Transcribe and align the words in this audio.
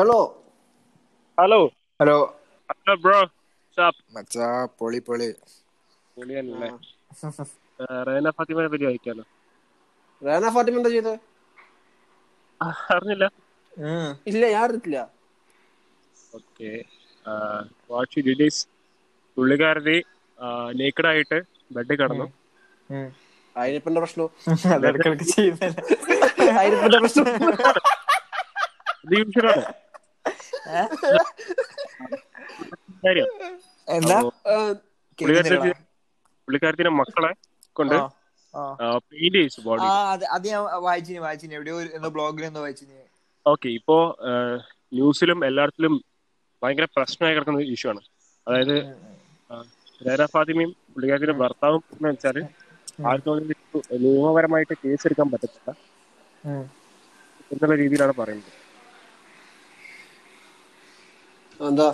Hello 0.00 0.18
hello 1.38 1.58
hello 2.00 2.16
hello 2.68 2.94
bro 3.02 3.18
മച്ചാ 4.14 4.46
പൊളി 4.78 5.00
പൊളി. 5.08 5.28
പൊളിയല്ലേ. 6.16 6.70
റേന 8.08 8.30
ഫാത്തിമനെ 8.36 8.68
പറ്റി 8.72 8.86
വായിക്കാലോ 8.88 9.24
റേന 10.22 10.48
ഫാത്തിമ 10.54 10.78
എന്താ 10.80 10.90
ചെയ്തത് 10.94 11.18
അറിഞ്ഞില്ല. 12.90 13.26
ഇല്ല 14.30 14.42
ഞാൻ 14.54 14.62
അറിഞ്ഞിട്ടില്ല. 14.64 15.00
ഓക്കെ. 16.38 16.72
വാച്ച് 17.90 18.20
ഡിഡീസ് 18.28 18.62
പുള്ളിക്കാരതി 19.36 19.98
നേക്കഡ് 20.80 21.06
ആയിട്ട് 21.06 21.38
ബെഡ് 21.76 21.94
കിടന്നു. 22.00 22.26
അതിനിപ്പന്റെ 23.56 24.00
പ്രശ്നം? 24.00 24.28
അതിനിപ്പന്റെ 26.60 26.98
പ്രശ്നം? 26.98 27.26
എന്താ? 33.88 34.16
പുള്ളിക്കാരത്തിന്റെ 36.48 36.92
മക്കളെ 37.00 37.30
കൊണ്ട് 37.76 37.96
പെയിന്റ് 39.06 39.38
ചെയ്യിച്ചു 39.38 39.60
ബോഡി 39.60 39.86
ആ 39.86 39.94
അത് 40.34 40.46
ഞാൻ 40.46 40.60
വായിച്ചിന് 40.84 41.20
വായിച്ചിന്. 41.20 41.54
എവിടെയോ 41.54 41.76
ഒരു- 41.76 41.92
എന്തോ 41.96 42.08
ബ്ലോഗിൽ 42.08 42.44
എന്തോ 42.44 42.60
വായിച്ചിന്. 42.60 42.96
ഓക്കെ 43.46 43.68
ഇപ്പോ 43.70 43.96
ന്യൂസിലും 44.92 45.44
എല്ലായിടത്തിലും 45.44 45.94
ഭയങ്കര 46.62 46.86
പ്രശ്നമായി 46.96 47.34
കിടക്കുന്ന 47.34 47.62
ഇഷ്യൂ 47.74 47.90
ആണ്. 47.90 48.02
അതായത് 48.46 48.74
രേന 50.00 50.26
ഫാത്തിമയും 50.26 50.70
പുള്ളിക്കാരത്തിന്റെ 50.92 51.36
ഭർത്താവും 51.40 51.82
എന്ന് 51.92 52.08
വെച്ചാൽ 52.08 52.36
ആർക്കും 53.06 53.38
നിയമപരമായിട്ട് 54.02 54.74
കേസ് 54.82 55.06
എടുക്കാൻ 55.06 55.30
പറ്റത്തില്ല 55.30 55.70
എന്നുള്ള 57.52 57.76
രീതിയിലാണ് 57.76 58.14
പറയുന്നത്. 58.18 58.50
എന്താ? 61.60 61.88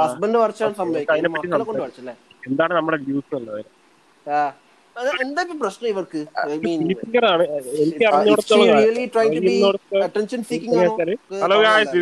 ഹസ്ബൻഡ് 0.00 0.38
വരച്ചല്ലേ 0.40 2.14
എന്താണ് 2.42 2.72
നമ്മുടെ 2.74 2.98
ന്യൂസ് 3.04 3.34
എന്നുള്ളത് 3.36 3.64
ആ. 4.26 4.40
എന്താ 5.20 5.40
ഇപ്പൊ 5.44 5.54
പ്രശ്നം 5.62 5.88
ഇവർക്ക്? 5.90 6.20
Hello 11.42 11.56
guys 11.64 11.98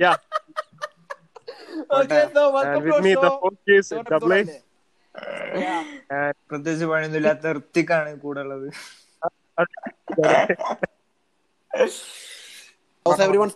yeah 0.00 0.16
Okay, 1.92 2.22
so 2.34 2.52
welcome 2.52 2.84
with 2.84 2.98
me 3.04 3.12
the 3.14 3.30
fourth 3.40 3.68
is 3.68 3.88
double. 4.10 4.34
പ്രത്യേകിച്ച് 6.50 6.86
പണിയൊന്നുമില്ലാത്ത 6.86 7.52
ഋത്തിക്കാണ് 7.58 8.10
കൂടെ 8.20 8.40
ഉള്ളത് 8.40 8.68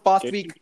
past 0.04 0.30
week? 0.36 0.52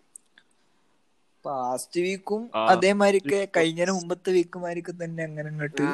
പാസ്റ്റ് 1.44 2.00
വീക്കും. 2.00 2.42
അതേമാതിരിക്ക് 2.72 3.48
കഴിഞ്ഞ 3.56 3.90
മുമ്പത്തെ 3.90 4.30
വീക്കുമാരിക്ക് 4.30 4.92
തന്നെ 5.02 5.22
അങ്ങനെ 5.24 5.48
അങ്ങോട്ട്. 5.48 5.86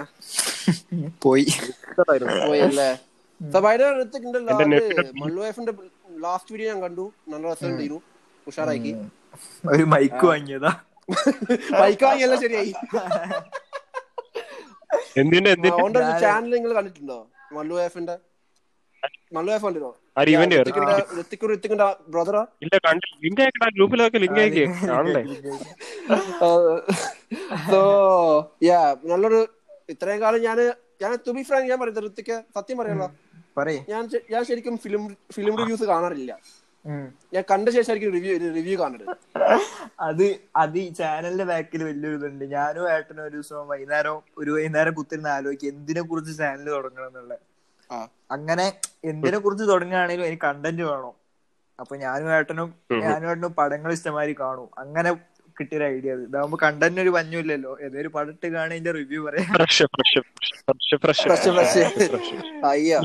പോയി. 1.23 1.47
പോയല്ലേ 2.49 2.91
മല്ലു 5.21 5.41
വൈഫിന്റെ 5.43 5.73
ലാസ്റ്റ് 6.25 6.53
വീഡിയോ 6.55 6.69
ഞാൻ 6.73 6.81
കണ്ടു. 6.85 7.05
നല്ല 7.33 7.45
രസമുണ്ടായിരുന്നു 7.53 7.99
ഉഷാറാക്കി. 8.47 8.93
ഒരു 9.75 9.85
മൈക്ക് 9.93 10.25
വാങ്ങിയതാ. 10.31 10.71
മൈക്ക് 11.81 12.05
വാങ്ങിയല്ല 12.09 12.37
ശരിയായി. 12.45 12.73
ചാനൽ 16.25 16.51
നിങ്ങൾ 16.57 16.73
കണ്ടിട്ടുണ്ടോ? 16.79 17.19
മല്ലു 17.57 17.75
വൈഫിന്റെ 17.81 18.17
മല്ലു 19.37 19.51
വൈഫ് 19.53 19.65
കണ്ടിട്ടോ 19.67 19.91
ആര് 20.21 20.31
ഇവന്റെ 20.35 20.57
ഋത്തിക്കിന്റെ 20.61 20.97
ഋത്തിക്കും 21.19 21.49
ഋത്തിക്കിന്റെ 21.55 21.87
ബ്രദറാ 22.13 22.43
ഇല്ല 22.65 22.75
കണ്ടില്ല. 22.87 23.15
ലിങ്ക് 23.25 23.41
അയക്കടാ 23.45 23.69
ഗ്രൂപ്പിലൊക്കെ 23.77 24.19
ലിങ്ക് 24.25 24.41
സോ 27.71 27.81
യാ 28.71 28.81
നല്ലൊരു 29.13 29.41
ഇത്രയും 29.95 30.21
കാലം 30.25 30.43
ഞാൻ 30.49 30.59
ഞാൻ 31.03 31.11
തുബി 31.27 31.43
ഫ്രാങ്ക് 31.49 31.69
ഞാൻ 31.71 31.79
പറയുന്നത് 31.81 32.07
ഋത്തിക്ക് 32.09 32.37
സത്യം 32.57 32.79
പറയാലോ. 32.81 33.07
പറയേ 33.09 33.27
ഞാൻ 33.89 34.11
ഞാൻ 34.31 34.45
ശരിക്കും 34.45 34.79
ഫിലിം 34.79 35.17
ഫിലിം 35.33 35.57
റിവ്യൂസ് 35.57 35.83
കാണാറില്ല. 35.83 36.39
ഞാൻ 37.35 37.45
കണ്ട 37.51 37.69
ശേഷമായിരിക്കും 37.69 38.13
റിവ്യൂ 38.13 38.55
റിവ്യൂ 38.55 38.79
കാണരുത് 38.79 39.17
അത് 40.01 40.37
അത് 40.57 40.79
ഈ 40.79 40.89
ചാനലിന്റെ 40.89 41.45
ബാക്കിൽ 41.45 41.85
വലിയൊരു 41.85 42.17
ഇതുണ്ട്. 42.17 42.45
ഞാനും 42.45 42.93
ഏട്ടനും 42.93 43.23
ഒരു 43.23 43.31
ദിവസം 43.31 43.69
വൈകുന്നേരം 43.69 44.23
ഒരു 44.39 44.51
വൈകുന്നേരം 44.51 44.95
കുത്തിരുന്ന് 44.95 45.29
ആലോചിക്കും 45.29 45.69
എന്തിനെ 45.69 46.01
കുറിച്ച് 46.01 46.39
ചാനൽ 46.39 46.71
തുടങ്ങണം 46.71 47.07
എന്നുള്ളത്. 47.07 47.39
ആ. 47.93 48.09
അങ്ങനെ 48.31 48.75
എന്തിനെ 49.05 49.39
കുറിച്ച് 49.39 49.65
തുടങ്ങുകയാണെങ്കിലും 49.65 50.27
എനിക്ക് 50.27 50.43
കണ്ടന്റ് 50.43 50.83
വേണം. 50.83 51.13
അപ്പൊ 51.81 51.97
ഞാനും 51.97 52.33
ഏട്ടനും 52.33 52.75
ഞാനും 52.93 53.31
ഏട്ടനും 53.31 53.55
പടങ്ങൾ 53.55 53.93
ഇഷ്ടമാതിരി 53.93 54.37
കാണും. 54.41 54.69
അങ്ങനെ 54.79 55.11
കിട്ടിയൊരു 55.61 55.87
ഐഡിയ 55.95 56.11
അത്. 56.17 56.23
ഇതാകുമ്പോ 56.29 56.59
കണ്ടന്റ് 56.63 57.01
ഒരു 57.01 57.11
പഞ്ഞുമില്ലല്ലോ. 57.17 57.73
ഏതൊരു 57.87 58.09
പടം 58.17 58.33
ഇട്ട് 58.37 58.49
കാണിന്റെ 58.57 58.93
റിവ്യൂ 58.99 59.21
പറയാം. 59.29 59.51
Fresh 59.57 59.87
fresh 59.95 60.21
fresh 60.67 60.97
fresh 61.05 61.27
fresh 61.27 61.85
fresh 62.15 62.35
അയ്യോ. 62.73 63.01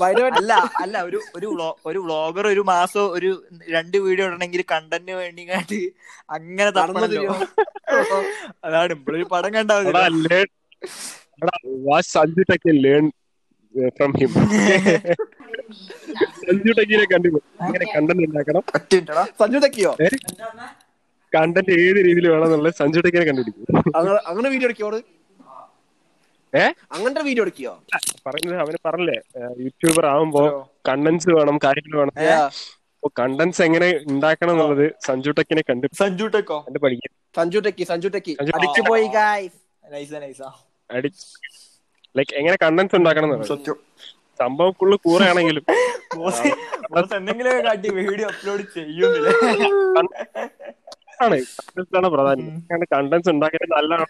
By 0.00 0.12
the 0.14 0.22
way, 0.22 0.30
അല്ല 0.38 0.52
അല്ല 0.82 1.02
ഒരു 1.08 1.18
ഒരു 1.36 1.48
ഒരു 1.86 1.98
വ്ളോഗർ 1.98 2.44
ഒരു 2.46 2.62
മാസം 2.70 3.04
ഒരു 3.16 3.28
രണ്ട് 3.74 3.96
വീഡിയോ 4.06 4.24
ഇടണമെങ്കിൽ 4.26 4.62
കണ്ടന്റ് 4.72 5.12
വേണ്ടി 5.12 5.42
കാട്ടി 5.48 5.78
അങ്ങനെ 6.36 6.70
തപ്പണല്ലോ. 6.78 7.34
അതാണ് 8.64 8.92
ഇപ്പോഴൊരു 8.92 9.26
പടം 9.32 9.54
കണ്ടാവില്ല 9.54 9.98
watch 11.88 12.10
Sanju 12.10 12.44
learn 12.86 13.04
from 13.98 14.12
him 14.20 14.32
Sanju 16.42 16.72
ടെക്കിനെ 16.78 17.06
കണ്ടു 17.12 17.28
അങ്ങനെ 17.64 17.86
കണ്ടന്റ് 17.94 18.24
ഉണ്ടാക്കണം. 18.28 18.62
സഞ്ജു 19.40 19.58
തെക്കിയോ 19.64 19.92
കണ്ടന്റ് 21.32 21.72
ഏത് 21.80 21.98
രീതിയിൽ 22.06 22.26
വേണമെന്നുള്ളത് 22.32 22.74
സഞ്ജു 22.80 23.00
ടെക്കിനെ 23.04 23.24
കണ്ടുപിടിക്കും. 23.24 23.66
അങ്ങനെ 24.30 24.48
വീഡിയോ 24.54 24.68
എടുക്കോട് 24.70 24.98
ഏ? 26.52 26.64
അങ്ങനത്തെ 26.94 27.22
വീഡിയോ 27.22 27.44
എടുക്കിയോ 27.44 27.70
പറയുന്നത് 28.26 28.58
അവന് 28.64 28.78
പറഞ്ഞില്ലേ. 28.86 29.18
യൂട്യൂബർ 29.64 30.04
ആവുമ്പോ 30.06 30.42
കണ്ടന്റ്സ് 30.88 31.30
വേണം 31.36 31.56
കാര്യങ്ങൾ 31.64 31.94
വേണം. 32.00 32.14
അപ്പൊ 32.96 33.08
കണ്ടന്റ്സ് 33.20 33.62
എങ്ങനെ 33.62 33.88
ഉണ്ടാക്കണം 34.10 34.52
എന്നുള്ളത് 34.54 34.84
സഞ്ജു 35.06 35.30
ടെക്കിനെ 35.38 35.62
കണ്ട് 35.70 35.86
സഞ്ജു 36.00 36.26
ടെക്കോ 36.34 36.58
കണ്ട് 36.66 36.78
പഠിക്കും 36.78 37.12
സഞ്ജു 37.34 37.60
ടെക്കി 37.60 37.84
സഞ്ജു 37.84 38.08
ടെക്കി 38.08 38.32
അടിച്ചു 38.56 38.82
പോയി 38.90 39.06
ഗായ്സ് 39.16 39.56
നൈസാ 39.92 40.18
നൈസാ 40.20 40.48
ലൈക്ക് 42.14 42.34
എങ്ങനെ 42.40 42.56
കണ്ടന്റ്സ് 42.62 42.96
ഉണ്ടാക്കണം 42.96 43.30
സത്യം. 43.50 43.76
സംഭവം 44.42 44.72
ഫുള്ള് 44.72 44.96
കൂറയാണെങ്കിലും 44.96 45.64
എന്തെങ്കിലും 47.16 47.64
കാട്ടി 47.64 47.90
വീഡിയോ 47.90 48.28
അപ്ലോഡ് 48.28 48.62
ചെയ്യുന്നില്ല? 48.74 49.28
ആണ്. 51.22 51.38
പ്രധാനം. 52.08 52.60
കണ്ടന്റ്സ് 52.94 53.30
ഉണ്ടാക്കിയത് 53.30 53.72
നല്ലതാണ് 53.72 54.06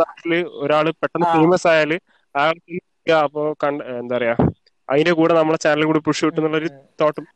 നാട്ടിൽ 0.00 0.32
ഒരാൾ 0.58 0.86
പെട്ടെന്ന് 0.92 1.26
ഫേമസ് 1.34 1.66
ആയാൽ 1.66 1.92
അയാൾക്ക് 2.34 2.78
അപ്പൊ 3.20 3.52
കണ്ട 3.64 3.82
എന്താ 3.98 4.16
പറയാ 4.16 4.34
അതിന്റെ 4.88 5.12
കൂടെ 5.12 5.34
നമ്മളെ 5.34 5.58
ചാനലിൽ 5.58 5.86
കൂടി 5.86 5.98
പുഷ് 5.98 6.24
കിട്ടുന്നുള്ളൊരു 6.24 6.68
തോട്ടും 7.00 7.26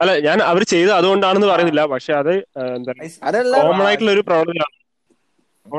അല്ല 0.00 0.12
ഞാൻ 0.18 0.38
അവർ 0.42 0.62
ചെയ്ത് 0.64 0.90
അതുകൊണ്ടാണെന്ന് 0.92 1.46
പറയുന്നില്ല. 1.46 1.82
പക്ഷെ 1.86 2.12
അത് 2.14 2.32
എന്താ 2.74 2.92
അതല്ല. 3.22 3.54
കോമൺ 3.58 3.84
ആയിട്ടുള്ള 3.86 4.12
ഒരു 4.12 4.20
പ്രവണതയാണ്. 4.20 4.74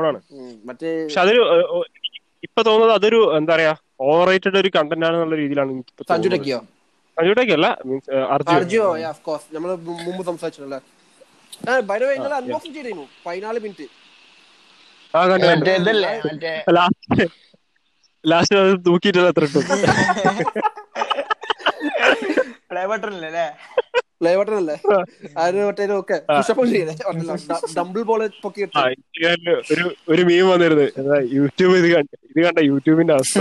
ആണ്. 0.08 0.18
പക്ഷെ 0.68 1.20
അതൊരു 1.20 1.42
ഇപ്പൊ 2.44 2.62
തോന്നുന്നത് 2.62 2.96
അതൊരു 2.98 3.20
എന്താ 3.38 3.54
പറയാ 3.54 3.72
ഓവർ 4.00 4.26
റേറ്റഡ് 4.28 4.58
ഒരു 4.58 4.70
കണ്ടന്റ് 4.76 5.06
ആണെന്നുള്ള 5.06 5.36
രീതിയിലാണ് 5.36 5.70
എനിക്ക് 5.72 6.04
സഞ്ജുടേക്ക് 7.16 7.52
അല്ല 7.52 7.68
മീൻസ് 7.86 8.10
ഓഫ് 9.70 9.82
മുമ്പ് 10.06 10.22
അൺബോക്സിംഗ് 12.38 12.76
ചെയ്തിരുന്നു? 12.76 13.06
പതിനാല് 13.26 13.58
മിനിറ്റ് 13.60 13.86
ആ 15.14 15.20
കണ്ടു 15.26 15.46
ലാസ്റ്റ് 16.70 17.26
ലാസ്റ്റ് 18.24 18.56
അത് 18.56 18.72
തൂക്കിയിട്ടത് 18.86 19.28
എത്ര 19.30 19.44
പ്ലേ 24.20 24.32
അല്ലേ 24.56 24.74
അതിന് 25.36 25.62
മറ്റേ 25.66 25.84
ഒക്കെ 25.94 26.16
ഡംബിൾ 27.76 28.02
ബോൾ 28.02 28.22
പൊക്കിയിട്ട് 28.42 28.74
ഒരു 29.72 29.84
ഒരു 30.08 30.22
മീം 30.22 30.46
വന്നിരുന്നു. 30.48 30.86
യൂട്യൂബ് 31.32 31.76
ഇത് 31.76 31.88
കണ്ട 31.94 32.10
ഇത് 32.30 32.40
കണ്ട 32.46 32.58
യൂട്യൂബിന്റെ 32.66 33.14
അവസ്ഥ 33.14 33.38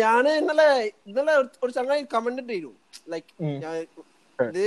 ഞാൻ 0.00 0.24
ഇന്നലെ 0.32 0.68
ഇന്നലെ 1.06 1.34
ഒരു- 1.62 1.74
ചങ്ങായി 1.74 2.02
കമന്റ് 2.14 2.48
ചെയ്തു 2.48 2.70
ലൈക്ക് 3.08 3.30
ഞാൻ 3.62 3.74
ഇത് 4.38 4.64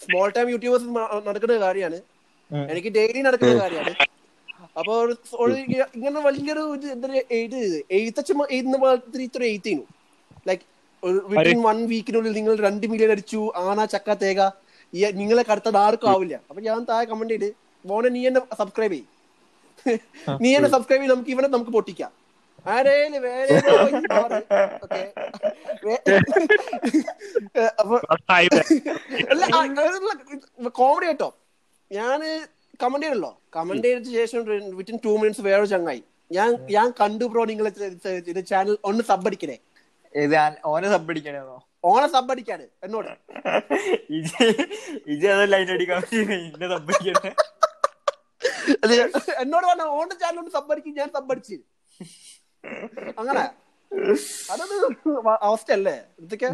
സ്മോൾ 0.00 0.28
ടൈം 0.30 0.48
യൂട്യൂബേഴ്സ് 0.50 0.88
നടക്കുന്ന 1.28 1.58
കാര്യമാണ്. 1.60 1.98
എനിക്ക് 2.70 2.90
ഡെയിലി 2.94 3.20
നടക്കുന്ന 3.20 3.54
കാര്യമാണ്. 3.60 3.92
അപ്പൊ 4.78 4.94
ഇങ്ങനെ 5.94 6.20
വലിയൊരു 6.20 6.62
ഇത് 6.74 6.86
എന്താ 6.86 7.08
ഇത് 7.38 7.58
എഴുത്തച്ഛ 7.90 8.30
എഴുതുന്ന 8.50 8.76
പോലത്തെ 8.76 9.22
ഇത്ര 9.22 9.42
എഴുത്തിനു 9.44 9.84
ലൈക്ക് 10.48 10.64
വിത്തിൻ 11.32 11.58
വൺ 11.62 11.78
വീക്കിനുള്ളിൽ 11.92 12.32
നിങ്ങൾ 12.38 12.54
രണ്ട് 12.66 12.86
മില്യൺ 12.92 13.10
അടിച്ചു 13.14 13.40
ആന 13.64 13.78
ചക്ക 13.94 14.14
തേക 14.22 14.40
ഈ 14.94 15.00
നിങ്ങളെ 15.20 15.42
കടുത്തത് 15.50 15.78
ആർക്കും 15.84 16.10
ആവില്ല. 16.10 16.34
അപ്പൊ 16.48 16.60
ഞാൻ 16.68 16.80
താഴെ 16.90 17.04
കമന്റ് 17.12 17.34
ചെയ്ത് 17.34 17.48
മോനെ 17.88 18.08
നീ 18.08 18.26
എന്നെ 18.26 18.40
സബ്സ്ക്രൈബ് 18.60 18.92
ചെയ്യും. 18.92 19.08
നീ 20.42 20.50
എന്നെ 20.56 20.68
സബ്സ്ക്രൈബ് 20.74 21.02
ചെയ്ത് 21.02 21.14
നമുക്ക് 21.14 21.30
ഇവനെ 21.34 21.48
നമുക്ക് 21.54 21.72
പൊട്ടിക്കാം. 21.76 22.12
ആരേലും 22.74 23.22
വേറെ 23.22 23.60
കോമഡി 30.78 31.06
കേട്ടോ. 31.06 31.28
ഞാൻ 31.92 32.20
കമന്റ് 32.82 33.04
ചെയ്യണല്ലോ. 33.06 33.32
കമന്റ് 33.56 33.86
ചെയ്ത 33.88 34.08
ശേഷം 34.18 34.40
വിത്തിൻ 34.78 34.96
ടു 35.04 35.12
മിനിറ്റ്സ് 35.20 35.44
വേറെ 35.48 35.66
ചങ്ങായി. 35.74 36.02
ഞാൻ 36.32 36.50
ഞാൻ 36.76 36.88
കണ്ടു 37.00 37.24
ബ്രോ 37.32 37.44
നിങ്ങളെ 37.52 37.70
ചാനൽ 38.52 38.74
ഒന്ന് 38.90 39.04
സബ് 39.10 39.26
അടിക്കണേ 40.24 40.88
സബ്ബടിക്കണോ 40.94 41.56
ഓനെ 41.90 42.06
സബ്ബടിക്കാണ് 42.14 42.64
എന്നോട്. 42.84 43.10
ഇജ് 45.12 45.26
അതല്ല 45.34 45.54
അതിന്റെ 45.58 45.74
അടിക്കാൻ 45.76 46.00
ഇന്നെ 46.36 46.68
സബ്ബടിക്കണേ 46.74 47.32
എന്നോട് 49.42 49.66
പറഞ്ഞ 49.68 49.84
ഓണ 49.98 50.08
ചാനലോട് 50.22 50.50
സബ്ബടിക്കും 50.56 50.94
ഞാൻ 51.00 51.08
സബ്ബടിച്ച് 51.16 51.56
അങ്ങനെ. 53.20 53.44
അതത് 54.52 54.74
അവസ്ഥയല്ലേ? 55.48 55.96
എന്തൊക്കെ? 56.20 56.48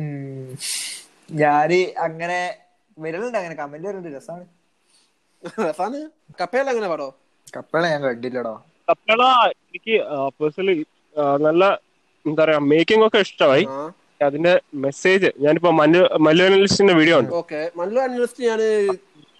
ഞാൻ 1.43 1.73
അങ്ങനെ 2.07 2.41
വരലുണ്ട് 3.05 3.39
അങ്ങനെ 3.41 3.57
കമന്റ് 3.61 3.87
വരുന്നുണ്ട് 3.89 4.17
രസാണ്. 4.17 4.45
രസാണ്. 5.69 5.99
കപ്പയല്ല 6.41 6.71
അങ്ങനെ 6.75 6.89
പാടോ? 6.93 7.09
കപ്പേള 7.57 7.85
ഞാൻ 7.93 8.03
കണ്ടില്ലടോ. 8.09 8.55
കപ്പള 8.91 9.23
എനിക്ക് 9.57 9.97
പേഴ്സണലി 10.41 10.77
നല്ല 11.47 11.65
എന്താ 12.27 12.41
പറയാ 12.45 12.59
മേക്കിംഗ് 12.73 13.05
ഒക്കെ 13.09 13.21
ഇഷ്ടമായി. 13.27 13.65
അതിന്റെ 14.27 14.53
മെസ്സേജ് 14.85 15.29
ഞാനിപ്പോ 15.45 15.71
മല്ലു 15.81 16.03
മല്ലു 16.27 16.43
അനലിസ്റ്റിന്റെ 16.49 16.95
വീഡിയോ 17.01 17.17
ഉണ്ട് 17.21 17.33
ഓക്കെ. 17.43 17.61
മല്ലു 17.81 18.01
അനലിസ്റ്റ് 18.07 18.43
ഞാൻ 18.51 18.61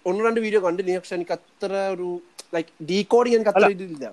ഒന്ന് 0.09 0.21
രണ്ട് 0.27 0.39
വീഡിയോ 0.45 0.59
കണ്ടിന് 0.65 0.97
പക്ഷെ 0.99 1.15
എനിക്ക് 1.19 1.33
അത്ര 1.37 1.71
ഒരു 1.95 2.07
ലൈക്ക് 2.55 2.71
ഡീകോഡിങ് 2.89 3.35
എനിക്ക് 3.37 3.51
അത്ര 3.53 3.69
ഇതില്ല. 3.75 4.05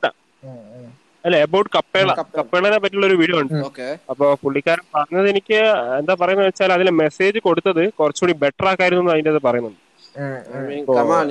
അല്ല. 1.25 1.37
അബൌട്ട് 1.47 1.71
കപ്പേള. 1.77 2.11
കപ്പേള. 2.21 2.37
കപ്പേളനെ 2.39 2.79
പറ്റിയുള്ള 2.83 3.07
ഒരു 3.11 3.17
വീഡിയോ 3.23 3.39
ഉണ്ട് 3.43 3.55
ഓക്കെ. 3.71 3.89
അപ്പൊ 4.13 4.27
പുള്ളിക്കാരൻ 4.43 4.85
പറഞ്ഞത് 4.97 5.29
എനിക്ക് 5.33 5.59
എന്താ 6.01 6.15
പറയുന്നത് 6.23 6.49
വെച്ചാൽ 6.51 6.73
അതിലെ 6.77 6.93
മെസ്സേജ് 7.03 7.39
കൊടുത്തത് 7.49 7.83
കുറച്ചുകൂടി 7.99 8.35
ബെറ്റർ 8.45 8.67
ആക്കായിരുന്നു 8.73 9.13
അതിന്റെ 9.17 9.33
അത് 9.35 9.43
പറയുന്നുണ്ട്. 9.49 9.81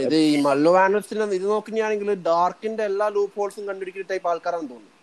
ഇത് 0.07 0.17
ഈ 0.27 0.35
മല്ലു 0.47 0.71
ആനലിസ്റ്റിന്റെ 0.83 1.25
ഇത് 1.39 1.47
നോക്കുകയാണെങ്കിൽ 1.55 2.09
ഡാർക്കിന്റെ 2.29 2.83
എല്ലാ 2.91 3.07
ലൂപ്പ് 3.15 3.37
ഹോൾസും 3.41 3.65
കണ്ടുപിടിക്കുന്ന 3.69 4.09
ടൈപ്പ് 4.11 4.29
ആൾക്കാരാണെന്ന് 4.33 4.71
തോന്നുന്നു. 4.73 4.95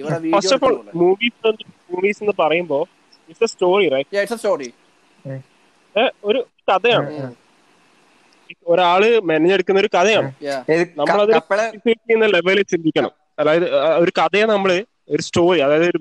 ഇവിടെ 0.00 0.16
first 0.34 0.54
of 0.56 0.64
all 0.66 0.76
movies 1.02 1.52
movies 1.92 2.20
എന്ന് 2.22 2.34
പറയുമ്പോ 2.42 2.78
it's 3.30 3.44
a 3.44 3.50
story 3.54 3.86
right 3.94 4.18
it's 4.22 4.38
story 4.42 4.68
ഒരു 6.28 6.40
കഥയാണ്. 6.70 7.10
ഒരാൾ 8.72 9.02
മെനഞ്ഞെടുക്കുന്ന 9.28 9.78
ഒരു 9.84 9.90
കഥയാണ്. 9.94 10.28
നമ്മളത് 11.00 11.32
ചെയ്യുന്ന 11.86 12.26
ലെവലിൽ 12.34 12.66
ചിന്തിക്കണം. 12.72 13.12
അതായത് 13.40 13.66
ഒരു 14.02 14.12
കഥയെ 14.18 14.44
നമ്മൾ 14.52 14.70
ഒരു 15.14 15.22
സ്റ്റോറി 15.22 15.58
അതായത് 15.66 15.86
ഒരു 15.90 15.98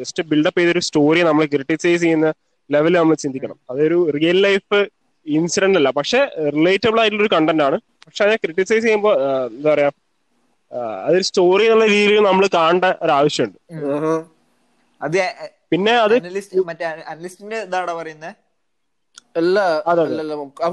ജസ്റ്റ് 0.00 0.22
ബിൽഡപ്പ് 0.30 0.58
ചെയ്ത 0.60 0.70
ഒരു 0.74 0.82
സ്റ്റോറി 0.88 1.20
നമ്മൾ 1.28 1.44
ക്രിട്ടിസൈസ് 1.54 2.02
ചെയ്യുന്ന 2.02 2.28
ലെവലിൽ 2.70 2.98
നമ്മൾ 2.98 3.16
ചിന്തിക്കണം. 3.24 3.56
അതൊരു 3.70 3.98
റിയൽ 4.16 4.38
ലൈഫ് 4.46 4.78
ഇൻസിഡന്റ് 5.26 5.78
അല്ല. 5.78 5.90
പക്ഷെ 5.98 6.20
റിലേറ്റബിൾ 6.56 6.98
ആയിട്ടുള്ള 7.00 7.24
ഒരു 7.26 7.34
കണ്ടന്റ് 7.34 7.64
ആണ്. 7.68 7.76
പക്ഷെ 8.06 8.22
അതിനെ 8.24 8.38
ക്രിട്ടിസൈസ് 8.44 8.84
ചെയ്യുമ്പോൾ 8.84 9.14
എന്താ 9.50 9.68
പറയാ 9.74 9.90
അതൊരു 11.00 11.24
സ്റ്റോറി 11.28 11.64
എന്നുള്ള 11.66 11.86
രീതിയിൽ 11.92 12.22
നമ്മൾ 12.26 12.44
കാണേണ്ട 12.54 12.86
ഒരു 13.02 13.12
ആവശ്യമുണ്ട് 13.12 13.58
അത് 15.00 15.18
പിന്നെ 15.72 15.92
അത് 15.98 16.14
അനലിസ്റ്റ് 16.18 16.64
മറ്റേ 16.68 16.84
അനലിസ്റ്റിന്റെ 17.12 17.58
ഇതാണോ 17.66 17.94
പറയുന്നത് 17.98 18.32
അല്ല 19.38 19.58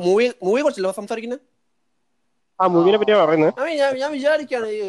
മൂവി 0.04 0.26
മൂവിയെ 0.46 0.64
കുറിച്ചല്ലോ? 0.64 0.92
സംസാരിക്കുന്നത് 0.98 1.42
ആ 2.60 2.68
മൂവിനെ 2.74 2.98
പറ്റിയാ 3.00 3.18
പറയുന്നത് 3.22 3.52
ഞാൻ 3.76 3.92
ഞാൻ 4.00 4.10
വിചാരിക്കാണ് 4.14 4.68
ഈ 4.76 4.80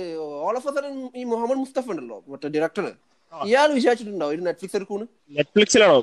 ഓൾ 0.43 0.55
ഓഫ് 0.59 0.65
സഡൻ 0.69 0.87
ഈ 1.15 1.25
മുഹമ്മദ് 1.33 1.61
മുസ്തഫ 1.63 1.87
ഉണ്ടല്ലോ 1.93 2.19
മറ്റേ 2.31 2.49
ഡയറക്ടർ 2.55 2.87
ഇയാൾ 3.33 3.69
വിചാരിച്ചിട്ടുണ്ടോ 3.77 4.27
ഒരു 4.33 4.41
നെറ്റ്ഫ്ലിക്സ് 4.47 4.77
എടുക്കൂന്ന്? 4.79 5.07
നെറ്റ്ഫ്ലിക്സിലാണോ 5.35 5.97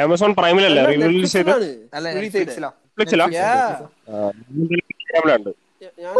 ആമസോൺ 0.00 0.32
പ്രൈമിലല്ലേ 0.38 0.82
റിലീസ് 0.92 1.36
ചെയ്ത് 1.36 1.52
നെറ്റ്ഫ്ലിക്സിലാണ് 2.06 3.34
ഞാൻ 5.82 6.14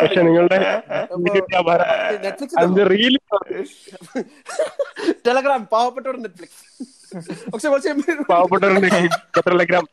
പക്ഷെ 0.00 0.22
നിങ്ങളുടെ 0.26 0.58
നെറ്റ്ഫ്ലിക്സ് 2.24 2.58
അതിന്റെ 2.60 2.84
റീൽ 2.92 3.14
ടെലഗ്രാം 5.26 5.62
പാവപ്പെട്ടവർ 5.72 6.16
നെറ്റ്ഫ്ലിക്സ്. 6.24 6.62
പക്ഷെ 7.52 7.68
കുറച്ച് 7.68 7.88
പാവപ്പെട്ടവരുണ്ട് 8.32 8.88
ടെലഗ്രാം. 9.48 9.84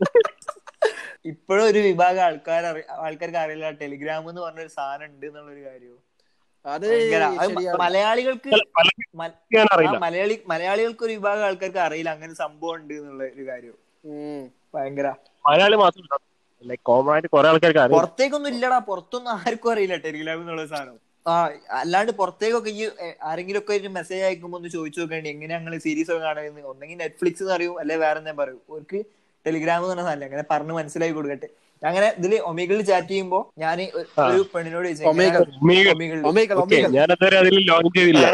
ഇപ്പോഴും 1.32 1.64
ഒരു 1.66 1.80
വിഭാഗം 1.88 2.24
ആൾക്കാർ 2.28 2.66
ആൾക്കാർക്ക് 3.08 3.40
അറിയില്ല 3.44 3.72
ടെലിഗ്രാം 3.82 4.30
എന്ന് 4.30 4.42
പറഞ്ഞൊരു 4.42 4.72
സാധനം 4.78 5.10
ഉണ്ട് 5.14 5.26
എന്നുള്ളൊരു 5.26 5.64
കാര്യവും. 5.66 6.00
അത്. 6.66 6.88
മലയാളികൾക്ക് 7.82 8.50
മലയാളി 10.06 10.36
മലയാളികൾക്ക് 10.48 11.04
ഒരു 11.04 11.14
വിഭാഗം 11.14 11.46
ആൾക്കാർക്ക് 11.46 11.78
അറിയില്ല 11.80 12.10
അങ്ങനെ 12.16 12.34
സംഭവം 12.36 12.76
ഉണ്ട് 12.76 12.94
എന്നുള്ള 12.94 13.24
ഒരു 13.36 13.46
കാര്യം. 13.48 13.76
ഭയങ്കര. 14.74 15.08
മലയാളി 15.46 15.78
മാത്രം 15.78 16.06
പുറത്തേക്കൊന്നും 17.94 18.50
ഇല്ലടാ. 18.54 18.80
പുറത്തൊന്നും 18.90 19.32
ആർക്കും 19.38 19.72
അറിയില്ല 19.72 19.96
ടെലിഗ്രാം 20.06 20.42
എന്നുള്ള 20.44 20.66
സാധനം. 20.74 20.98
ആ 21.26 21.34
അല്ലാണ്ട് 21.80 22.12
പുറത്തേക്കൊക്കെ 22.12 22.72
ഈ 22.78 22.84
ആരെങ്കിലും 23.22 23.60
ഒക്കെ 23.60 23.74
ഒരു 23.74 23.88
മെസ്സേജ് 23.90 24.24
അയക്കുമ്പോ 24.24 24.58
ഒന്ന് 24.58 24.70
ചോദിച്ചു 24.70 25.00
നോക്കേണ്ടി 25.02 25.30
എങ്ങനെ 25.30 25.52
ഞങ്ങൾ 25.56 25.78
സീരീസ് 25.78 26.12
ഒക്കെ 26.12 26.24
കാണുന്നത് 26.24 26.68
ഒന്നെങ്കിൽ 26.72 26.98
നെറ്റ്ഫ്ലിക്സ് 26.98 27.44
എന്ന് 27.44 27.54
അറിയും 27.54 27.80
അല്ലെ 27.80 27.96
വേറെ 27.98 28.20
എന്താ 28.20 28.34
പറയും. 28.34 28.62
അവർക്ക് 28.72 29.00
ടെലിഗ്രാം 29.46 29.78
എന്ന് 29.78 29.90
പറഞ്ഞ 29.90 30.04
സാധനം 30.04 30.26
അങ്ങനെ 30.26 30.46
പറഞ്ഞ് 30.52 30.74
മനസ്സിലാക്കി 30.74 31.16
കൊടുക്കട്ടെ. 31.16 31.50
അങ്ങനെ 31.88 32.08
ഇതിൽ 32.20 32.34
ഒമേഗിളിൽ 32.52 32.82
ചാറ്റ് 32.90 33.12
ചെയ്യുമ്പോ 33.12 33.40
ഞാൻ 33.64 33.78
ഒരു 34.30 34.40
പെണ്ണിനോട് 34.54 34.88
ചോദിച്ചു 34.88 35.06
ഒമേഗൾ. 35.12 35.44
ഒമേഗൾ. 35.64 35.94
ഒമേഗ 36.30 36.50
ഒമേഗ 36.64 36.88
ഞാൻ 36.98 37.08
അതുവരെ 37.16 37.38
അതിൽ 37.44 37.56
ലോഞ്ച് 37.70 37.96
ചെയ്തില്ല. 38.00 38.26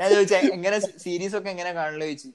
ഞാൻ 0.00 0.08
ചോദിച്ചാ 0.14 0.38
എങ്ങനെ 0.56 0.78
സീരീസ് 1.04 1.36
ഒക്കെ 1.38 1.50
എങ്ങനെ 1.54 1.72
കാണുള്ളൂ 1.78 2.04
ചോദിച്ചു. 2.06 2.30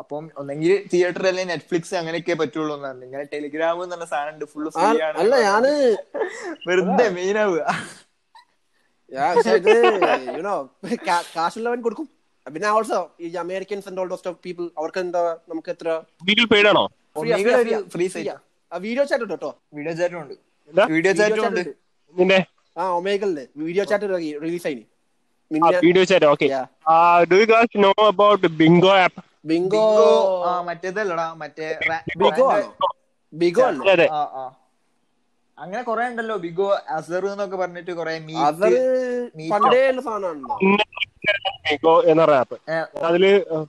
അപ്പം 0.00 0.24
ഒന്നെങ്കിൽ 0.40 0.72
തിയേറ്റർ 0.92 1.24
അല്ലെങ്കിൽ 1.30 1.52
നെറ്റ്ഫ്ലിക്സ് 1.52 1.94
അങ്ങനെയൊക്കെ 2.00 2.34
പറ്റുള്ളൂ 2.40 2.72
എന്നാണ് 2.78 3.02
ഇങ്ങനെ 3.08 3.24
ടെലിഗ്രാം 3.34 3.82
എന്നുള്ള 3.84 4.06
സാധനം 4.12 4.32
ഉണ്ട് 4.34 4.46
ഫുള്ള് 4.52 4.70
ഫ്രീ 4.76 4.88
ആണ്. 5.08 5.16
അല്ല 5.22 5.34
ഞാൻ 5.48 5.64
വെറുതെ 6.68 7.06
മെയിൻ 7.18 7.36
ആവുക. 7.44 7.60
കാശുള്ളവൻ 11.36 11.80
കൊടുക്കും. 11.86 12.08
പിന്നെ 12.46 12.68
ഓൾസോ 12.76 12.98
ഈ 13.24 13.28
Americans 13.42 13.86
and 13.90 14.00
all 14.02 14.10
of 14.16 14.32
people 14.46 14.64
അവർക്ക് 14.80 15.00
എന്താ 15.04 15.22
നമുക്ക് 15.50 15.70
എത്ര 15.74 15.88
ഫ്രീ 16.22 16.34
ഒരു 17.62 17.72
ഫ്രീ 17.94 18.06
സൈറ്റ് 18.14 18.34
വീഡിയോ 18.80 19.04
ചാറ്റ് 19.04 19.24
ഉണ്ട് 19.24 19.34
കേട്ടോ 19.34 19.50
വീഡിയോ 19.74 19.92
ചാറ്റും 19.94 20.20
ഉണ്ട്. 20.22 20.34
വീഡിയോ 20.90 21.12
ചാറ്റും 21.14 21.44
ഉണ്ട്. 21.48 21.62
നിന്റെ 22.16 22.38
ആ 22.76 22.84
ഒമേഗലിൽ 22.96 23.38
വീഡിയോ 23.62 23.84
ചാറ്റ് 23.84 24.06
റിലീസ് 24.42 24.66
ആയി 24.66 24.82
video 25.80 26.04
chat 26.04 26.26
okay 26.26 26.46
do 27.30 27.36
you 27.40 27.46
guys 27.50 27.78
know 27.84 27.92
about 28.06 28.48
Bingo 28.60 28.92
app 28.98 29.20
Bingo 29.46 29.84
ആ 30.44 30.52
മറ്റേതല്ലടാ 30.68 31.26
മറ്റേ 31.40 31.68
ബിഗോ 32.22 32.46
ബിഗോ 33.32 33.64
അല്ലേ 33.68 34.06
ആ 34.12 34.22
ആ. 34.36 34.44
അങ്ങനെ 35.58 35.82
കൊറേ 35.84 36.04
ഉണ്ടല്ലോ 36.10 36.36
ബിഗോ 36.44 36.66
അസർ 36.94 37.24
എന്നൊക്കെ 37.28 37.56
പറഞ്ഞിട്ട് 37.56 37.92
കൊറേ. 37.92 38.14
പണ്ടേ 39.52 39.80
ബിങ്കോ 41.66 41.94
എന്ന് 42.06 42.22
പറഞ്ഞ 42.22 42.38
ആപ്പ് 42.40 42.56
അതിൽ 43.08 43.24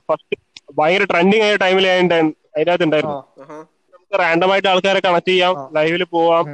ഫസ്റ്റ് 0.08 0.36
ഭയങ്കര 0.78 1.04
ട്രെൻഡിങ് 1.12 1.44
ആയ 1.44 1.56
ടൈമിൽ 1.62 1.86
അതിനകത്ത് 1.90 2.84
ഉണ്ടായിരുന്നു. 2.86 3.18
ആഹാ. 3.42 3.58
നമുക്ക് 4.06 4.22
റാൻഡം 4.22 4.50
ആയിട്ട് 4.52 4.68
ആൾക്കാരെ 4.72 5.00
കണക്ട് 5.06 5.30
ചെയ്യാം 5.30 5.54
ലൈവിൽ 5.76 6.02
പോവാം. 6.14 6.44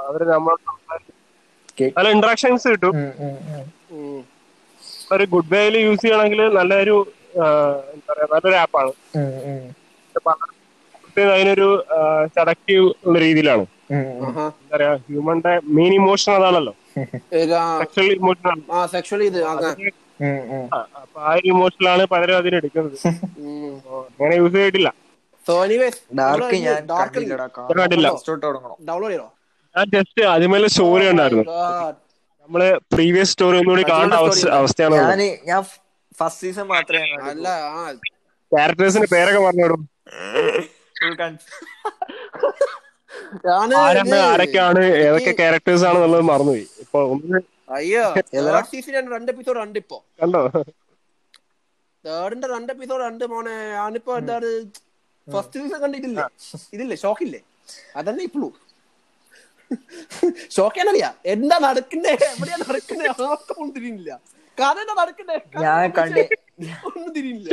അവർ 0.00 0.22
നമ്മൾ. 0.32 0.56
നല്ല 1.96 2.08
ഇന്ററാക്ഷൻസ് 2.16 2.66
കിട്ടും. 2.72 2.94
ഒരു 5.14 5.24
ഗുഡ് 5.32 5.50
വേയിൽ 5.52 5.74
യൂസ് 5.84 6.02
ചെയ്യണമെങ്കിൽ 6.02 6.40
നല്ലൊരു 6.58 6.96
എന്താ 7.94 8.10
പറയാ 8.10 8.26
നല്ലൊരു 8.32 8.56
ആപ്പാണ് 8.62 8.92
അതിനൊരു 11.30 11.68
സെലക്റ്റീവ് 12.36 12.84
ഉള്ള 13.06 13.16
രീതിയിലാണ്. 13.24 13.64
എന്താ 13.92 14.74
പറയാ 14.74 14.92
ഹ്യൂമന്റെ 15.06 15.52
മെയിൻ 15.76 15.92
ഇമോഷൻ 16.00 16.30
അതാണല്ലോ? 16.38 16.74
സെക്ഷൽ 17.82 18.08
ഇമോഷൻ 18.18 18.58
ആ 19.42 19.54
സെക്ഷലി 19.64 19.90
ഇത് 19.90 19.96
ആ, 20.72 20.78
അപ്പൊ 21.02 21.18
ആ 21.22 21.32
ഒരു 21.34 21.48
ഇമോഷനിലാണ് 21.52 22.02
പലരും 22.12 22.36
അതിനെടുക്കുന്നത് 22.40 22.96
അങ്ങനെ 24.12 24.34
യൂസ് 24.40 24.54
ചെയ്തിട്ടില്ല. 24.56 24.90
സോ 25.50 25.54
ഡാർക്ക് 26.18 26.56
ഞാൻ 26.60 26.80
കണ്ടില്ലടാ 26.92 27.46
ഞാൻ 27.70 27.76
ഡൗൺലോഡ് 28.88 29.10
ചെയ്തോ? 29.10 29.26
ഞാൻ 29.74 29.86
ജസ്റ്റ് 29.94 30.22
അതിമേലെ 30.32 30.68
സ്റ്റോറി 30.72 31.04
ഉണ്ടായിരുന്നു 31.12 31.44
God. 31.50 31.94
നമ്മൾ 32.42 32.62
പ്രീവിയസ് 32.92 33.30
സ്റ്റോറി 33.32 33.56
ഒന്നുകൂടി 33.60 33.84
കാണേണ്ട 33.90 34.14
അവസ്ഥ 34.22 34.48
അവസ്ഥയാണ് 34.56 34.96
ഞാൻ 35.00 35.20
ഞാൻ 35.50 35.60
ഫസ്റ്റ് 36.14 36.40
സീസൺ 36.44 36.66
മാത്രമേ 36.72 37.04
ഞാൻ 37.12 37.22
അല്ല 37.32 37.48
ആ 37.70 37.72
ക്യാരക്ടേഴ്സിന്റെ 38.52 39.08
പേരൊക്കെ 39.14 39.40
പറഞ്ഞോടും 39.46 39.80
ആരൊക്കെയാണ് 44.24 44.80
ഏതൊക്കെ 45.02 45.32
ക്യാരക്ടേഴ്സ് 45.38 45.84
ആണെന്നുള്ളത് 45.88 46.24
മറന്നുപോയി. 46.30 46.64
ഇപ്പൊ 46.82 46.98
ഒന്ന് 47.12 47.38
അയ്യോ 47.76 48.04
സീസൺ 48.70 49.06
രണ്ട് 49.14 49.28
എപ്പിസോഡ് 49.32 49.58
ഉണ്ട് 49.64 49.78
ഇപ്പൊ. 49.82 49.96
കണ്ടോ? 50.20 50.40
തേർഡിന്റെ 52.04 52.48
രണ്ട് 52.52 52.70
എപ്പിസോഡ് 52.74 53.02
ഉണ്ട് 53.08 53.24
മോനെ. 53.32 53.54
ഞാനിപ്പോ 53.76 54.12
എന്താണ് 54.20 54.48
ഫസ്റ്റ് 55.28 55.60
സീസൺ 55.62 55.78
കണ്ടിട്ടില്ലേ 55.84 56.24
ഇതില്ലേ? 56.74 56.96
ഷോക്കില്ലേ? 57.04 57.40
അതന്നെ 58.00 58.22
ഇപ്പോഴും 58.28 58.52
ഷോക്കാനറിയാ 60.56 61.08
എന്താ 61.34 61.56
നടക്കുന്നേ? 61.66 62.12
എവിടെയാ 62.30 62.56
നടക്കുന്നേ? 62.62 63.06
ആർക്കും 63.26 63.56
ഒന്നും 63.62 63.74
തിരിയില്ല 63.76 64.10
കഥ 64.58 64.76
എന്താ 64.84 64.94
നടക്കണ്ടേ 65.00 65.36
ഞാൻ 65.64 65.84
എന്താ 65.84 66.24
ഒന്നും 66.88 67.10
തിരിയില്ല 67.16 67.48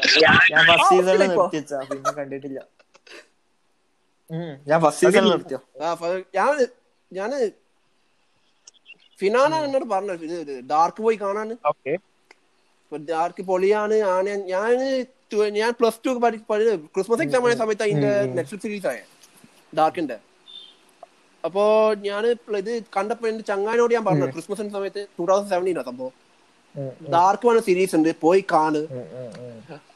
ഞാൻ 0.53 0.63
ഫസ്റ്റ് 0.69 0.89
സീസണിൽ 0.95 1.27
നിർത്തിച്ചാ 1.33 1.79
പിന്നെ 1.89 2.11
കണ്ടിട്ടില്ല. 2.19 2.59
ഞാൻ 4.69 4.79
ഫസ്റ്റ് 4.85 5.03
സീസണിൽ 5.05 5.29
നിർത്തിയോ? 5.35 5.59
ഞാൻ 6.37 6.53
ഞാൻ 7.11 7.31
ഫിനാന 9.19 9.53
എന്നോട് 9.67 9.85
പറഞ്ഞു 9.93 10.15
ഡാർക്ക് 10.73 11.01
പോയി 11.05 11.17
കാണാന്. 11.23 11.55
ഓക്കെ. 11.71 11.93
ഡാർക്ക് 13.11 13.43
പൊളിയാണ് 13.51 13.95
ആണ് 14.17 14.33
ഞാൻ 14.51 14.75
ഞാൻ 15.57 15.71
പ്ലസ് 15.79 15.99
ടു 16.05 16.11
ക്രിസ്മസ് 16.95 17.21
എക്സാം 17.21 17.47
ആയ 17.47 17.55
സമയത്ത് 17.55 17.83
അതിന്റെ 17.83 18.11
നെറ്റ്ഫ്ലിക്സ് 18.35 18.65
സീരീസ് 18.67 18.87
ആയ. 18.87 18.99
ഡാർക്കിന്റെ 19.77 20.17
അപ്പോ 21.43 21.63
ഞാൻ 22.05 22.23
ഇത് 22.61 22.71
കണ്ടപ്പോ 22.95 23.27
എന്റെ 23.27 23.43
ചങ്ങാനോട് 23.43 23.93
ഞാൻ 23.93 24.05
പറഞ്ഞു 24.05 24.27
ക്രിസ്മസിന്റെ 24.35 24.73
സമയത്ത് 24.77 25.01
ടൂ 25.19 25.25
തൗസൻഡ് 25.25 25.49
സെവന്റീനാ 25.49 25.81
സംഭവം. 25.81 26.13
ഉം, 26.75 26.89
ഡാർക്ക് 27.13 27.47
വൺ 27.47 27.59
സീരീസ് 27.67 27.95
ഉണ്ട് 27.95 28.09
പോയി 28.23 28.41
കാണ്. 28.53 28.81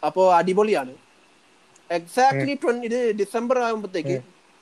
അപ്പോ 0.07 0.33
അടിപൊളിയാണ്. 0.33 0.93
എക്സാക്ട്ലി 1.89 2.53
ഇത് 2.85 2.99
ഡിസംബർ 3.19 3.59
ആകുമ്പോഴത്തേക്ക് 3.59 4.15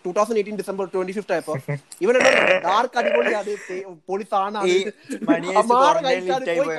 two 0.06 0.12
thousand 0.12 0.38
eighteen 0.38 0.58
December 0.58 0.86
twenty 0.94 1.12
fifth 1.12 1.34
ആയപ്പോ 1.34 1.54
ഇവൻ 2.02 2.16
ഡാർക്ക് 2.68 2.98
അടിപൊളിയാണ് 3.02 3.54
പൊളി 4.08 4.26
താണാണ് 4.34 4.76
കഴിച്ചാണ് 6.06 6.46
പോയി 6.60 6.78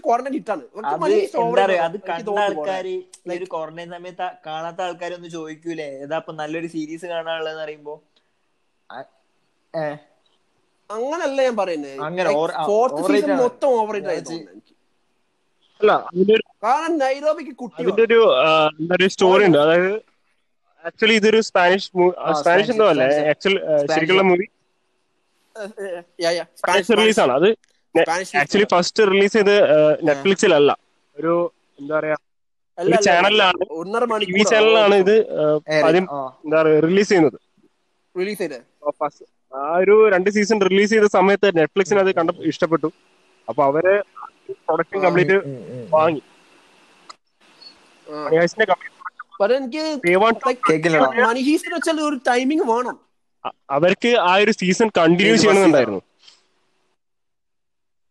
ക്വാറന്റൈൻ 0.00 0.34
ഹിറ്റാണ് 0.36 0.64
അത് 1.86 1.96
കണ്ട 2.10 2.36
ആൾക്കാര് 2.46 2.94
ഈ 3.26 3.36
ഒരു 3.36 3.46
ക്വാറന്റൈൻ 3.52 3.90
സമയത്ത് 3.96 4.28
കാണാത്ത 4.46 4.80
ആൾക്കാരൊന്നും 4.86 5.30
ചോദിക്കൂലേ? 5.30 5.88
ഏതാ 6.04 6.18
ഇപ്പൊ 6.22 6.32
നല്ലൊരു 6.32 6.68
സീരീസ് 6.74 7.06
കാണാനുള്ളതെന്ന് 7.06 7.62
പറയുമ്പോ? 7.64 7.94
അങ്ങനല്ല 10.90 11.38
ഞാൻ 11.42 11.56
പറയുന്നത്. 11.56 11.98
മൊത്തം 13.42 13.68
ഓവർ 13.78 13.96
കാരണം 16.64 16.96
നൈറോബിക്ക് 16.98 17.54
കുട്ടി 17.62 17.82
സ്റ്റോറി 19.14 19.44
ഉണ്ട്. 19.48 19.58
അതായത് 19.64 19.92
ആക്ച്വലി 20.84 21.16
ഇതൊരു 21.20 21.40
സ്പാനിഷ് 21.48 21.88
സ്പാനിഷ് 22.40 22.70
എന്തോ 22.74 22.86
അല്ലേ. 22.92 23.08
ആക്ച്വൽ 23.32 23.54
ശരിക്കുള്ള 23.94 24.22
മൂവി 24.30 24.46
സ്പാനിഷ് 26.60 26.92
റിലീസ് 27.00 27.20
ആണ്. 27.24 27.32
അത് 27.38 27.48
ആക്ച്വലി 28.40 28.66
ഫസ്റ്റ് 28.74 29.02
റിലീസ് 29.12 29.34
ചെയ്ത് 29.38 29.56
നെറ്റ്ഫ്ലിക്സിലല്ല 30.08 30.70
ഒരു 31.16 31.34
എന്താ 31.80 31.94
പറയാ 31.98 32.16
ഒരു 32.78 32.98
ചാനലിലാണ് 33.06 33.62
ടി 34.20 34.42
ചാനലിലാണ് 34.52 34.94
ഇത് 35.04 35.14
ആദ്യം 35.88 36.06
എന്താ 36.44 36.56
പറയാ 36.60 36.80
റിലീസ് 36.88 37.10
ചെയ്യുന്നത്. 37.12 37.38
റിലീസ് 38.14 38.40
ചെയ്തത് 38.42 38.64
ആ 39.52 39.62
ഒരു 39.82 39.94
രണ്ട് 40.12 40.28
സീസൺ 40.36 40.58
റിലീസ് 40.68 40.90
ചെയ്ത 40.94 41.08
സമയത്ത് 41.18 41.48
നെറ്റ്ഫ്ലിക്സിന് 41.58 42.00
അത് 42.04 42.10
കണ്ട 42.18 42.30
ഇഷ്ടപ്പെട്ടു. 42.52 42.88
അപ്പൊ 43.48 43.62
അവർ 43.70 43.84
പ്രൊഡക്ഷൻ 44.66 44.98
കംപ്ലീറ്റ്. 45.04 45.36
വാങ്ങി. 45.96 46.22
എനിക്ക് 48.06 48.40
ഒരു 52.08 52.18
ടൈമിംഗ് 52.30 52.64
വേണം. 52.72 52.96
അവർക്ക് 53.76 54.10
ആ 54.30 54.32
ഒരു 54.42 54.52
സീസൺ 54.60 54.88
കണ്ടിന്യൂ 54.98 55.36
ചെയ്യണമെന്നുണ്ടായിരുന്നു. 55.42 56.00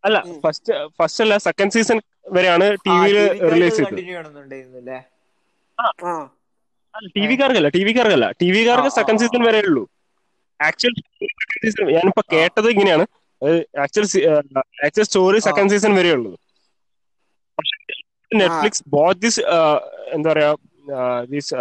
അല്ല 0.03 0.17
ഫസ്റ്റ് 0.43 0.73
ഫസ്റ്റ് 0.99 1.23
അല്ല 1.25 1.35
സെക്കൻഡ് 1.47 1.73
സീസൺ 1.75 1.97
വരെയാണ് 2.35 2.67
ടി 2.85 2.93
വിയിൽ 3.03 3.17
റിലീസ് 3.53 3.77
ചെയ്തത്. 3.79 4.01
ടി 7.15 7.23
വിക്കാർക്കല്ല 7.31 7.69
ടി 7.75 7.81
വിക്കാർക്കല്ല 7.87 8.27
ടി 8.39 8.47
വിക്കാർക്ക് 8.55 8.91
സെക്കൻഡ് 8.99 9.21
സീസൺ 9.23 9.41
വരെ 9.47 9.59
ഉള്ളൂ. 9.67 9.83
ആക്ച്വൽ 10.59 10.93
സീസൺ 11.63 11.85
ഞാനിപ്പോ 11.97 12.23
കേട്ടത് 12.33 12.67
ഇങ്ങനെയാണ്. 12.73 13.05
Actual 13.83 14.05
actual 14.85 15.05
story 15.09 15.39
second 15.47 15.71
season 15.73 15.91
വരെ 15.99 16.11
ഉള്ളൂ. 16.17 16.31
പക്ഷെ 17.57 17.77
നെറ്റ്ഫ്ലിക്സ് 18.31 18.83
ബോട്ട് 18.95 19.19
ദിസ് 19.25 19.41
എന്താ 20.15 20.27
പറയാ 20.33 20.51
ദിസ് 21.33 21.53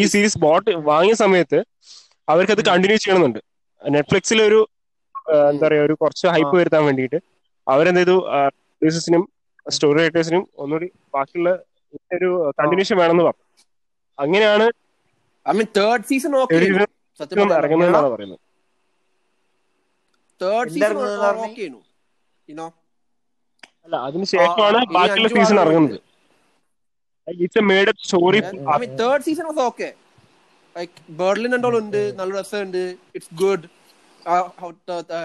ഈ 0.00 0.04
സീരീസ് 0.12 0.38
ബോട്ട് 0.44 0.70
വാങ്ങിയ 0.90 1.14
സമയത്ത് 1.24 1.58
അവർക്ക് 2.28 2.52
അത് 2.56 2.62
കണ്ടിന്യൂ 2.70 2.98
ചെയ്യണമെന്നുണ്ട്. 3.02 3.40
നെറ്റ്ഫ്ലിക്സിൽ 3.82 4.40
ഒരു 4.48 4.60
എന്താ 5.50 5.64
പറയാ 5.66 5.82
ഒരു 5.86 5.94
കുറച്ച് 6.02 6.26
ഹൈപ്പ് 6.34 6.54
വരുത്താൻ 6.60 6.82
വേണ്ടിയിട്ട് 6.88 7.18
അവരെന്ത് 7.66 8.00
ചെയ്തു? 8.00 8.16
പ്രൊഡ്യൂസേഴ്സിനും 8.80 9.22
സ്റ്റോറി 9.66 9.98
റൈറ്റേഴ്സിനും 10.02 10.42
ഒന്നുകൂടി 10.62 10.88
ബാക്കിയുള്ള 11.14 11.50
ഒരു 12.18 12.28
കണ്ടിന്യൂഷൻ 12.58 12.96
വേണമെന്ന് 13.02 13.24
പറഞ്ഞു. 13.28 13.44
അങ്ങനെയാണ് 14.18 14.66
I 15.46 15.54
mean 15.58 15.68
third 15.80 16.06
season 16.10 16.32
okay 16.42 16.60
സത്യം 17.20 17.38
പറഞ്ഞാൽ 17.40 17.58
ഇറങ്ങുന്നതെന്നാണ് 17.60 18.10
പറയുന്നത്. 18.14 18.40
തേർഡ് 20.40 20.70
സീസൺ 20.74 20.96
അല്ല 23.84 23.96
അതിനുശേഷമാണ് 24.08 24.78
ബാക്കിയുള്ള 24.96 25.28
സീസൺ 25.36 25.58
ഇറങ്ങുന്നത്. 25.64 25.98
It's 27.44 27.60
a 27.62 27.64
made 27.70 27.88
up 27.92 28.04
story 28.06 28.40
I 28.74 28.78
mean 28.82 28.92
third 29.02 29.24
season 29.28 29.46
was 29.50 29.62
okay 29.70 29.88
like 30.76 30.92
Berlin 31.20 31.52
എന്തോ 31.56 31.70
ഉണ്ട് 31.82 32.00
നല്ല 32.20 32.30
രസമുണ്ട്. 32.40 32.82
ഇറ്റ്സ് 33.16 33.34
ഗുഡ് 33.42 33.66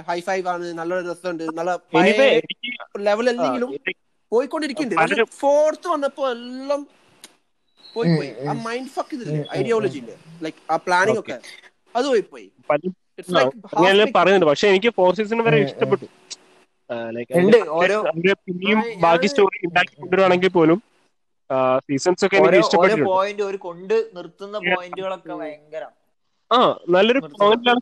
ഹൈ 0.10 0.19
ഫൈവ് 0.27 0.45
ആണ് 0.53 0.65
നല്ല 0.79 1.00
രസമുണ്ട് 1.12 1.43
നല്ല 1.60 1.72
ലെവൽ 3.07 3.27
അല്ലെങ്കിലും 3.33 3.72
പോയിക്കൊണ്ടിരിക്കുന്നുണ്ട്. 4.31 5.24
ഫോർത്ത് 5.41 5.88
വന്നപ്പോ 5.93 6.24
എല്ലാം 6.36 6.81
പോയി 7.95 8.10
പോയി. 8.17 8.29
ആ 8.50 8.53
മൈൻഡ് 8.67 8.91
ഫക്ക് 8.95 9.13
ഇതില്ലേ 9.17 9.41
ഐഡിയോളജിന്റെ 9.57 10.15
ലൈക്ക് 10.43 10.60
ആ 10.74 10.75
പ്ലാനിങ് 10.86 11.19
ഒക്കെ. 11.24 11.38
അത് 11.95 12.05
പോയി 12.12 12.24
പോയി. 12.33 12.48
പറയുന്നുണ്ട്. 13.77 14.45
പക്ഷെ 14.51 14.67
എനിക്ക് 14.74 14.89
ഫോർ 15.00 15.12
സീസൺ 15.17 15.41
വരെ 15.48 15.57
ഇഷ്ടപ്പെട്ടു. 15.67 16.07
പിന്നെയും 18.48 18.79
ബാക്കി 19.05 19.27
സ്റ്റോറി 19.31 19.60
ഉണ്ടാക്കി 19.67 19.93
കൊണ്ടുവരുവാണെങ്കിൽ 20.00 20.51
പോലും 20.57 20.79
സീസൺസ് 21.85 22.23
ഒക്കെ 22.25 22.38
എനിക്ക് 22.38 23.05
പോയിന്റ് 23.12 23.43
ഒരു 23.50 23.57
കൊണ്ട് 23.65 23.95
നിർത്തുന്ന 24.15 24.57
പോയിന്റുകളൊക്കെ 24.69 25.33
ഭയങ്കര. 25.41 25.83
ആ 26.51 26.57
നല്ലൊരു. 26.95 27.19
പോയിന്റിലാണ് 27.41 27.79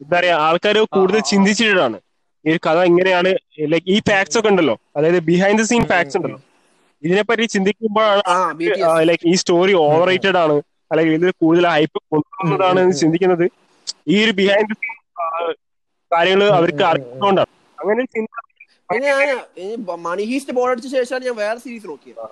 എന്താ 0.00 0.16
പറയാ 0.16 0.36
ആൾക്കാർ 0.46 0.76
കൂടുതൽ. 0.96 1.20
ചിന്തിച്ചിട്ടാണ് 1.32 1.98
ഈ 2.44 2.52
കഥ 2.66 2.78
ഇങ്ങനെയാണ് 2.90 3.30
ലൈക്ക് 3.72 3.88
ഈ 3.94 3.98
ഫാക്ട്സ് 4.08 4.36
ഒക്കെ 4.38 4.50
ഉണ്ടല്ലോ. 4.52 4.76
അതായത് 4.96 5.20
ബിഹൈൻഡ് 5.30 5.60
ദ 5.62 5.66
സീൻ 5.70 5.84
ഫാക്ട്സ് 5.92 6.16
ഉണ്ടല്ലോ. 6.18 6.40
ഇതിനെപ്പറ്റി 7.02 7.44
ചിന്തിക്കുമ്പോഴാണ് 7.54 8.22
ലൈക്ക് 9.10 9.26
ഈ 9.32 9.34
സ്റ്റോറി 9.42 9.74
ഓവർ 9.84 10.02
റേറ്റഡ് 10.10 10.38
ആണ്. 10.44 10.56
അല്ലെങ്കിൽ 10.90 11.14
ഇതിൽ 11.18 11.30
കൂടുതൽ 11.42 11.66
ഹൈപ്പ് 11.74 11.98
കൊണ്ടുവന്നതാണ് 12.12 12.80
എന്ന് 12.84 12.96
ചിന്തിക്കുന്നത്. 13.02 13.46
ഈ 14.14 14.16
ഒരു 14.24 14.32
ബിഹൈൻഡ് 14.40 14.68
ദ 14.70 14.76
സീൻ 14.82 14.96
കാര്യങ്ങൾ 16.10 16.42
അവർക്ക് 16.58 16.84
അറിയുന്നതുകൊണ്ടാണ് 16.90 17.50
അങ്ങനെ 17.78 18.02
ചിന്ത 18.14 18.28
പിന്നെ 18.92 19.08
ഞാൻ 19.10 19.28
മണി 20.06 20.24
ഹീസ്റ്റ് 20.30 20.54
ബോൾ 20.58 20.68
അടിച്ച 20.72 20.88
ശേഷമാണ് 20.96 21.28
ഞാൻ 21.28 21.36
വേറെ 21.42 21.58
സീരീസ് 21.64 21.88
നോക്കിയത്. 21.92 22.22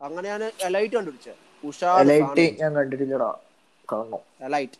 അങ്ങനെ 0.00 0.26
ഞാൻ 0.32 0.42
എലൈറ്റ് 0.68 0.94
കണ്ടുപിടിച്ചത് 0.96 1.40
ഉഷാർ 1.64 2.06
ഞാൻ 2.60 2.70
കണ്ടിട്ടില്ലടാ. 2.74 3.30
കാണണം. 3.88 4.22
എലൈറ്റ് 4.46 4.78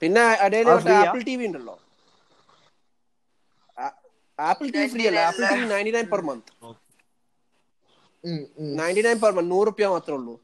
പിന്നെ 0.00 0.24
ഇടയിൽ 0.46 0.70
ആപ്പിൾ 0.94 1.20
ടി 1.28 1.34
വി 1.38 1.46
ഉണ്ടല്ലോ. 1.48 1.76
ആപ്പിൾ 4.38 4.66
ടി 4.74 4.80
വി 4.82 4.88
ഫ്രീ 4.94 5.04
അല്ല. 5.10 5.20
Apple 5.28 5.44
TV 5.58 5.66
ninety 5.72 5.92
nine 5.96 6.06
per 6.12 6.22
month 6.28 6.50
ninety 8.78 9.02
nine 9.06 9.18
per 9.22 9.32
month 9.36 9.50
നൂറ് 9.54 9.68
റുപ്യ 9.68 9.86
മാത്രമേ 9.94 10.16
ഉള്ളൂ. 10.18 10.34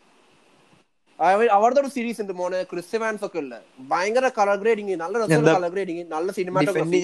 അവ- 1.21 1.51
അവരുടെ 1.51 1.81
ഒരു 1.81 1.89
സീരീസ് 1.89 2.21
ഉണ്ട് 2.21 2.33
മോനെ. 2.33 2.63
ക്രിസ്ത്യമാൻസ് 2.63 3.25
ഒക്കെ 3.27 3.39
ഉള്ള. 3.39 3.55
ഭയങ്കര 3.91 4.29
കളർ 4.39 4.57
ഗ്രേഡിങ് 4.57 4.97
നല്ല 4.97 5.15
രസം? 5.19 5.29
കളർ 5.55 5.71
ഗ്രേഡിങ് 5.71 6.05
നല്ല 6.07 6.29
സിനിമ 6.31 6.37
സിനിമാറ്റോഗ്രാഫി 6.39 7.01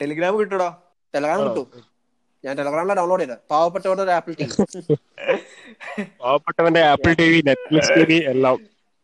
ടെലിഗ്രാം 0.00 0.38
കിട്ടൂടാ 0.38 0.68
ടെലഗ്രാം 1.14 1.40
കിട്ടും. 1.46 1.66
ഞാൻ 2.44 2.54
ടെലഗ്രാമിലാണ് 2.58 2.98
ഡൗൺലോഡ് 3.00 3.22
ചെയ്തത്. 3.22 3.38
പാവപ്പെട്ടവരുടെ 3.50 4.02
ഒരു 4.02 4.10
ആപ്പിൾ 4.10 4.34
ടി 4.34 4.46
പാവപ്പെട്ടവന്റെ 6.20 6.82
Apple 6.84 7.12
T 7.12 7.28
V 7.28 7.40
Netflix 7.46 7.92
T 7.96 8.04
V 8.04 8.18
എല്ലാം 8.26 8.56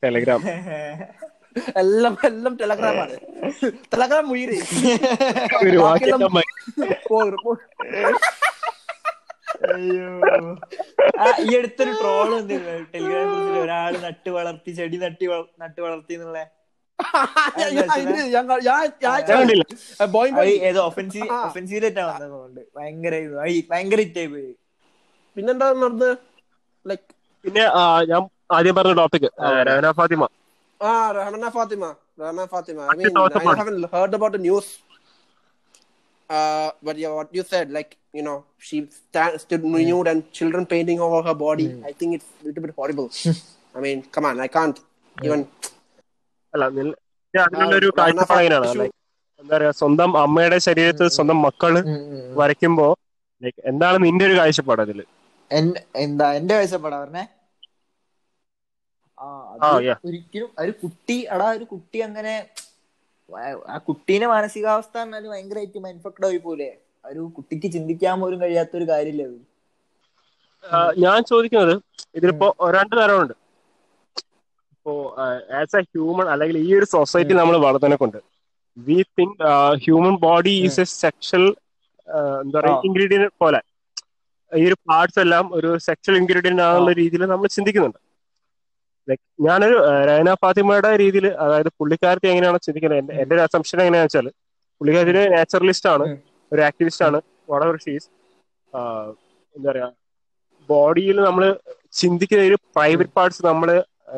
ടെലഗ്രാം 0.03 0.41
എല്ലാം 1.81 2.15
എല്ലാം 2.25 2.55
ടെലഗ്രാമാണ് 2.57 3.15
ടെലഗ്രാം 3.93 4.29
മുയിര് 4.29 4.57
ഈ 11.41 11.57
അടുത്തൊരു 11.59 11.91
ട്രോൾ 11.91 12.41
ടെലിഗ്രാം 12.95 13.29
കുറിച്ചിട്ട് 13.29 13.61
ഒരാൾ 13.61 13.99
നട്ട് 13.99 14.31
വളർത്തി 14.31 14.71
ചെടി 14.71 14.97
നട്ടി 14.97 15.27
വള- 15.27 15.63
നട്ട് 15.63 15.81
വളർത്തി 15.81 16.15
എന്നുള്ള. 16.15 16.47
ഏതോ 20.49 20.87
ഒഫൻസീവ് 20.87 21.31
വന്നതുകൊണ്ട് 22.05 22.61
ഭയങ്കര 22.77 23.29
ഭയങ്കര 23.71 23.99
ഹിറ്റായി 23.99 24.27
പോയി. 24.27 24.55
പിന്നെന്താ 25.37 25.73
നടന്നത് 25.73 26.19
ലൈക് 26.89 26.99
പിന്നെ 27.45 27.61
ഞാൻ 28.05 28.29
ആദ്യം 28.53 28.75
പറഞ്ഞ 28.75 28.93
ടോപ്പിക് 28.93 29.31
ഫാത്തിമ. 29.93 30.29
ആ 30.83 31.11
Rehana 31.11 31.49
Fathima. 31.49 31.95
Rehana 32.23 32.45
Fathima. 32.45 32.81
I 32.81 32.87
mean 32.87 33.07
I 33.07 33.11
about 33.11 33.33
heard 33.33 33.49
about 33.49 33.61
heard 33.87 34.15
about 34.17 34.37
the 34.37 34.43
news. 34.47 34.86
Uh 36.31 36.71
but 36.83 36.97
yeah 36.97 37.13
what 37.13 37.29
you 37.33 37.43
said 37.43 37.71
like 37.71 37.97
you 38.13 38.23
know 38.23 38.45
she 38.59 38.77
stand, 38.91 39.41
stood 39.41 39.65
nude 39.65 40.09
and 40.09 40.33
children 40.33 40.67
painting 40.67 41.01
over 41.01 41.23
her 41.23 41.35
body. 41.35 41.69
Mm. 41.69 41.87
i 41.87 41.93
think 41.93 42.15
it's 42.15 42.29
a 42.43 42.47
little 42.47 42.63
bit 42.63 42.75
horrible. 42.77 43.11
I 43.75 43.81
mean 43.81 44.03
come 44.03 44.25
on 44.25 44.41
i 44.41 44.49
can't 44.49 44.79
even 45.17 45.43
അല്ല 46.55 46.65
അതിനുള്ളൊരു 46.67 47.89
എങ്ങനെയാണ് 47.89 48.27
Fathima- 48.27 48.79
like 48.79 48.95
എന്താ 49.41 49.57
പറയാ 49.57 49.71
സ്വന്തം 49.71 50.19
അമ്മയുടെ 50.19 50.59
ശരീരത്തിൽ 50.59 51.09
സ്വന്തം 51.09 51.43
മക്കൾ 51.43 51.73
വരയ്ക്കുമ്പോ 52.35 52.87
ലൈക്ക് 53.43 53.61
എന്താണ് 53.65 54.05
നിന്റെ 54.05 54.25
ഒരു 54.25 54.39
കാഴ്ചപ്പാട് 54.39 54.83
അതിൽ? 54.83 55.01
എന്താ 55.95 56.33
എന്റെ 56.33 56.55
കാഴ്ചപ്പാടാ 56.55 56.99
പറഞ്ഞേ? 56.99 57.25
ഒരിക്കലും 60.05 60.51
ഒരു 60.59 60.71
കുട്ടി 60.71 61.25
അടാ 61.25 61.51
ഒരു 61.51 61.65
കുട്ടി 61.65 61.99
അങ്ങനെ 61.99 62.35
ആ 63.75 63.77
കുട്ടീന്റെ 63.87 64.29
മാനസികാവസ്ഥ 64.35 64.97
എന്നാലും 65.05 65.31
ഭയങ്കരമായിട്ട് 65.33 65.79
മൈൻഫക്ട് 65.87 66.27
ആയി 66.29 66.39
പോലെ 66.47 66.69
ഒരു 67.05 67.23
കുട്ടിക്ക് 67.37 67.69
ചിന്തിക്കാൻ 67.75 68.17
പോലും 68.23 68.39
കഴിയാത്ത 68.45 68.73
ഒരു 68.81 68.87
കാര്യമില്ല 68.93 69.25
അത് 69.27 69.39
ഞാൻ 71.05 71.19
ചോദിക്കുന്നത് 71.31 71.75
ഇതിലിപ്പോ 72.19 72.47
രണ്ട് 72.77 72.95
തരമുണ്ട്. 73.01 73.35
ഇപ്പോ 74.75 74.93
ആസ് 75.61 75.77
എ 75.81 75.83
ഹ്യൂമൺ 75.91 76.27
അല്ലെങ്കിൽ 76.33 76.57
ഈ 76.67 76.71
ഒരു 76.79 76.87
സൊസൈറ്റി 76.95 77.35
നമ്മൾ 77.41 77.57
വളർത്തനെ 77.67 77.97
കൊണ്ട് 78.03 78.19
we 78.77 78.99
think 79.19 79.37
human 79.85 80.17
body 80.27 80.55
is 80.67 80.81
a 80.85 80.87
sexual 81.03 81.45
എന്താ 82.43 82.59
പറയുക 82.59 82.87
ഇൻഗ്രീഡിയൻ 82.89 83.23
ഇൻഗ്രീഡിയന്റ് 83.23 83.31
പോലെ. 83.43 83.61
ഈ 84.53 84.65
ഒരു 84.71 84.77
പാർട്സ് 84.89 85.21
എല്ലാം 85.25 85.45
ഒരു 85.59 85.71
സെക്ഷൽ 85.87 86.17
ഇൻഗ്രീഡിയന്റ് 86.23 86.63
ആണെന്നുള്ള 86.67 86.93
രീതിയിൽ 87.03 87.25
നമ്മൾ 87.33 87.49
ചിന്തിക്കുന്നുണ്ട്. 87.57 88.01
ഞാനൊരു 89.47 89.77
രഹന 90.09 90.31
ഫാത്തിമയുടെ 90.43 90.91
രീതിയിൽ 91.03 91.27
അതായത് 91.45 91.71
പുള്ളിക്കാരത്തി 91.79 92.29
എങ്ങനെയാണ് 92.31 92.59
ചിന്തിക്കുന്നത്? 92.67 93.01
എന്റെ 93.03 93.15
എന്റെ 93.23 93.35
ഒരു 93.37 93.43
അസംഷൻ 93.47 93.79
എങ്ങനെയാണെന്ന് 93.83 94.11
വെച്ചാൽ 94.11 94.29
ഒരു 95.05 95.23
നാച്ചുറലിസ്റ്റ് 95.35 95.89
ആണ് 95.93 96.07
ഒരു 96.53 96.61
ആക്ടിവിസ്റ്റ് 96.69 97.05
ആണ് 97.09 97.19
വളരെ 97.51 97.79
ഷീസ് 97.85 98.09
എന്താ 99.55 99.69
പറയാ 99.69 99.89
ബോഡിയിൽ 100.69 101.19
നമ്മൾ 101.27 101.45
ചിന്തിക്കുന്ന 102.01 102.45
ഒരു 102.51 102.59
പ്രൈവറ്റ് 102.77 103.15
പാർട്സ് 103.17 103.43
നമ്മൾ 103.47 103.69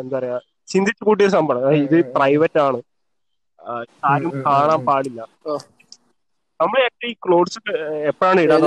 എന്താ 0.00 0.14
പറയാ 0.16 0.36
ചിന്തിച്ചു 0.68 1.02
കൂട്ടിയ 1.08 1.28
സംഭവം 1.34 1.62
ഇത്. 1.78 1.98
പ്രൈവറ്റ് 2.16 2.58
ആണ്. 2.66 2.78
ആരും 4.08 4.32
കാണാൻ 4.46 4.80
പാടില്ല. 4.88 5.20
നമ്മൾ 6.60 6.78
ഈ 7.04 7.12
ക്ലോത്ത്സ് 7.24 7.60
എപ്പോഴാണ് 8.10 8.40
ഇടാൻ 8.46 8.62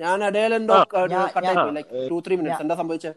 ഞാൻ 0.00 0.18
ഇടയിൽ 0.26 0.52
എന്തോ 0.58 0.76
ടു 2.10 2.16
ത്രീ 2.24 2.34
മിനിറ്റ്സ് 2.38 2.62
എന്താ 2.64 2.76
സംഭവിച്ചത് 2.80 3.16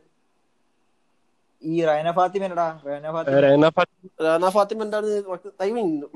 ഈ 1.62 1.76
റൈന 1.86 2.10
ഫാത്തിമനടാ 2.18 2.66
റൈന 2.88 3.06
ഫാത്തിമ. 3.16 3.34
രഹന 4.26 4.50
ഫാത്തിമ 4.56 4.80
എന്താണ് 4.86 5.08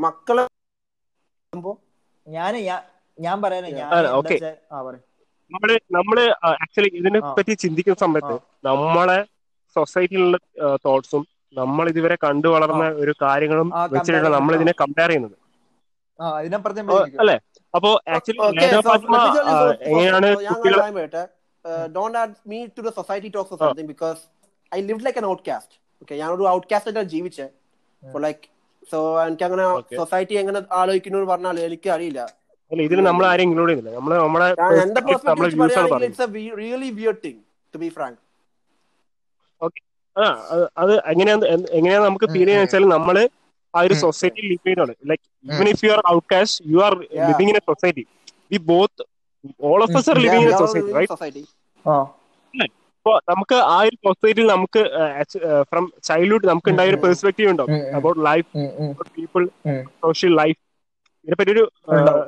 മക്കളെ 0.06 0.44
ഞാൻ 2.28 2.54
ഞാൻ 3.18 3.38
പറയാനേ 3.44 3.70
ഞാൻ 3.80 3.90
നമ്മൾ 5.52 5.70
നമ്മൾ 5.98 6.18
ആക്ച്വലി 6.56 6.90
ഇതിനെ 7.00 7.20
പറ്റി 7.30 7.54
ചിന്തിക്കുന്ന 7.64 8.00
സമയത്ത് 8.04 8.36
നമ്മളെ 8.68 9.18
സൊസൈറ്റിയിലുള്ള 9.76 10.38
തോട്ട്സും 10.86 11.24
നമ്മൾ 11.56 11.86
ഇതുവരെ 11.92 12.16
കണ്ടു 12.22 12.48
വളർന്ന 12.54 12.84
ഒരു 13.02 13.14
കാര്യങ്ങളും 13.22 13.68
വെച്ചിട്ടാണ് 13.94 14.30
നമ്മൾ 14.36 14.54
ഇതിനെ 14.58 14.74
കമ്പയർ 14.80 15.10
ചെയ്യുന്നത്. 15.10 15.36
അല്ലേ? 17.22 17.36
അപ്പൊ 17.74 17.90
ആക്ച്വലി 18.16 18.40
എങ്ങനെയാണ് 19.90 20.30
don't 21.96 22.18
add 22.22 22.36
me 22.46 22.60
to 22.76 22.82
the 22.82 22.92
society 22.98 23.30
talks 23.36 23.58
something 23.64 23.90
because 23.94 24.22
I 24.74 24.82
live 24.84 25.06
like 25.06 25.20
an 25.22 25.28
outcast 25.48 25.76
okay 26.02 26.16
ഞാനൊരു 26.22 26.48
ഔട്ട് 26.52 26.68
കാസ്റ്റ് 26.72 26.90
ആയിട്ടാണ് 26.90 27.10
ജീവിച്ചത് 27.14 27.52
ഫോർ 28.04 28.22
ലൈക്ക് 28.24 28.44
സോ 28.88 28.98
എനിക്ക് 29.24 29.46
അങ്ങനെ 29.48 29.66
Okay. 29.74 29.98
സൊസൈറ്റി 30.00 30.36
എങ്ങനെ 30.40 30.60
ആലോചിക്കുന്നു 30.78 31.18
എന്ന് 31.20 31.30
പറഞ്ഞാൽ 31.30 31.60
എനിക്ക് 31.66 31.90
അറിയില്ല. 31.94 32.22
ഇതിന് 32.72 32.84
ഇതിൽ 32.88 33.00
നമ്മൾ 33.08 33.24
ആരെയും 33.28 33.48
ഇൻക്ലൂഡ് 33.48 33.70
ചെയ്യുന്നില്ല. 33.72 33.96
നമ്മൾ 33.98 34.12
നമ്മളെ 34.20 34.48
ഞാൻ 34.60 34.74
എന്റെ 34.84 35.02
personal 35.04 36.04
it's 36.06 36.26
a 36.26 36.30
really 36.60 36.90
weird 36.98 37.22
thing 37.26 37.40
to 37.74 37.80
be 37.84 37.90
frank 37.96 38.20
ആ 40.16 40.26
അത് 40.82 40.92
എങ്ങനെയാണ് 41.12 41.46
എങ്ങനെയാണ് 41.78 42.04
നമുക്ക് 42.06 42.28
ഫീൽ 42.28 42.42
ചെയ്യുന്നത് 42.42 42.66
വെച്ചാൽ 42.66 42.84
നമ്മൾ 42.90 43.16
ആ 43.74 43.82
ഒരു 43.86 43.96
സൊസൈറ്റി 44.02 44.42
ലിവ് 44.50 44.60
ചെയ്യുന്നതാണ്. 44.64 44.94
Like 45.10 45.24
even 45.50 45.68
if 45.72 45.82
you 45.86 45.92
are 45.94 46.02
outcast 46.34 46.58
you 46.72 46.80
are. 46.88 46.94
Living 47.30 47.52
in 47.54 47.58
a 47.58 47.66
society 47.70 48.04
we 48.52 48.60
both 48.68 49.04
all 49.70 49.80
of 49.86 49.96
us 50.00 50.08
are 50.12 50.18
living 50.18 50.42
in 50.42 50.44
in 50.44 50.50
a 50.50 50.52
right 50.52 50.62
society 50.64 50.92
right 50.98 51.14
society 51.14 51.44
ആ. 51.86 51.96
അപ്പൊ 53.06 53.14
നമുക്ക് 53.30 53.56
ആ 53.76 53.78
ഒരു 53.86 53.96
സൊസൈറ്റിയിൽ 54.06 54.48
നമുക്ക് 54.52 54.82
ഫ്രം 55.72 55.86
ചൈൽഡ്ഹുഡ് 56.10 56.46
നമുക്ക് 56.50 56.70
ഉണ്ടായ 56.72 56.92
ഒരു. 56.92 57.00
പെർസ്പെക്റ്റീവ് 57.06 57.50
ഉണ്ടാവും. 57.54 57.72
About 57.98 58.22
life 58.28 58.48
people 59.16 59.44
social 60.06 60.34
life 60.42 60.58
ഇതിനെപ്പറ്റി 61.26 61.52
ഒരു. 61.56 61.64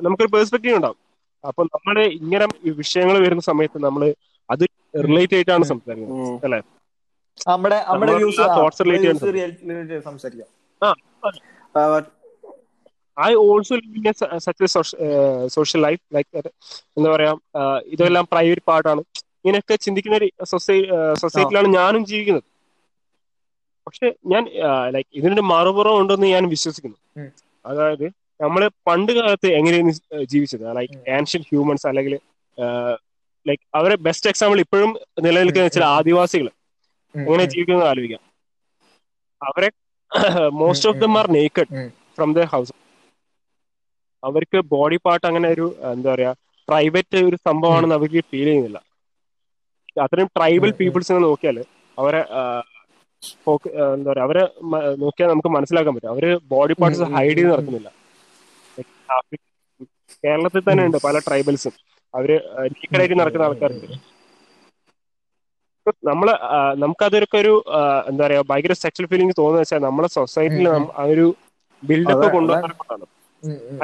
നമുക്കൊരു 0.05 0.31
പെർസ്പെക്റ്റീവ് 0.33 0.75
ഉണ്ടാവും. 0.79 0.99
അപ്പൊ 1.43 1.61
നമ്മൾ 1.75 1.95
ഇങ്ങനെ 2.19 2.45
വിഷയങ്ങൾ 2.81 3.15
വരുന്ന 3.25 3.43
സമയത്ത് 3.49 3.79
നമ്മൾ 3.88 4.03
അത് 4.49 4.65
റിലേറ്റ് 5.07 5.35
ആയിട്ടാണ് 5.38 5.65
സംസാരിക്കുന്നത്. 5.71 6.43
അല്ലെ? 6.47 6.59
നമ്മുടെ 7.51 7.77
നമ്മുടെ 7.91 8.13
തോട്ട്സ് 8.59 8.83
റിലേറ്റ് 8.89 10.01
സംസാരിക്കാം. 10.09 10.49
I 13.17 13.31
also 13.47 13.75
living 13.83 14.13
such 14.45 14.67
social 15.57 15.81
life 15.88 16.01
like 16.15 16.29
എന്താ 16.97 17.09
പറയാ 17.15 17.33
ഇതെല്ലാം 17.95 18.25
പ്രൈവറ്റ് 18.33 18.65
പാർട്ടാണ് 18.71 19.03
ഇങ്ങനെയൊക്കെ 19.45 19.75
ചിന്തിക്കുന്ന 19.86 20.17
ഒരു 20.21 20.27
സൊസൈറ്റിയിലാണ് 21.21 21.69
ഞാനും 21.79 22.03
ജീവിക്കുന്നത്. 22.12 22.45
പക്ഷെ 23.88 24.08
ഞാൻ 24.31 24.43
ലൈക്ക് 24.93 25.10
ഇതിനൊരു 25.19 25.43
മറുപുറം 25.49 25.95
ഉണ്ടെന്ന് 26.01 26.27
ഞാൻ 26.36 26.43
വിശ്വസിക്കുന്നു. 26.53 26.97
അതായത് 27.65 28.05
നമ്മൾ 28.43 28.62
പണ്ട് 28.88 29.12
കാലത്ത് 29.17 29.47
എങ്ങനെയാണ് 29.58 29.91
ജീവിച്ചത്? 30.34 30.63
ലൈക്ക് 30.77 30.97
ആൻഷ്യൻ 31.17 31.43
ഹ്യൂമൻസ് 31.49 31.86
അല്ലെങ്കിൽ 31.89 32.15
ലൈക്ക് 33.45 33.63
അവരെ 33.79 33.95
ബെസ്റ്റ് 34.08 34.29
എക്സാമ്പിൾ 34.31 34.60
ഇപ്പോഴും 34.63 34.91
നിലനിൽക്കുന്ന 35.25 35.73
ചില 35.75 35.86
ആദിവാസികൾ 35.97 36.47
എങ്ങനെ 37.15 37.45
ജീവിക്കുന്നത് 37.53 37.88
ആലോചിക്കാം. 37.91 38.23
അവരെ 39.41 39.69
most 40.62 40.89
of 40.89 41.01
them 41.03 41.13
are 41.19 41.27
naked 41.38 41.84
from 42.17 42.31
the 42.38 42.47
house 42.55 42.73
അവർക്ക് 44.23 44.60
ബോഡി 44.73 44.97
പാർട്ട് 45.05 45.25
അങ്ങനെ 45.29 45.47
ഒരു 45.55 45.67
എന്താ 45.93 46.10
പറയാ 46.13 46.31
പ്രൈവറ്റ് 46.67 47.17
ഒരു 47.29 47.38
സംഭവമാണെന്ന് 47.47 47.95
അവർക്ക് 47.99 48.21
ഫീൽ 48.31 48.47
ചെയ്യുന്നില്ല. 48.49 48.77
അത്രയും 50.03 50.29
ട്രൈബൽ. 50.38 50.71
പീപ്പിൾസിനെ 50.79 51.19
നോക്കിയാൽ 51.27 51.58
അവരെ 51.97 52.21
എന്താ 53.95 54.10
പറയാ 54.12 54.23
അവരെ 54.27 54.43
നോക്കിയാൽ 55.03 55.29
നമുക്ക് 55.34 55.51
മനസ്സിലാക്കാൻ 55.55 55.93
പറ്റും. 55.95 56.12
അവർ 56.15 56.25
ബോഡി 56.53 56.73
പാർട്സ് 56.81 57.05
ഹൈഡ് 57.15 57.38
ചെയ്ത് 57.38 57.51
നടക്കുന്നില്ല. 57.53 57.89
കേരളത്തിൽ 60.23 60.63
തന്നെ 60.67 60.84
ഉണ്ട് 60.88 60.99
പല 61.08 61.19
ട്രൈബൽസും 61.27 61.73
അവർ 62.13 62.29
ലീക്കഡായിട്ട് 62.73 63.17
നടക്കുന്ന 63.21 63.47
ആൾക്കാരുണ്ട്. 63.47 63.88
നമ്മൾ 66.10 66.27
നമുക്കതൊക്കെ 66.84 67.38
ഒരു 67.43 67.53
എന്താ 68.10 68.21
പറയാ 68.25 68.43
ഭയങ്കര 68.51 68.75
സെക്ഷൽ 68.84 69.05
ഫീലിംഗ് 69.12 69.36
തോന്നുന്ന 69.39 69.63
വെച്ചാൽ 69.63 69.81
നമ്മളെ 69.88 70.10
സൊസൈറ്റിയിൽ. 70.17 70.67
ആ 71.01 71.03
ഒരു 71.13 71.25
ബിൽഡപ്പ് 71.84 72.27
കൊണ്ടുവന്നാണ് 72.36 73.05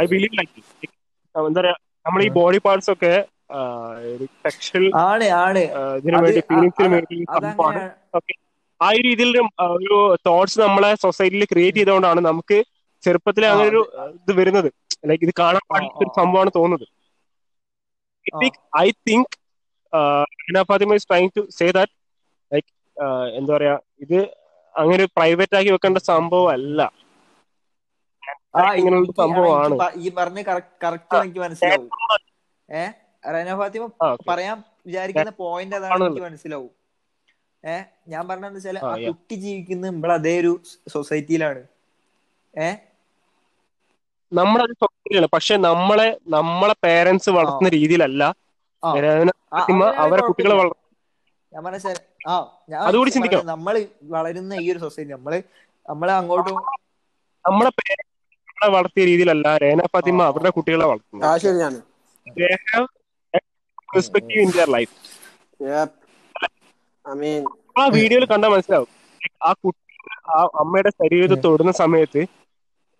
ഐ 0.02 0.06
ബിലീവ് 0.14 0.38
ലൈക്ക് 0.40 0.62
എന്താ 1.36 1.60
പറയാ 1.62 1.76
നമ്മൾ 2.08 2.22
ഈ 2.28 2.30
ബോഡി 2.40 2.60
പാർട്സ് 2.68 2.92
ഒക്കെ 2.96 3.14
ആ, 3.52 3.62
ഒരു 4.16 4.26
ഫീലിംഗ്സിന് 6.50 6.88
വേണ്ടി 6.88 7.18
സംഭവമാണ് 7.36 7.82
ഓക്കെ. 8.16 8.34
ആ 8.82 8.92
രീതിയിൽ 9.00 9.34
ഒരു, 9.76 9.98
തോട്ട്സ് 10.28 10.60
നമ്മളെ 10.60 10.96
സൊസൈറ്റിയിൽ 10.96 11.46
ക്രിയേറ്റ് 11.46 11.78
ചെയ്തുകൊണ്ടാണ് 11.78 12.20
നമുക്ക് 12.22 12.58
ചെറുപ്പത്തിലെ 13.04 13.48
അങ്ങനെ 13.48 13.70
ഒരു 13.70 13.82
ഇത് 14.14 14.34
വരുന്നത്. 14.38 14.70
ലൈക്ക് 15.06 15.24
ഇത് 15.24 15.34
കാണാൻ 15.40 15.64
പാടില്ലാത്ത 15.70 16.04
ഒരു. 16.04 16.12
സംഭവമാണ് 16.16 16.52
തോന്നുന്നത്. 16.56 16.88
I 18.78 18.92
think 19.08 19.36
Fathima 20.64 20.94
is 20.94 21.08
trying 21.08 21.30
to 21.38 21.42
say 21.50 21.72
that 21.72 21.94
like 22.52 22.70
എന്താ 23.38 23.54
പറയാ 23.54 23.76
ഇത് 24.00 24.18
അങ്ങനെ 24.76 25.06
പ്രൈവറ്റ് 25.06 25.56
ആക്കി 25.56 25.70
വെക്കേണ്ട 25.70 25.98
സംഭവം 26.10 26.50
അല്ല. 26.50 26.82
സംഭവമാണ്. 29.18 29.76
ഈ 29.96 30.10
പറഞ്ഞ 30.10 30.42
കറക്റ്റ് 30.84 31.16
എനിക്ക് 31.18 31.40
മനസ്സിലാവും. 31.40 31.90
ഏ? 32.70 32.84
റന 33.24 33.56
ഫാത്തിമ 33.58 33.84
പറയാൻ 34.28 34.58
വിചാരിക്കുന്ന 34.88 35.32
പോയിന്റ് 35.40 35.76
അതാണ് 35.76 35.98
എനിക്ക് 36.02 36.22
മനസ്സിലാവും. 36.22 36.72
ഏഹ് 37.64 37.84
ഞാൻ 38.08 38.24
പറഞ്ഞെന്ന് 38.28 38.60
വെച്ചാൽ 38.60 38.78
ആ, 38.80 38.88
ആ 38.88 38.96
കുട്ടി 39.08 39.36
ജീവിക്കുന്ന 39.44 39.86
നമ്മളെ 39.90 40.14
അതേ 40.16 40.34
ഒരു 40.40 40.52
സൊസൈറ്റിയിലാണ് 40.94 41.62
ഏഹ് 42.54 42.78
നമ്മുടെ 44.32 44.64
ഒരു 44.68 44.76
സൊസൈറ്റിയാണ് 44.82 45.28
പക്ഷെ 45.34 45.56
നമ്മളെ 45.66 46.06
നമ്മളെ 46.36 46.76
പേരൻസ് 46.84 47.30
വളർത്തുന്ന 47.36 47.72
രീതിയിലല്ല. 47.76 48.22
അവരെ 50.02 50.22
കുട്ടികളെ. 50.30 50.56
ഞാൻ 51.54 51.62
പറഞ്ഞ 51.66 51.80
ആ 52.26 52.36
അതുകൂടി 52.88 53.10
ചിന്തിക്കണം. 53.16 53.46
നമ്മൾ 53.54 53.76
വളരുന്ന 54.12 54.54
ഈ 54.64 54.72
ഒരു 54.74 54.80
സൊസൈറ്റി 54.84 55.12
നമ്മൾ 55.12 55.34
നമ്മളെ 55.86 56.14
അങ്ങോട്ടും 56.14 56.58
നമ്മളെ 57.46 57.72
പേരൻസ് 57.80 58.10
നമ്മളെ 58.50 58.70
വളർത്തിയ 58.76 59.04
രീതിയിലല്ല. 59.10 59.48
രേന 59.64 59.82
ഫാത്തിമ 59.94 60.24
അവരുടെ 60.30 60.52
കുട്ടികളെ 60.58 60.86
ആ 60.86 60.92
വളർത്തുന്നത് 60.92 61.40
ശരിയാണ് 61.44 61.80
പെർസ്പെക്റ്റീവ് 63.94 64.44
ഇൻ 64.46 64.52
ദിയർ 64.58 64.70
ലൈഫ് 64.76 64.94
ആ 67.76 67.84
വീഡിയോയിൽ 67.98 68.26
കണ്ടാൽ 68.32 68.50
മനസ്സിലാവും. 68.54 68.90
ആ 69.48 69.52
കുട്ടി 69.62 69.80
ആ 70.32 70.40
അമ്മയുടെ 70.62 70.92
ശരീരത്തെ 71.00 71.38
തൊടുന്ന 71.46 71.72
സമയത്ത് 71.82 72.22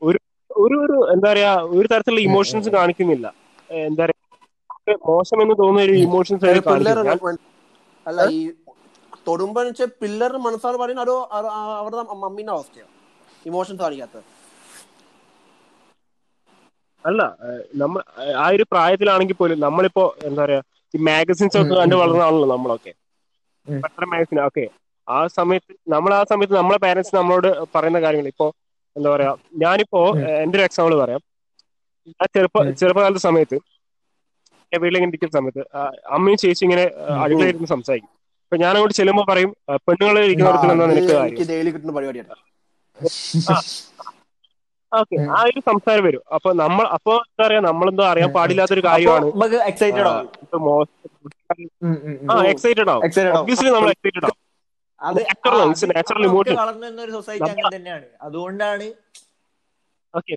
ഒരു 0.02 0.20
ഒരു 0.52 0.76
ഒരു 0.86 0.98
എന്താ 1.14 1.28
പറയാ 1.32 1.52
ഒരു 1.76 1.86
തരത്തിലുള്ള 1.92 2.22
ഇമോഷൻസ് 2.30 2.70
കാണിക്കുന്നില്ല. 2.78 3.28
എന്താ 3.88 4.04
പറയാ 4.04 4.18
മോശം 4.82 5.00
മോശമെന്ന് 5.10 5.56
തോന്നുന്ന 5.60 5.86
ഒരു 5.88 5.96
ഇമോഷൻസ് 6.06 6.44
പിള്ളേർ 6.44 6.60
കാണിക്കുന്നില്ല 6.68 7.48
അല്ല 8.06 8.22
ഈ 8.36 8.40
തൊടുമ്പോ 9.28 9.62
പിള്ളേരുടെ 10.02 10.40
മനസ്സാണ് 10.48 10.78
പറയുന്നത് 10.82 11.06
അതോ 11.08 11.18
അവരുടെ 11.82 12.04
മമ്മീന്റെ 12.24 12.54
അവസ്ഥയോ? 12.56 12.88
ഇമോഷൻസ് 13.46 13.82
കാണിക്കാത്തത് 13.84 14.24
അല്ല 17.04 17.22
നമ്മ 17.82 17.96
ആ 18.42 18.48
ഒരു 18.56 18.66
പ്രായത്തിലാണെങ്കിൽ 18.72 19.38
പോലും 19.38 19.64
നമ്മളിപ്പോ 19.66 20.04
എന്താ 20.28 20.42
പറയാ 20.44 20.62
ഈ 20.94 21.00
മാഗസിൻസ് 21.08 21.58
ഒക്കെ 21.60 21.76
കണ്ട് 21.76 21.96
വളർന്ന 22.02 22.24
ആളല്ലോ 22.24 22.48
നമ്മളൊക്കെ. 22.54 22.92
പത്ര 23.68 24.04
മാഗസിൻ 24.12 24.40
ഓക്കെ 24.46 24.64
ആ 25.08 25.20
സമയത്ത് 25.38 25.74
നമ്മൾ 25.94 26.12
ആ 26.14 26.24
സമയത്ത് 26.32 26.56
നമ്മളെ 26.56 26.80
പാരന്റ്സ് 26.84 27.14
നമ്മളോട് 27.16 27.48
പറയുന്ന 27.76 28.00
കാര്യങ്ങൾ 28.04 28.30
ഇപ്പോ 28.34 28.48
എന്താ 28.96 29.10
പറയാ 29.14 29.32
ഞാനിപ്പോ 29.64 30.02
എന്റെ 30.44 30.58
ഒരു 30.58 30.66
എക്സാമ്പിൾ 30.68 30.94
പറയാം. 31.02 31.22
ആ 32.14 32.26
ചെറുപ്പ. 32.36 32.58
ചെറുപ്പകാലത്തെ 32.80 33.24
സമയത്ത് 33.28 33.58
എന്റെ 34.64 34.80
വീട്ടിലിങ്ങനെ 34.82 35.12
ഇരിക്കുന്ന 35.12 35.36
സമയത്ത് 35.38 35.64
അമ്മയും 36.16 36.38
ചേച്ചി 36.44 36.64
ഇങ്ങനെ. 36.68 36.86
അടുക്കളയിരുന്ന് 37.24 37.70
സംസാരിക്കും. 37.74 38.12
അപ്പൊ 38.46 38.58
ഞാൻ 38.64 38.74
അങ്ങോട്ട് 38.76 38.96
ചെല്ലുമ്പോ 39.00 39.24
പറയും 39.30 39.52
പെണ്ണുങ്ങൾ 39.88 40.18
ഇരിക്കുന്നിടത്തിൽ 40.26 40.72
എന്താ 40.74 40.86
നിനക്ക് 40.92 41.12
കാര്യം 41.12 41.30
എനിക്ക് 41.30 41.48
ഡെയിലി 41.52 41.72
കിട്ടുന്ന 41.74 41.94
പരിപാടിയാണ് 41.98 42.36
ഓക്കെ 45.00 45.16
ആ 45.36 45.40
ഒരു 45.50 45.60
സംസാരം 45.70 46.04
വരും. 46.08 46.24
അപ്പൊ 46.36 46.50
നമ്മൾ 46.62 46.86
അപ്പൊ 46.96 47.14
എന്താ 47.28 47.44
പറയാ 47.46 47.62
നമ്മളെന്തോ 47.68 48.04
അറിയാൻ 48.12 48.30
പാടില്ലാത്തൊരു 48.38 48.84
കാര്യമാണ്. 48.88 49.28
നമുക്ക് 49.36 49.60
എക്സൈറ്റഡ് 49.72 50.08
ആവും. 50.12 50.28
ആ 52.32 52.34
എക്സൈറ്റഡ് 52.54 52.90
ആവും. 52.94 53.04
Excited 53.08 53.32
ഒബ്വിയസ്ലി 53.40 53.72
നമ്മൾ 53.76 53.90
എക്സൈറ്റഡ് 53.96 54.26
ആവും. 54.28 54.38
അതുകൊണ്ടാണ് 58.28 58.88
ഓക്കെ 60.14 60.34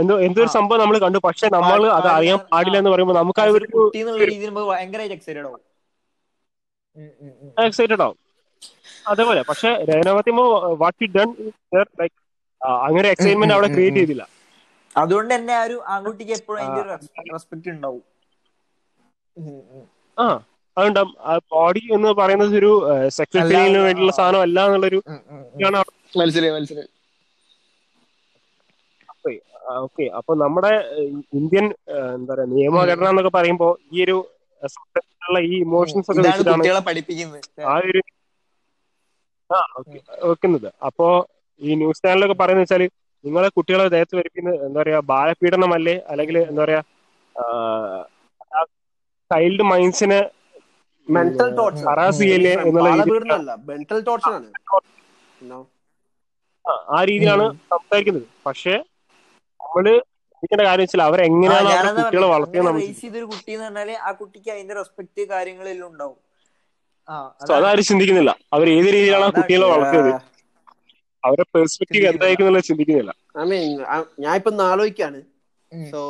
എന്തോ 0.00 0.14
എന്തൊരു 0.26 0.50
സംഭവം 0.56 0.80
നമ്മൾ 0.82 0.96
കണ്ടു. 1.04 1.18
പക്ഷെ 1.26 1.46
നമ്മൾ 1.56 1.80
അത് 1.98 2.08
അറിയാൻ 2.16 2.38
പാടില്ല. 2.52 2.76
എന്ന് 2.80 2.92
പറയുമ്പോൾ 2.92 3.16
നമുക്ക് 3.20 3.40
ആ 3.42 3.46
ഒരു 3.56 3.66
കുട്ടി 3.74 3.98
എന്നുള്ള 4.02 4.24
രീതിയിൽ 4.32 4.50
നമുക്ക് 4.50 4.72
എക്സൈറ്റഡ് 7.68 8.02
ആവും. 8.06 8.18
അതേപോലെ 9.12 9.40
പക്ഷെ 9.50 9.70
രേനാമത്തിമോ 9.90 10.44
വാട്ട് 10.82 10.98
യു 11.04 11.08
ഡൺ 11.18 11.28
ലൈക്ക് 12.00 12.16
അങ്ങനെ 12.86 13.08
എക്സൈറ്റ്മെന്റ് 13.14 13.54
അവിടെ 13.56 13.68
ക്രിയേറ്റ് 13.74 14.00
ചെയ്തില്ല. 14.00 14.24
അതുകൊണ്ട് 15.02 15.32
തന്നെ 15.34 15.54
ആ 15.60 15.62
ഒരു 15.68 15.76
ആൺകുട്ടിക്ക് 15.94 16.34
എപ്പോഴും 16.38 16.68
റെസ്പെക്ട് 17.32 17.68
ഉണ്ടാവും. 17.74 18.04
ആ 20.16 20.26
അതുണ്ടാവും 20.76 21.12
ബോഡി 21.52 21.82
എന്ന് 21.96 22.10
പറയുന്നത് 22.20 22.54
ഒരു 22.60 22.72
അല്ല, 23.42 23.46
ഫീലിംഗിന് 23.50 23.78
അല്ല, 23.78 23.86
വേണ്ടിയുള്ള. 23.86 24.14
സാധനം 24.20 24.42
അല്ല 24.46 24.58
എന്നുള്ളൊരു. 24.68 25.00
മനസ്സിലായി 26.20 26.54
മനസ്സിലായി. 26.56 26.90
ഓക്കെ 29.84 30.04
അപ്പൊ 30.18 30.32
നമ്മുടെ 30.42 30.72
ഇന്ത്യൻ 31.38 31.66
എന്താ 32.16 32.30
പറയാ 32.32 32.48
നിയമഘടന 32.56 33.08
എന്നൊക്കെ 33.12 33.32
പറയുമ്പോ 33.38 33.68
ഈ 33.94 34.04
ഒരു 34.06 34.16
ഈ 35.50 35.54
ഇമോഷൻസ് 35.66 36.08
ഒക്കെ 36.12 36.22
വെച്ചിട്ടാണ് 36.26 36.84
പഠിപ്പിക്കുന്നത്. 36.88 37.40
ആ 37.70 37.74
ഒരു 37.88 38.02
ആ 39.50 39.58
ഓക്കെ 39.80 39.98
വെക്കുന്നത്. 40.30 40.68
അപ്പോ 40.88 41.08
ഈ 41.60 41.74
ന്യൂസ് 41.74 42.02
ചാനലൊക്കെ 42.04 42.36
പറയുന്ന 42.40 42.62
വെച്ചാൽ 42.62 42.82
നിങ്ങളെ 43.24 43.48
കുട്ടികളെ 43.56 43.84
ദേഹത്ത് 43.94 44.14
വരിക്കുന്നത് 44.18 44.56
എന്താ 44.66 44.78
പറയാ 44.80 44.98
ബാലപീഡനമല്ലേ? 45.10 45.94
അല്ലെങ്കിൽ 46.06 46.36
എന്താ 46.48 46.60
പറയാ 46.64 46.80
ചൈൽഡ് 49.30 49.64
മൈൻഡ്സിനെ 49.70 50.20
മെന്റൽ 51.08 51.48
ടോർച്ചർ 51.58 51.84
ഹറാസ് 51.88 52.20
ചെയ്യല്ലേ 52.22 52.52
എന്നുള്ള 52.60 52.88
രീതിയിൽ 52.90 53.08
ബാലപീഡനമല്ല 53.08 53.52
മെന്റൽ 53.68 53.98
ടോർച്ചർ 54.08 54.32
ആണ്. 54.32 54.48
ആ, 56.64 56.72
രീതിയാണ് 57.02 57.08
രീതിയിലാണ് 57.10 57.44
സംസാരിക്കുന്നത്. 57.72 58.26
പക്ഷെ 58.46 58.74
നമ്മൾ 59.60 59.84
ചിന്തിക്കേണ്ട 60.32 60.64
കാര്യം 60.68 60.84
വെച്ചാൽ 60.84 61.02
അവരെങ്ങനെയാണ് 61.02 61.90
കുട്ടികളെ 61.98 62.28
വളർത്തിയെന്ന് 62.32 62.68
നമ്മൾ 62.68 62.82
റേസ് 62.82 63.02
ചെയ്തൊരു 63.02 63.26
കുട്ടി 63.32 63.50
എന്ന് 63.52 63.66
പറഞ്ഞാൽ 63.68 63.90
ആ 64.02 64.12
കുട്ടിക്ക് 64.20 64.50
അതിന്റെ 64.54 64.74
റെസ്പെക്ട് 64.80 65.22
കാര്യങ്ങളെല്ലാം 65.32 65.88
ഉണ്ടാവും. 65.92 66.18
അതാരും 67.56 67.84
ചിന്തിക്കുന്നില്ല. 67.88 68.32
അവർ 68.52 68.66
ഏത് 68.68 68.88
രീതിയിലാണ് 68.94 69.26
കുട്ടികളെ 69.38 69.66
വളർത്തിയത്. 69.72 70.12
അവരുടെ 71.26 71.46
പെർസ്പെക്റ്റീവ്. 71.54 72.06
എന്തായിരിക്കും 72.12 72.60
ചിന്തിക്കുന്നില്ല. 72.70 73.12
I 73.42 73.46
ഞാൻ 74.24 74.34
ഇപ്പൊ 74.40 74.50
ആലോചിക്കാണ്. 74.72 75.20
സോ 75.92 76.00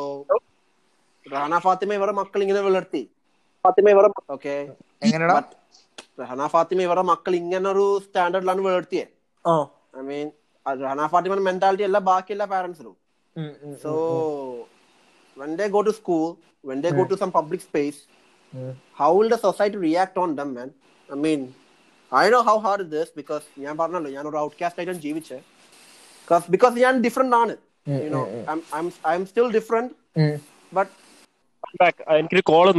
റഹന 1.25 1.55
ഫാത്തിമ 1.65 1.93
ഇവരുടെ 1.99 2.15
മക്കൾ 2.21 2.39
ഇങ്ങനെ 2.45 2.61
വളർത്തി. 2.67 3.03
ഫാത്തിമ 3.65 3.89
ഇവരുടെ 3.95 4.09
ഓക്കെ 4.35 4.55
റഹന 6.21 6.45
ഫാത്തിമ 6.53 6.79
ഇവരുടെ 6.87 7.05
മക്കൾ 7.11 7.33
ഇങ്ങനെ 7.41 7.67
ഒരു 7.73 7.85
സ്റ്റാൻഡേർഡിലാണ് 8.05 8.61
വളർത്തിയത് 8.67 9.11
ഓ 9.45 9.55
ഐ 9.99 10.03
മീൻ 10.09 10.27
റഹന 10.65 11.07
ഫാത്തിമയുടെ 11.13 11.45
മെന്റാലിറ്റി 11.49 11.85
അല്ല 11.89 11.99
ബാക്കി 12.09 12.33
എല്ലാ 12.35 12.47
പാരന്റ്സിനും 12.55 12.95
so 13.83 13.93
when 15.37 15.51
they 15.59 15.65
go 15.69 15.81
to 15.87 15.93
school 15.97 16.27
when 16.63 16.79
they 16.83 16.91
go 16.91 17.03
to 17.11 17.15
some 17.21 17.31
public 17.39 17.61
space 17.69 17.99
ഉം. 18.53 18.71
how 18.99 19.09
will 19.15 19.29
the 19.33 19.39
society 19.47 19.77
react 19.77 20.15
on 20.23 20.29
them 20.37 20.49
man? 20.57 20.69
I 21.09 21.17
mean 21.25 21.41
i 22.11 22.29
know 22.29 22.41
how 22.41 22.57
hard 22.57 22.81
it 22.81 23.17
because 23.17 23.17
because 23.17 23.43
ഞാൻ 23.59 23.77
പറഞ്ഞല്ലോ 23.77 24.11
ഞാൻ 24.11 24.27
ഒരു 24.27 24.37
outcast 24.37 24.79
ആയിട്ടാണ് 24.79 24.97
ജീവിച്ചത് 24.97 25.39
because 26.21 26.51
because 26.51 26.77
ഞാൻ 26.77 27.01
different 27.01 27.35
ആണ്. 27.35 27.57
ഉം, 27.87 28.03
you 28.03 28.09
know 28.09 28.27
ഉം, 28.27 28.37
ഉം. 28.37 28.45
i'm 28.51 28.77
i'm 28.77 29.11
i'm 29.11 29.25
still 29.25 29.51
different 29.51 29.91
ഉം. 30.17 30.39
but 30.71 30.87
Back. 31.81 32.01
ആ, 32.07 32.15
എനിക്കൊരു 32.15 32.41
കോൾ 32.41 32.69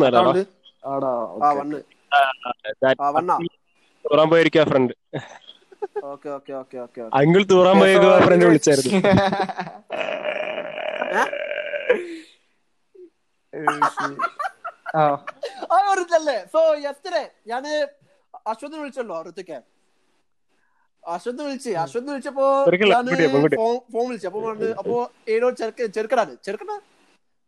തൂറാൻ 4.05 4.29
ഫ്രണ്ട് 4.65 4.93
അങ്കിൾ 7.13 7.45
തൂറാൻ 7.45 7.79
പോയിരിക്കുക 7.79 8.19
ഫ്രണ്ട് 8.19 8.45
വിളിച്ചായിരുന്നു. 8.45 8.93
സോ 16.53 16.75
യെസ്റ്റർഡേ 16.85 17.31
ഞാൻ 17.47 17.63
അശ്വത് 18.47 18.77
വിളിച്ചല്ലോ 18.81 19.17
ഋത്തിക്ക് 19.27 19.59
അശ്വത് 21.05 21.41
വിളിച്ച് 21.41 21.71
അശ്വത് 21.83 22.09
വിളിച്ചപ്പോ. 22.09 22.47
ഫോൺ 23.57 23.75
ഫോൺ 23.93 24.05
വിളിച്ചു. 24.09 24.29
അപ്പൊ 24.31 24.41
പറഞ്ഞു 24.47 24.69
അപ്പൊ 24.81 24.97
ചെറുക്ക 25.61 25.87
ചെറുക്കടാണ് 25.97 26.33
ചെറുക്കട 26.47 26.73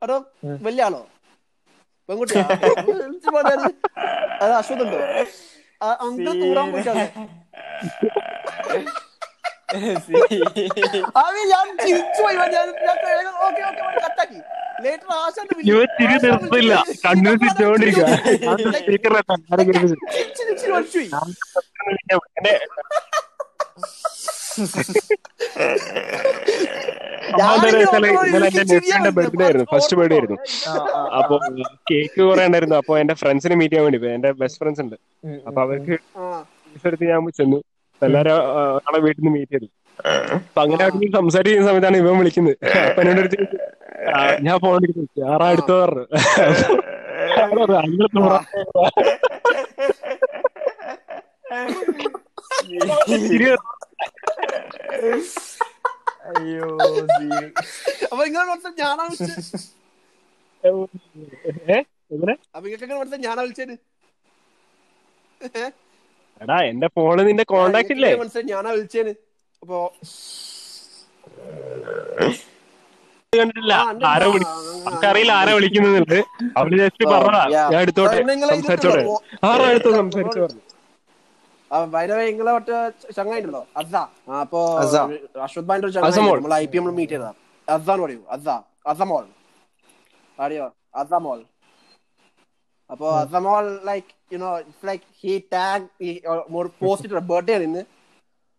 അതോ 0.02 0.16
വലിയ 0.66 0.84
ആളോ 0.86 1.02
പെൺകുട്ടിയാ? 2.08 2.44
അത് 4.42 4.52
അശ്വത് 4.58 4.82
ഉണ്ടോ 4.84 4.98
അങ്കിൾ 6.00 6.32
തൂറാൻ 6.42 6.66
പോയിട്ടാണ് 6.72 7.04
അത് 11.16 11.38
ഞാൻ 11.52 11.66
ചിരിച്ചു 11.76 12.22
പോയി. 12.22 12.36
ഞാൻ 12.36 13.26
ഓക്കെ 13.46 13.62
ഓക്കെ 13.62 14.00
കട്ടാക്കി 14.06 14.40
ലേറ്റർ 14.82 15.10
ആശാന്റെ 15.12 15.54
നിർത്തില്ല. 16.24 16.74
ആയിരുന്നു. 29.44 29.66
ഫസ്റ്റ് 29.74 29.96
ബർത്ത്ഡേ 29.96 30.14
ആയിരുന്നു. 30.14 30.38
അപ്പൊ 31.18 31.38
കേക്ക് 31.90 32.22
കുറെ 32.22 32.46
ഉണ്ടായിരുന്നു. 32.46 32.76
അപ്പൊ 32.76 32.98
എന്റെ 32.98 33.14
ഫ്രണ്ട്സിനെ 33.14 33.54
മീറ്റ് 33.54 33.74
ചെയ്യാൻ 33.74 33.84
വേണ്ടി 33.84 33.98
പോയി. 33.98 34.14
എന്റെ 34.14 34.32
ബെസ്റ്റ് 34.32 34.60
ഫ്രണ്ട്സ് 34.60 34.82
ഉണ്ട്. 34.82 34.96
അപ്പൊ 35.46 35.62
അവർക്ക് 35.62 35.98
എടുത്ത് 36.86 37.04
ഞാൻ 37.04 37.30
ചെന്നു. 37.30 37.62
എല്ലാരും 38.08 38.34
ഒരാളെ 38.76 38.98
വീട്ടിൽ 39.06 39.20
നിന്ന് 39.22 39.32
മീറ്റ് 39.36 39.52
ചെയ്തു. 39.52 39.68
അപ്പൊ 40.34 40.60
അങ്ങനെ 40.62 40.82
അവിടെ 40.84 40.96
നിന്ന് 40.96 41.16
സംസാരിക്കുന്ന 41.16 41.68
സമയത്താണ് 41.68 41.96
ഇവൻ 42.02 42.18
വിളിക്കുന്നത്. 42.18 42.56
അപ്പൊ 42.88 43.00
എന്നോട് 43.02 43.36
ഞാൻ 44.46 44.56
ഫോൺ 44.64 44.74
എടുത്ത് 44.88 45.24
ആറാ 45.32 45.46
അടുത്ത് 45.52 45.72
പറഞ്ഞു. 45.72 46.04
അയ്യോ. 56.30 56.66
അപ്പൊ 58.10 58.22
നിങ്ങൾ 58.24 58.44
ഞാനാ 58.82 59.02
വിളിച്ചത്. 59.04 59.34
അപ്പൊ 62.54 62.64
നിങ്ങൾക്ക് 62.66 63.20
ഞാനാ 63.26 63.40
വിളിച്ചത്? 63.42 63.76
എടാ 66.40 66.58
എന്റെ 66.70 66.88
ഫോണിൽ 66.96 67.26
നിന്റെ 67.26 67.44
കോണ്ടാക്ട് 67.52 67.92
ഇല്ലേ? 67.96 68.12
മനസ്സിൽ 68.20 68.44
ഞാനാ 68.52 68.70
വിളിച്ചേന്. 68.70 69.12
അപ്പോ 69.62 69.78
കണ്ടിട്ടില്ല. 73.32 73.74
ആരോ. 74.10 74.28
നമുക്കറിയില്ല 74.86 75.32
ആരാ 75.32 75.52
വിളിക്കുന്നുണ്ട്. 75.54 76.18
അവർ 76.56 76.72
ജസ്റ്റ് 76.78 77.04
പറഞ്ഞതാ. 77.12 77.44
ഞാൻ 77.72 77.80
എടുത്തോട്ടെ. 77.80 78.20
സംസാരിച്ചോട്ടെ. 78.50 79.04
ആരാ 79.50 79.66
എടുത്തോ 79.72 79.92
സംസാരിച്ചു. 80.00 80.40
പറഞ്ഞു 80.40 80.62
നിങ്ങളെ 82.30 82.52
മറ്റേ 82.52 82.76
അസ 83.76 83.94
അപ്പൊ. 84.42 84.62
അശ്വത് 85.44 85.84
ഒരു 85.86 85.92
ചങ്ങായി. 85.92 86.30
നമ്മൾ 86.36 86.54
ഐ 86.54 86.66
പി 86.66 86.78
എം 86.78 86.86
മീറ്റ് 86.98 87.12
ചെയ്തതാ. 87.12 87.32
അസാന്ന് 87.68 88.04
പറയൂ. 88.04 88.22
അസ 88.30 88.46
അസമോൾ 88.86 89.24
അറിയോ 90.38 90.66
അസമോൾ 90.94 91.40
അപ്പൊ 92.90 93.08
Asamol 93.20 93.64
like 93.84 94.12
you 94.32 94.38
know 94.38 94.58
it's 94.58 94.86
like 94.86 95.04
he 95.20 95.42
tag 95.52 95.86
post 96.80 97.08
ഇട്ട 97.08 97.18
ബർത്ത്ഡേ 97.30 97.54
ആണ് 97.54 97.62
ഇന്ന് 97.62 97.82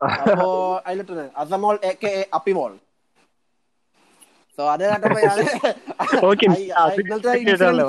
അപ്പോ 0.01 0.81
അതിലിട്ടത്. 0.85 1.29
Asamol 1.37 1.79
A 1.83 1.93
K 2.03 2.25
Appimol. 2.33 2.77
So 4.57 4.71
അത് 4.71 4.83
കണ്ടപ്പോ 4.89 5.19
Okay, 6.29 6.47
I- 6.49 6.55
I- 6.55 6.71
അത് 6.81 6.93
ഇന്നലത്തെ? 7.01 7.33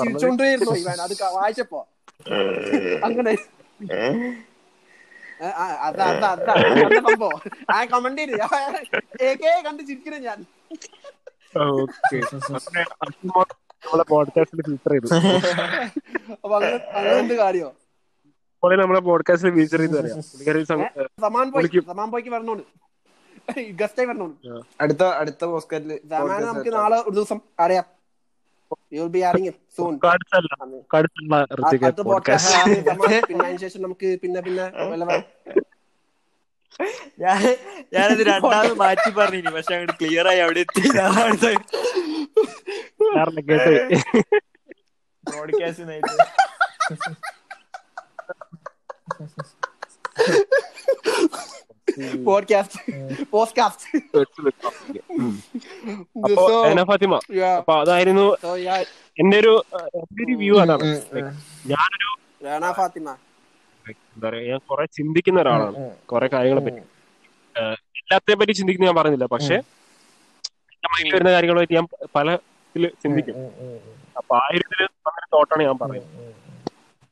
ചിരിച്ചോണ്ടിരുന്നു. 0.04 0.72
ഇവൻ 0.82 1.00
അത് 1.06 1.14
വായിച്ചപ്പോ. 1.34 1.80
അങ്ങനെ. 3.06 3.32
അതാ 5.86 6.04
അതാ 6.10 6.28
അതാ 6.34 6.52
സംഭവം. 7.06 7.40
ആ 7.74 7.76
കമന്റ് 7.84 8.20
ചെയ്ത്. 8.20 8.34
കണ്ട് 9.66 9.82
ചിരിക്കുന്നു 9.88 10.20
ഞാൻ. 10.28 10.38
നമ്മളെ 13.82 14.04
പോഡ്കാസ്റ്റിൽ 14.08 14.62
ഫീച്ചർ 14.62 14.92
ചെയ്തു. 14.92 15.06
അപ്പൊ 16.34 16.54
അങ്ങനെ 16.56 16.76
അങ്ങനെ 16.92 17.14
എന്ത് 17.16 17.34
കാര്യോ? 17.34 17.68
പോലെ 18.62 18.76
നമ്മളെ 18.76 19.00
പോഡ്കാസ്റ്റിൽ 19.00 19.50
ഫീച്ചർ 19.50 19.78
ചെയ്ത് 19.78 19.98
അറിയാം 20.00 20.20
പുള്ളിക്കാരി 20.22 20.64
സം- 20.64 20.84
ഏ, 20.98 21.06
സമാൻ 21.20 21.52
പോയി 21.52 21.62
വിളിക്കും. 21.62 21.84
സമാൻ 21.86 22.10
പോയിക്ക് 22.10 22.30
വരണോണ്ട്. 22.30 22.64
ഗസ്റ്റായി 23.80 24.08
വരണോണ്ട്. 24.08 24.36
അടുത്ത 24.80 25.02
അടുത്ത 25.14 25.44
പോസ്കറ്റിൽ 25.44 25.92
സമാൻ 26.10 26.42
നമുക്ക് 26.42 26.72
നാളെ 26.72 26.98
ഒരു 27.02 27.10
ദിവസം 27.10 27.40
അറിയാം. 27.60 27.86
നമുക്ക് 33.78 34.18
പിന്നെ 34.22 34.40
പിന്നെ 34.40 34.64
ഞാനത് 37.92 38.22
രണ്ടാമത് 38.22 38.74
മാറ്റി 38.76 39.10
പറഞ്ഞിനി 39.10 39.50
പക്ഷെ 39.50 39.74
അങ്ങോട്ട് 39.74 39.94
ക്ലിയർ 40.00 40.28
ആയി 40.28 40.38
അവിടെ 40.38 40.60
എത്തി. 40.60 40.82
കേട്ട് 43.48 43.74
ബ്രോഡ്കാസ്റ്റ് 45.26 46.02
പോഡ്കാസ്റ്റ് 52.24 52.78
പോഡ്കാസ്റ്റ് 53.32 53.88
അപ്പൊ 56.26 56.44
ഏന 56.68 56.82
ഫാത്തിമ? 56.84 57.14
അപ്പൊ 57.58 57.74
അതായിരുന്നു 57.80 58.26
എന്റെ 59.16 59.36
ഒരു 59.38 59.52
ഏഹ്, 59.78 59.88
എന്റെ 60.00 60.22
ഒരു 60.26 60.34
വ്യൂ 60.42 60.54
അതാണ്. 60.60 60.86
ഞാനൊരു 61.66 62.08
ഫാത്തിമ? 62.72 63.08
എന്താ 63.86 64.28
പറയാ 64.28 64.42
ഞാൻ 64.50 64.60
കുറെ 64.70 64.84
ചിന്തിക്കുന്ന 64.96 65.38
ഒരാളാണ്. 65.40 65.76
കുറെ 66.06 66.26
കാര്യങ്ങളെ 66.32 66.62
പറ്റി. 66.66 66.82
എല്ലാത്തിനെ 68.00 68.36
പറ്റി 68.36 68.52
ചിന്തിക്കുന്ന 68.52 68.88
ഞാൻ 68.90 68.96
പറഞ്ഞില്ല. 68.96 69.26
പക്ഷെ 69.26 69.56
എന്റെ 70.74 70.88
മൈൻഡിൽ 70.92 71.14
വരുന്ന 71.14 71.32
കാര്യങ്ങളെ 71.32 71.60
പറ്റി 71.62 71.74
ഞാൻ 71.74 71.86
പല 72.14 72.28
ചിന്തിക്കും. 73.02 73.36
അപ്പൊ 74.18 74.32
ആ 74.42 74.44
ഒരു 74.56 74.64
വന്നൊരു 75.06 75.28
തോട്ടാണ് 75.34 75.62
ഞാൻ 75.68 75.76
പറയുന്നത്. 75.82 76.08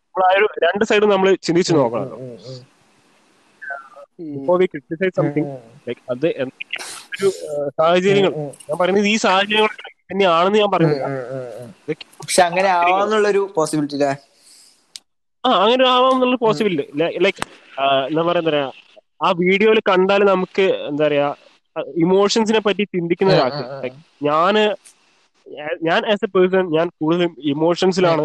നമ്മൾ 0.07 0.25
ആ 0.29 0.31
ഒരു 0.39 0.47
രണ്ട് 0.65 0.85
സൈഡും 0.91 1.11
നമ്മൾ 1.15 1.29
ചിന്തിച്ചു 1.47 1.73
നോക്കണം. 1.81 2.09
ഇപ്പോ 4.39 4.55
വി 4.61 4.67
ക്രിട്ടിസൈസ് 4.73 5.15
സംതിങ് 5.19 5.53
ലൈക്ക് 5.89 6.03
അത് 6.13 6.27
ഒരു 7.15 7.29
സാഹചര്യങ്ങൾ. 7.79 8.33
ഞാൻ 8.69 8.77
പറയുന്നത് 8.81 9.09
ഈ 9.15 9.17
സാഹചര്യങ്ങൾ 9.27 9.71
തന്നെയാണെന്ന് 10.11 10.59
ഞാൻ 10.63 10.71
പറയുന്നില്ല. 10.75 11.07
പക്ഷെ 12.21 12.43
അങ്ങനെ 12.49 12.69
ആവാന്നുള്ളൊരു 12.81 13.43
പോസിബിലിറ്റി 13.57 13.97
അല്ലേ 13.99 14.13
ആ 15.45 15.51
അങ്ങനെ 15.65 15.85
ആവാം 15.95 16.15
എന്നുള്ള 16.17 16.37
പോസിബിലിറ്റി 16.47 17.21
ലൈക്ക് 17.27 17.43
എന്താ 18.11 18.23
പറയാ 18.29 18.41
എന്താ 18.41 18.51
പറയാ 18.51 18.67
ആ 19.27 19.29
വീഡിയോയിൽ 19.43 19.79
കണ്ടാൽ 19.91 20.21
നമുക്ക് 20.33 20.67
എന്താ 20.91 21.05
പറയാ 21.07 21.29
ഇമോഷൻസിനെ 22.05 22.61
പറ്റി 22.67 22.85
ചിന്തിക്കുന്ന 22.95 23.33
ഒരാൾക്ക് 23.37 23.63
Like, 23.85 23.99
ഞാൻ 24.29 24.55
ഞാൻ 25.83 26.01
ആസ് 26.13 26.25
എ 26.25 26.31
പേഴ്സൺ 26.35 26.65
ഞാൻ 26.77 26.87
കൂടുതലും 26.99 27.33
ഇമോഷൻസിലാണ് 27.53 28.25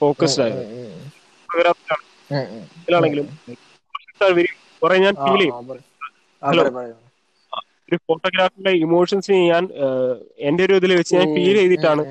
ഫോക്കസ്ഡ് 0.00 0.42
ആയത്. 0.44 0.62
കുറെ 4.82 4.96
ഞാൻ 5.04 5.14
ഫീൽ 5.22 5.40
ചെയ്യും. 5.42 5.56
ഹലോ 6.42 6.64
ഒരു 7.88 7.96
ഫോട്ടോഗ്രാഫിന്റെ 8.08 8.72
ഇമോഷൻസ് 8.84 9.32
ഞാൻ 9.50 9.64
എന്റെ 10.48 10.62
ഒരു 10.66 10.74
ഇതിൽ 10.80 10.92
വെച്ച് 10.98 11.12
ഞാൻ 11.18 11.26
ഫീൽ 11.34 11.56
ചെയ്തിട്ടാണ് 11.60 12.02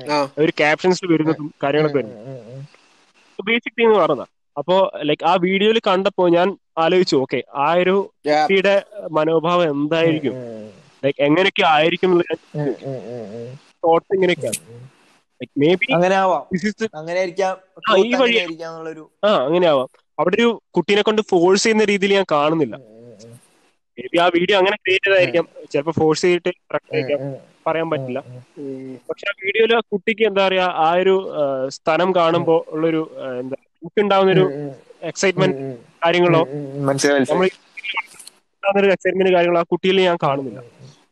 ഒരു 0.42 0.52
ക്യാപ്ഷൻസ് 0.60 1.04
വരുന്നതും 1.12 1.48
കാര്യങ്ങളൊക്കെ 1.62 1.98
വരുന്നത്. 1.98 2.18
ബേസിക് 3.38 3.76
തിങ് 3.78 3.96
പറഞ്ഞ 4.00 4.22
അപ്പോ 4.56 4.76
ലൈക്ക് 5.08 5.24
ആ 5.24 5.34
വീഡിയോയിൽ 5.44 5.78
കണ്ടപ്പോ 5.88 6.24
ഞാൻ 6.28 6.48
ആലോചിച്ചു 6.78 7.16
ഓക്കെ 7.16 7.40
ആ 7.64 7.68
ഒരു. 7.82 7.96
വ്യക്തിയുടെ 8.26 8.74
മനോഭാവം 9.16 9.70
എന്തായിരിക്കും? 9.74 10.34
ലൈക്ക് 11.02 11.20
എങ്ങനെയൊക്കെ 11.28 11.64
ആയിരിക്കും 11.74 12.12
തോട്ട്സ് 13.84 14.14
ഇങ്ങനെയൊക്കെയാണ്. 14.14 14.58
ലൈക്ക് 15.40 15.52
മേ 15.60 15.74
ബി 15.74 15.86
അങ്ങനെ 15.92 16.14
ആവാം 16.14 16.42
അങ്ങനെ 16.94 17.18
ആ, 17.88 17.96
ഈ 18.02 18.12
വഴി- 18.14 18.38
ആയിരിക്കാന്നുള്ളൊരു 18.40 19.04
ആ 19.24 19.30
അങ്ങനെ 19.46 19.66
ആവാം 19.66 19.88
അവിടെ 20.18 20.36
ഒരു 20.36 20.48
കുട്ടീനെ 20.70 21.02
കൊണ്ട് 21.02 21.22
ഫോഴ്സ് 21.22 21.62
ചെയ്യുന്ന 21.62 21.84
രീതിയിൽ 21.84 22.14
ഞാൻ 22.14 22.26
കാണുന്നില്ല. 22.32 22.74
മേ 23.98 24.06
ബി 24.12 24.18
ആ 24.18 24.28
വീഡിയോ 24.28 24.58
അങ്ങനെ 24.58 24.76
ക്രിയേറ്റ് 24.76 25.04
ചെയ്തായിരിക്കാം 25.04 25.46
ചിലപ്പോ 25.70 25.92
ഫോഴ്സ് 25.92 26.22
ചെയ്തിട്ട് 26.22 26.52
പറയാൻ 27.66 27.90
പറ്റില്ല. 27.90 28.20
പക്ഷെ 29.08 29.26
ആ 29.28 29.34
വീഡിയോയിൽ 29.42 29.76
ആ 29.76 29.80
കുട്ടിക്ക് 29.92 30.22
എന്താ 30.22 30.46
പറയാ 30.46 30.66
ആ 30.78 30.92
ഒരു 30.94 31.14
സ്ഥലം 31.68 32.14
കാണുമ്പോ 32.14 32.66
ഉള്ളൊരു 32.68 33.02
എന്താ 33.98 34.18
ഒരു 34.28 34.44
എക്സൈറ്റ്മെന്റ് 35.02 35.56
കാര്യങ്ങളോ 36.04 36.42
നമ്മൾ 37.30 37.46
എക്സൈറ്റ്മെന്റ് 38.92 39.32
കാര്യങ്ങളോ 39.34 39.60
ആ 39.60 39.66
കുട്ടിയിൽ 39.72 40.00
ഞാൻ 40.00 40.18
കാണുന്നില്ല. 40.22 40.60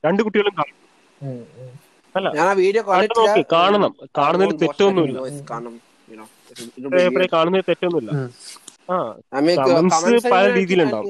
രണ്ട് 0.05 0.23
കുട്ടികളും 0.23 0.55
കാണും. 0.59 0.77
ഞാൻ 2.37 2.47
ആ 2.51 2.53
വീഡിയോ 2.63 2.83
കാണണം. 3.53 3.93
കാണുന്നതിൽ 4.19 4.57
തെറ്റൊന്നുമില്ല. 4.63 5.19
കാണുന്നതിൽ 7.35 7.67
തെറ്റൊന്നുമില്ല. 7.71 8.11
ആ 8.95 8.97
കമന്റ്സ് 9.59 10.31
പല 10.35 10.45
രീതിയിലുണ്ടാവും. 10.59 11.09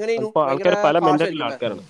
ആൾക്കാർ 0.51 0.75
പല 0.87 0.97
ഭയങ്കര 1.07 1.29
ആൾക്കാരാണ്. 1.49 1.85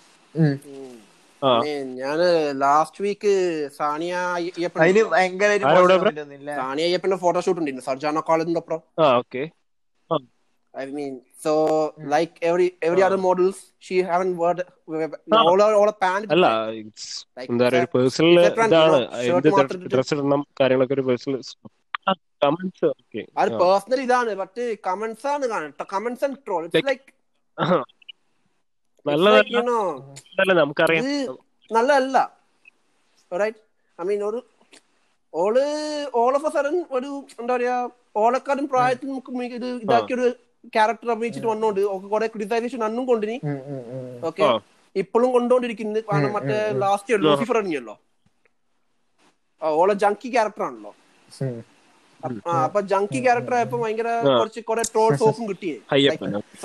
ഞാൻ 2.01 2.19
ലാസ്റ്റ് 2.63 3.03
വീക്ക് 3.05 3.33
സാനിയ 3.79 4.15
അയ്യപ്പൻ. 4.39 4.81
സാനിയ 6.61 6.85
അയ്യപ്പന്റെ 6.89 7.19
ഫോട്ടോഷൂട്ട് 7.25 7.61
ഉണ്ടായിരുന്നു 7.61 7.87
സർജാന 7.91 8.21
കോളേജിന്റെ 8.29 8.63
അപ്പുറം. 8.63 8.83
ആ 9.03 9.07
okay 9.23 9.43
I 10.75 10.87
mean, 10.89 11.15
so 11.37 11.53
like 12.07 12.35
every 12.43 12.67
every 12.81 13.03
other 13.03 13.19
models, 13.19 13.57
she 13.79 13.97
haven't 14.03 14.35
word 14.37 14.59
Ah. 14.59 15.41
all 15.43 15.61
her 15.61 15.73
all 15.79 15.89
her 15.91 15.97
pant. 16.05 16.27
അല്ല 16.35 16.47
it's 16.81 17.07
Like, 17.37 17.49
എന്താ 17.53 17.65
പറയാ 17.67 17.81
ഒരു 17.81 17.87
it's 17.87 17.91
a- 17.91 17.97
പേഴ്സണൽ 17.97 18.39
ഇതാണ്. 18.67 18.99
എന്ത്. 19.29 19.89
ഡ്രസ് 19.95 20.13
ഇടണം 20.15 20.43
കാര്യങ്ങളൊക്കെ 20.61 20.95
ഒരു 20.95 21.05
പേഴ്സണൽ 21.09 21.41
കമന്റ്സ് 22.45 22.85
ഓക്കെ 22.93 23.23
അത് 23.39 23.51
പേഴ്സണൽ 23.63 24.01
ഇതാണ് 24.07 24.35
ബട്ട് 24.43 24.63
കമന്റ്സ് 24.87 25.27
ആണ് 25.33 25.47
കാണുന്നത്. 25.53 25.87
Comments 25.95 26.25
and 26.25 26.39
troll 26.47 26.63
it's 26.65 26.79
Like- 26.81 26.89
like 26.91 27.09
നല്ലതല്ല. 29.07 30.53
നമുക്കറിയാം. 30.61 31.05
നല്ലതല്ല. 31.71 32.19
റൈറ്റ് 33.33 33.61
ഐ 33.99 34.05
മീൻ 34.05 34.23
ഒരു 34.25 34.41
all 35.35 35.57
all 36.15 36.33
of 36.39 36.47
a 36.47 36.53
sudden 36.57 36.77
ഒരു 36.91 37.11
എന്താ 37.41 37.53
പറയാ 37.57 37.75
ഓളെക്കാളും 38.17 38.69
പ്രായത്തിൽ 38.69 39.09
നമുക്ക് 39.09 39.33
ഇത് 39.59 39.69
ഇതാക്കിയ 39.85 40.17
ഒരു 40.19 40.29
ക്യാരക്ടർ 40.75 41.11
അഭിനയിച്ചിട്ട് 41.15 41.49
വന്നോണ്ട് 41.49 41.81
ഒക്കെ 41.95 42.07
കുറെ 42.09 42.27
ക്രിട്ടിസൈസേഷൻ 42.27 42.81
അന്നും 42.89 43.05
കൊണ്ടിനി 43.11 43.37
ഓക്കെ. 44.29 44.43
ഇപ്പോഴും 44.97 45.31
കൊണ്ടോണ്ടിരിക്കുന്നത് 45.33 46.01
കാരണം 46.05 46.33
മറ്റേ 46.37 46.57
ലാസ്റ്റ് 46.83 47.11
ഇയർ 47.13 47.21
ലൂസിഫർ 47.27 47.57
ഇറങ്ങിയല്ലോ. 47.57 47.95
ഓളെ 49.63 49.95
ജങ്കി 50.03 50.29
ക്യാരക്ടർ 50.35 50.63
ആണല്ലോ. 50.69 50.93
അപ്പൊ 52.61 52.81
ജങ്കി 52.93 53.21
ക്യാരക്ടർ 53.27 53.55
ആയപ്പോ 53.59 53.79
ഭയങ്കര. 53.85 54.09
കുറച്ച് 54.39 54.61
കുറെ 54.71 54.83
ട്രോൾ 54.93 55.13
സോഫും 55.23 55.45
കിട്ടിയേ 55.51 55.77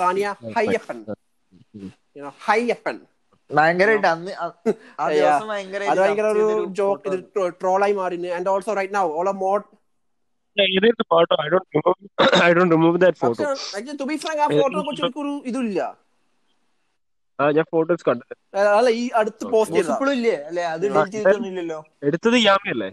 സാനിയ 0.00 0.26
ഹയ്യപ്പൻ. 0.58 0.98
You 2.16 2.22
know, 2.24 2.32
ഹയ്യപ്പൻ. 2.46 2.96
ഭയങ്കരമായിട്ട് 3.50 4.08
അന്ന് 4.08 4.32
ഭയങ്കര 5.50 5.82
അത് 5.84 5.98
ഭയങ്കര 6.00 6.26
ഒരു 6.34 6.44
ജോക്ക് 6.78 7.10
ട്രോളായി 7.60 7.94
മാറിന് 7.98 8.30
ആൻഡ് 8.36 8.48
ഓൾസോ 8.52 8.72
റൈറ്റ് 8.78 8.94
നൗ 8.94 9.04
ഓളെ 9.20 9.32
മോഡ് 9.42 9.64
ഏതായിരുന്നു 10.66 11.04
photo 11.12 11.34
I 11.44 11.48
don't 11.52 11.68
remove 11.76 11.94
I 12.42 12.50
don't 12.56 12.74
remove 12.76 12.98
that 13.04 13.18
photo 13.22 13.42
പക്ഷെ 13.74 13.94
ടു 14.00 14.06
ബി 14.10 14.16
ഫ്രാങ്ക് 14.22 14.42
ആ 14.44 14.48
ഫോട്ടോ 14.54 14.76
കുറിച്ച് 14.80 15.04
എനിക്കൊരു 15.04 15.32
ഇതില്ല. 15.50 15.80
ആ 17.38 17.46
ഞാൻ 17.56 17.66
ഫോട്ടോസ് 17.72 18.04
കണ്ടത് 18.08 18.34
അല്ല 18.74 18.90
ഈ 19.00 19.04
അടുത്ത് 19.20 19.44
പോസ്റ്റ് 19.54 19.76
ചെയ്തത്. 19.76 19.92
ഇപ്പോഴും 19.94 20.12
ഇല്ലേ? 20.18 20.36
അല്ലേ 20.48 20.64
അത് 20.74 20.84
ഡിലീറ്റ് 20.84 21.12
ചെയ്തിട്ടൊന്നുമില്ലല്ലോ 21.16 21.80
എടുത്തത് 22.08 22.36
യാമി 22.46 22.70
അല്ലേ 22.74 22.90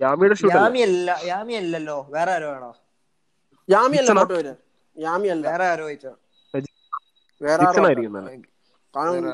യാമിയുടെ 0.00 0.36
ഷൂട്ട് 0.40 0.56
യാമി 0.56 0.80
അല്ല? 0.86 1.10
യാമി 1.30 1.54
അല്ലല്ലോ 1.60 1.98
വേറെ 2.14 2.32
ആരോ 2.36 2.48
ആണോ? 2.56 2.70
യാമി 3.68 3.96
അല്ല? 4.02 4.14
ഫോട്ടോ 4.20 4.34
വരെ 4.40 4.54
യാമി 4.96 5.28
അല്ല 5.34 5.44
വേറെ 5.50 5.66
ആരോ 5.72 5.86
വെച്ചോ 5.90 6.12
വേറെ 7.40 7.62
ആരോ? 7.62 7.84
കാരണം 8.94 9.24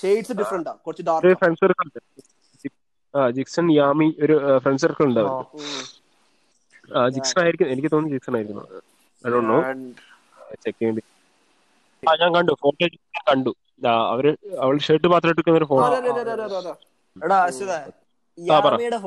ഷെയ്ഡ്സ് 0.00 0.34
ഡിഫറെന്റ് 0.40 0.72
കുറച്ച് 0.86 1.04
ഡാർക്ക് 1.08 1.34
ഫ്രണ്ട് 1.42 1.58
സർക്കിൾ 1.62 1.84
ഉണ്ട്. 1.86 2.00
ആ 3.14 3.28
ജിക്സൺ 3.36 3.66
യാമി 3.76 4.08
ഒരു 4.24 4.34
ഫ്രണ്ട് 4.64 4.82
സർക്കിൾ 4.82 5.04
ഉണ്ട് 5.08 5.22
ജിക്സൺ 7.14 7.40
ആയിരിക്കും 7.42 7.70
എനിക്ക് 7.74 7.90
തോന്നുന്നു 7.92 8.16
ജിക്സൺ 8.16 8.34
ആയിരിക്കും 8.38 8.58
ഐ 9.24 9.30
ഡോണ്ട് 9.34 9.50
നോ 9.52 9.58
ചെക്ക് 10.64 10.76
ചെയ്യേണ്ടി. 10.78 11.02
ആ 12.02 12.12
ഞാൻ 12.20 12.30
കണ്ടു. 12.36 12.52
ഫോട്ടോ 12.62 12.86
കണ്ടു. 13.30 13.52
അവർ 14.12 14.26
അവൾ 14.64 14.76
ഷർട്ട് 14.86 15.08
മാത്രം 15.14 15.30
എടുക്കുന്ന 15.34 15.58
ഒരു 15.60 15.68
ഫോട്ടോ. 15.72 15.90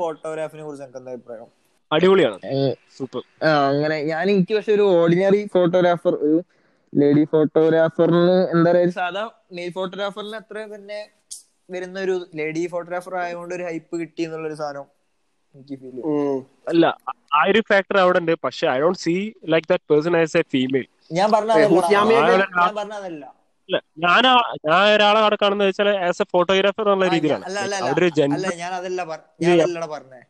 ഫോട്ടോഗ്രാഫിനെ 0.00 0.62
കുറിച്ച് 0.66 0.84
എന്താ 0.88 1.10
അഭിപ്രായം? 1.14 1.48
അടിപൊളിയാണ്. 1.90 2.38
സൂപ്പർ 2.96 3.22
അങ്ങനെ 3.70 3.96
ഞാൻ 4.10 4.24
എനിക്ക് 4.32 4.54
പക്ഷെ 4.56 4.72
ഒരു 4.76 4.84
ഓർഡിനറി 4.98 5.40
ഫോട്ടോഗ്രാഫർ 5.54 6.14
ഒരു 6.26 6.38
ലേഡി 6.92 7.24
ഫോട്ടോഗ്രാഫറിന് 7.32 8.36
എന്താ 8.54 8.68
പറയാ 8.70 8.92
സാധാ 9.00 9.24
മെയിൽ 9.56 9.70
ഫോട്ടോഗ്രാഫറിന് 9.78 10.38
അത്ര 10.42 10.64
തന്നെ 10.74 11.00
വരുന്ന 11.68 11.98
ഒരു 12.06 12.14
ലേഡി 12.38 12.62
ഫോട്ടോഗ്രാഫർ 12.72 13.14
ആയതുകൊണ്ട് 13.22 13.52
ഒരു 13.58 13.64
ഹൈപ്പ് 13.68 13.94
കിട്ടി 14.00 14.22
എന്നുള്ള 14.26 14.46
ഒരു 14.50 14.56
സാധനം. 14.62 14.86
അല്ല 16.70 16.84
ആ 17.34 17.42
ഒരു 17.48 17.60
ഫാക്ടർ 17.68 17.96
അവിടെ 17.98 18.18
ഉണ്ട് 18.22 18.32
പക്ഷെ 18.44 18.66
I 18.68 18.78
don't 18.80 19.00
see 19.00 19.14
like 19.52 19.68
that 19.68 19.84
person 19.90 20.16
as 20.20 20.36
a 20.36 20.44
female 20.52 20.86
ഞാൻ 21.12 21.28
പറഞ്ഞതല്ല 22.80 23.26
ഞാൻ 24.04 24.24
ഒരാളെ 24.88 25.18
അവിടെ 25.20 25.36
കാണുന്നത് 25.42 25.68
വെച്ചാൽ 25.68 25.88
ആസ് 26.06 26.22
എ 26.22 26.26
ഫോട്ടോഗ്രാഫർ 26.32 26.84
എന്നുള്ള 26.84 27.06
രീതിയിലാണ്. 27.14 27.44
ഞാൻ 29.42 29.52
അതല്ല 29.60 29.86
പറഞ്ഞേ. 29.94 30.20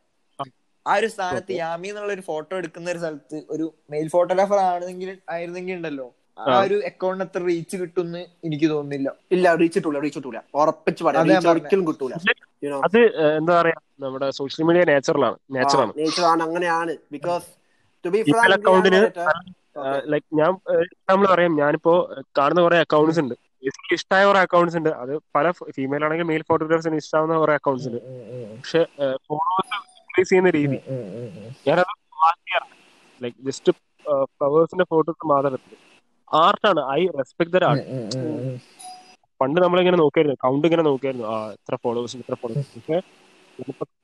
ആ 0.87 0.95
ഒരു 0.97 1.09
സ്ഥാനത്ത് 1.15 1.53
യാമി 1.61 1.89
എന്നുള്ള 1.89 2.13
ഒരു 2.13 2.25
ഫോട്ടോ 2.29 2.53
എടുക്കുന്ന 2.61 2.91
ഒരു 2.91 3.01
സ്ഥലത്ത് 3.03 3.39
ഒരു 3.51 3.65
മെയിൽ 3.91 4.09
ഫോട്ടോഗ്രാഫർ 4.15 4.59
ആണെങ്കിൽ 4.67 5.11
ആയിരുന്നെങ്കിൽ 5.35 5.75
ഉണ്ടല്ലോ. 5.79 6.07
ആ 6.49 6.59
ഒരു 6.67 6.77
അക്കൗണ്ടിന് 6.89 7.25
അത്ര 7.27 7.41
റീച്ച് 7.49 7.77
കിട്ടുമെന്ന് 7.81 8.23
എനിക്ക് 8.47 8.67
തോന്നുന്നില്ല. 8.73 9.09
ഇല്ല 9.35 9.55
റീച്ച് 9.63 9.79
കിട്ടൂല 9.79 9.99
റീച്ച് 10.05 10.19
കിട്ടൂല. 10.19 10.41
ഉറപ്പിച്ച് 10.61 11.03
പറയാം. 11.07 11.51
ഒരിക്കലും 11.53 11.85
കിട്ടൂല. 11.89 12.15
അത് 12.87 12.99
എന്താ 13.39 13.53
പറയാ 13.61 13.79
നമ്മുടെ 14.05 14.29
സോഷ്യൽ 14.39 14.65
മീഡിയ 14.69 14.83
നേച്ചറലാണ് 14.93 15.37
നേച്ചറാണ് 15.57 15.93
നേച്ചറാണ് 16.01 16.43
അങ്ങനെയാണ്. 16.47 16.95
ബിക്കോസ് 17.17 17.49
ടു 18.05 18.11
ബി 18.15 18.21
അക്കൗണ്ടിന് 18.59 19.03
ലൈക് 20.13 20.29
ഞാൻ 20.41 20.51
നമ്മൾ 21.11 21.27
പറയാം 21.33 21.53
ഞാനിപ്പോ 21.63 21.93
കാണുന്ന 22.39 22.61
കുറെ 22.67 22.79
അക്കൗണ്ട്സ് 22.85 23.21
ഉണ്ട്. 23.25 23.35
എനിക്ക് 23.69 23.95
ഇഷ്ടമായ 23.99 24.25
കുറെ 24.29 24.41
അക്കൗണ്ട്സ് 24.47 24.77
ഉണ്ട്. 24.81 24.91
അത് 25.03 25.13
പല 25.37 25.51
ഫീമെയിൽ 25.77 26.05
ആണെങ്കിൽ 26.07 26.27
മെയിൽ 26.31 26.43
ഫോട്ടോഗ്രാഫേഴ്സിന് 26.49 26.99
ഇഷ്ടമാവുന്ന 27.03 27.39
കുറെ 27.43 27.55
അക്കൗണ്ട്സ് 27.59 27.89
ഉണ്ട്. 27.91 28.01
പക്ഷെ 28.61 28.83
ഫോളോവേഴ്സ് 29.29 29.75
ഇൻക്രീസ് 30.01 30.31
ചെയ്യുന്ന 30.31 30.51
രീതി. 30.59 30.79
ഞാനത് 31.69 31.93
മാറ്റിയാണ്. 32.25 32.69
ലൈക് 33.21 33.39
ജസ്റ്റ് 33.49 33.73
ഫ്ലവേഴ്സിന്റെ 34.37 34.87
ഫോട്ടോസ് 34.93 35.29
മാത്രം 35.33 35.61
ആർട്ടാണ് 36.31 36.83
ഐ 36.99 37.01
റെസ്പെക്ട് 37.19 37.53
ദ 37.55 37.65
ആർട്ട് 37.71 37.85
പണ്ട് 39.41 39.59
നമ്മളിങ്ങനെ 39.65 39.99
നോക്കിയായിരുന്നു. 40.03 40.39
കൗണ്ട് 40.45 40.65
ഇങ്ങനെ 40.69 40.85
നോക്കിയായിരുന്നു. 40.89 41.27
ആ 41.35 41.37
എത്ര 41.57 41.75
ഫോളോവേഴ്സ് 41.85 42.17
എത്ര 42.23 42.37
ഫോളോവേഴ്സ് 42.43 42.73
പക്ഷെ 42.77 42.99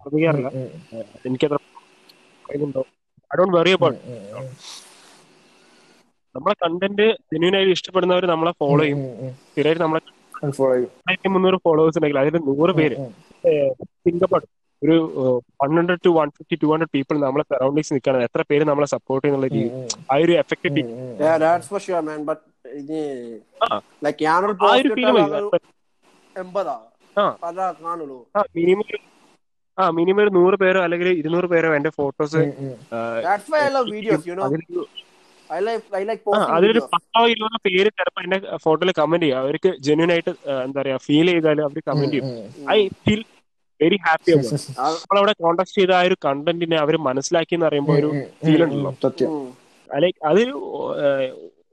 അറിയാറില്ല 0.07 0.49
എനിക്ക് 1.29 1.47
എത്ര 1.49 1.59
ഉണ്ടോ 2.67 2.83
ഐ 3.31 3.37
ഡോണ്ട് 3.39 3.57
വെറി 3.59 3.73
അബൌട്ട് 3.79 3.99
നമ്മളെ 6.35 6.55
കണ്ടന്റ് 6.63 7.07
ജെന്യൂനായി 7.33 7.75
ഇഷ്ടപ്പെടുന്നവർ 7.77 8.25
നമ്മളെ 8.33 8.53
ഫോളോ 8.63 8.83
ചെയ്യും. 8.85 9.01
സ്ഥിരമായിട്ട് 9.51 9.83
നമ്മളെ 9.85 10.01
ഫോളോ 10.59 10.73
ചെയ്യും. 10.75 10.91
ആയിരത്തി 11.09 11.29
മുന്നൂറ് 11.35 11.59
ഫോളോവേഴ്സ് 11.67 11.99
ഉണ്ടെങ്കിൽ 11.99 12.21
അതിൽ 12.23 12.37
നൂറ് 12.49 12.73
പേര് 12.81 12.97
തിങ്കപ്പെടും 14.07 14.51
ഒരു 14.87 14.97
one 15.61 15.71
hundred 15.73 16.03
to 16.05 16.11
one 16.17 16.29
fifty 16.37 16.57
two 16.57 16.69
hundred 16.73 16.93
people 16.95 17.17
നമ്മളെ 17.23 17.45
സറൗണ്ടിങ്സ് 17.51 17.93
നിൽക്കണം 17.95 18.25
എത്ര 18.27 18.43
പേര് 18.51 18.65
നമ്മളെ 18.71 18.89
സപ്പോർട്ട് 18.95 19.25
ചെയ്യുന്നുള്ള 19.25 19.49
രീതി 19.55 19.71
ആ 20.11 20.17
ഒരു 20.25 20.35
എഫക്റ്റ് 20.43 20.83
മിനിമം 28.57 28.87
ആ. 29.79 29.85
മിനിമം 29.95 30.21
ഒരു 30.23 30.31
നൂറ് 30.37 30.57
പേരോ 30.61 30.81
അല്ലെങ്കിൽ 30.85 31.09
ഇരുന്നൂറ് 31.19 31.49
പേരോ 31.51 31.71
എന്റെ 31.77 31.91
ഫോട്ടോസ് 31.97 32.41
അതിലൊരു 36.55 36.81
പത്തോ 36.93 37.21
ഇരുപതോ 37.33 37.59
പേര് 37.67 37.91
ചിലപ്പോ 37.99 38.21
എന്റെ 38.23 38.39
ഫോട്ടോയിൽ 38.65 38.93
കമന്റ് 38.97 39.25
ചെയ്യും. 39.25 39.39
അവർക്ക് 39.43 39.71
ജെന്യൂൻ 39.81 40.11
ആയിട്ട് 40.13 40.33
എന്താ 40.65 40.79
പറയാ 40.79 40.97
ഫീൽ 41.05 41.27
ചെയ്താലും 41.31 41.65
അവർ 41.67 41.79
കമന്റ് 41.89 42.15
ചെയ്യും. 42.15 42.31
ഐ 42.71 42.79
ഫീൽ 43.03 43.21
വെരി 43.81 43.97
ഹാപ്പി 44.07 44.33
നമ്മളവിടെ 44.33 45.33
കോണ്ടാക്ട് 45.43 45.71
ചെയ്ത 45.71 45.91
ആ 45.91 46.01
ഒരു 46.01 46.17
കണ്ടന്റിനെ 46.25 46.77
അവർ 46.77 46.97
മനസ്സിലാക്കി 47.09 47.55
എന്ന് 47.55 47.67
പറയുമ്പോൾ 47.67 47.97
ഒരു 47.99 48.09
ഫീൽ 48.45 48.63
ഉണ്ടല്ലോ. 48.65 48.91
അല്ലെ 49.91 50.01
ലൈക്ക് 50.05 50.21
അത് 50.27 50.41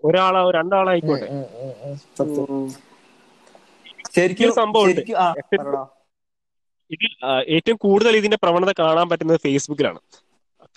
ഒരാളോ 0.03 0.51
രണ്ടാളായിക്കോട്ടെ. 0.51 1.27
ശരിക്കും 4.15 4.51
സംഭവം. 4.53 4.89
ഇതിൽ 6.91 7.11
ഏറ്റവും 7.55 7.77
കൂടുതൽ 7.77 8.15
ഇതിന്റെ 8.15 8.37
പ്രവണത 8.43 8.71
കാണാൻ 8.79 9.09
പറ്റുന്നത് 9.09 9.39
ഫേസ്ബുക്കിലാണ്. 9.39 9.99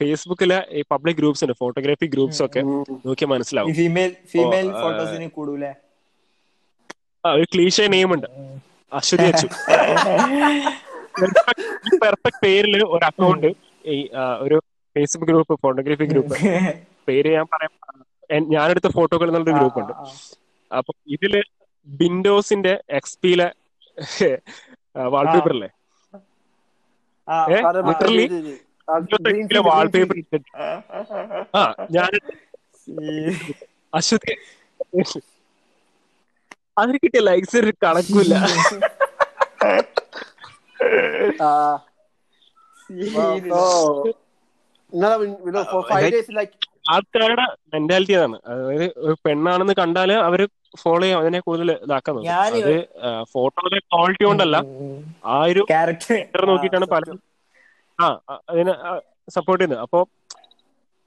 ഫേസ്ബുക്കിലെ 0.00 0.58
ഈ 0.70 0.82
പബ്ലിക് 0.90 1.16
ഗ്രൂപ്പ്സ് 1.16 1.44
ഉണ്ട് 1.44 1.56
ഫോട്ടോഗ്രാഫി 1.60 2.06
ഗ്രൂപ്പ്സ് 2.06 2.42
ഒക്കെ 2.42 2.60
നോക്കിയാൽ 3.06 3.30
മനസ്സിലാവും. 3.30 3.74
ഫീമെയിൽ 3.74 4.12
ഫീമെയിൽ 4.32 4.68
ആ, 4.70 4.80
ഫോട്ടോസിന് 4.82 5.30
കൂടൂലേ? 5.30 5.72
ആ, 7.24 7.32
ഒരു 7.32 7.46
ക്ലീഷ 7.54 7.80
നെയിം 7.94 8.10
ഉണ്ട്. 8.14 8.28
അശ്വതി 8.92 9.26
അച്ചു. 9.30 9.48
പെർഫെക്റ്റ് 12.02 12.40
പേരിൽ 12.44 12.74
ഒരു 12.94 13.04
അക്കൗണ്ട് 13.10 13.48
ഈ 13.84 13.96
ഒരു 14.44 14.56
ഫേസ്ബുക്ക് 14.96 15.28
ഗ്രൂപ്പ് 15.30 15.54
ഫോട്ടോഗ്രാഫി 15.64 16.06
ഗ്രൂപ്പ് 16.12 16.36
പേര് 17.08 17.30
ഞാൻ 17.36 17.46
പറയാം 17.54 17.72
ഞാനെടുത്ത 18.54 18.88
ഫോട്ടോകൾ 18.96 19.26
എന്നുള്ള 19.30 19.52
ഗ്രൂപ്പ് 19.58 19.78
ഉണ്ട്. 19.82 19.92
അപ്പൊ 20.70 20.92
ഇതിൽ 21.16 21.34
വിൻഡോസിന്റെ 21.88 22.74
എക്സ്പിയിലെ 23.00 23.48
literally 27.88 28.26
വിൻഡോസ് 28.88 29.30
വാൾപേപ്പർ 29.68 30.16
ഇട്ടിട്ട്. 30.22 30.48
ആ 31.54 31.62
ഞാൻ 31.96 32.10
അശ്വതി 33.92 34.34
അതിന് 36.76 36.98
കിട്ടിയ 37.04 37.22
ലൈക്സ് 37.28 37.56
ഒരു 37.62 37.72
കണക്കൂല 37.84 38.34
ആൾക്കാരുടെ 46.94 47.44
മെന്റാലിറ്റി 47.72 48.14
അതാണ്. 48.18 48.36
അതായത് 48.50 48.86
ഒരു 49.04 49.14
പെണ്ണാണെന്ന് 49.24 49.74
കണ്ടാൽ 49.80 50.10
അവർ 50.28 50.40
ഫോളോ 50.82 51.02
ചെയ്യാം 51.04 51.20
അതിനെ 51.22 51.40
കൂടുതൽ 51.46 51.70
ഇതാക്കുന്നത് 51.86 52.26
അത് 52.58 52.74
ഫോട്ടോയുടെ 53.32 53.78
ക്വാളിറ്റി 53.92 54.24
കൊണ്ടല്ല. 54.28 54.56
ആ 55.32 55.36
ഒരു 55.52 55.62
ക്യാരക്ടർ 55.72 56.44
നോക്കിയിട്ടാണ് 56.50 56.88
പലരും 56.94 57.18
ആ 57.98 58.06
അതിനെ 58.50 58.74
സപ്പോർട്ട് 59.36 59.60
ചെയ്യുന്നത്. 59.62 59.82
അപ്പോ 59.86 60.00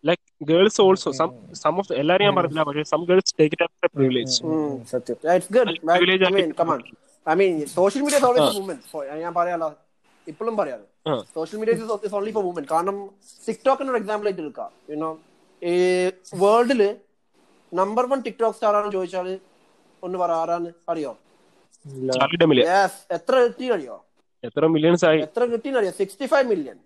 like 0.03 0.23
girls 0.49 0.79
also 0.86 1.10
some 1.19 1.29
some 1.62 1.75
of 1.82 1.93
എല്ലാരും 2.01 2.25
ഞാൻ 2.27 2.36
പറഞ്ഞില്ല 2.39 2.63
പക്ഷേ 2.69 2.84
some 2.93 3.01
girls 3.10 3.34
take 3.39 3.55
it 3.55 3.65
as 3.67 3.86
a 3.88 3.89
privilege 3.95 4.34
സത്യം. 4.93 5.17
ഇറ്റ്സ് 5.36 5.53
ഗുഡ് 5.58 5.73
പ്രിവിലേജ് 5.89 6.25
ആണ് 6.29 6.41
come 6.41 6.51
come on 6.60 6.82
I 7.30 7.36
mean 7.39 7.54
social 7.76 8.02
media 8.04 8.20
movement 8.52 8.84
ഞാൻ 9.24 9.34
പറയാലോ? 9.34 9.70
ഇപ്പോഴും 10.28 10.56
പറയാലോ. 10.58 10.86
ആ. 11.08 11.13
Social 11.36 11.58
media 11.60 11.74
is 12.06 12.15
only 12.18 12.32
for 12.36 12.44
woman 12.48 12.65
കാരണം 12.72 12.98
ടിക്ടോക്കിന് 13.48 13.89
ഒരു 13.92 14.00
എക്സാമ്പിൾ 14.02 14.28
ആയിട്ട് 14.30 14.42
എടുക്കാം. 14.42 14.70
യുനോ 14.92 15.10
ഈ 15.62 15.74
വേൾഡിൽ 16.42 16.82
നമ്പർ 17.72 18.06
വൺ 18.12 18.20
ടിക്ടോക്ക് 18.28 18.58
സ്റ്റാർ 18.58 18.74
ആണെന്ന് 18.76 18.96
ചോദിച്ചാൽ 18.98 19.28
ഒന്ന് 20.04 20.18
പറ 20.20 20.32
ആരാണ് 20.42 20.70
അറിയോ? 20.89 21.12
എത്ര 23.13 23.36
കിട്ടി 23.44 23.65
അറിയോ 23.76 23.98
എത്ര 24.44 24.65
മില്യൺസ് 24.76 25.06
ആയി? 25.06 25.20
എത്ര 25.28 25.44
കിട്ടി 25.46 25.70
അറിയോ 25.80 25.94
sixty 26.00 26.26
five 26.34 26.47
million 26.51 26.78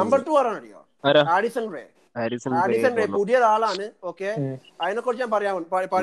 number 0.00 0.18
two 0.26 0.34
ആരാണ് 0.40 0.58
അറിയോ 0.60 0.80
ആഡിസൺ 1.34 1.64
റേ. 1.74 1.82
ഹാരിസൺ 2.16 2.52
റേ 2.98 3.04
പുതിയ 3.14 3.36
ഒരാളാണ് 3.40 3.86
ഓക്കെ 4.10 4.28
അതിനെ 4.80 5.00
കുറിച്ച് 5.00 5.22
ഞാൻ 5.24 5.30
പറയാം 5.30 5.54
മൊത്തം 5.56 6.02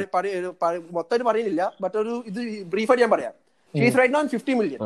മൊത്തമായിട്ട് 0.98 1.28
പറയുന്നില്ല 1.30 1.64
ബട്ട് 1.84 1.98
ഒരു 1.98 2.14
ഇത് 2.30 2.40
ബ്രീഫായിട്ട് 2.74 3.04
ഞാൻ 3.06 3.12
പറയാം. 3.16 3.34
She's 3.74 3.98
right 4.00 4.16
known 4.16 4.28
fifty 4.28 4.54
million 4.54 4.82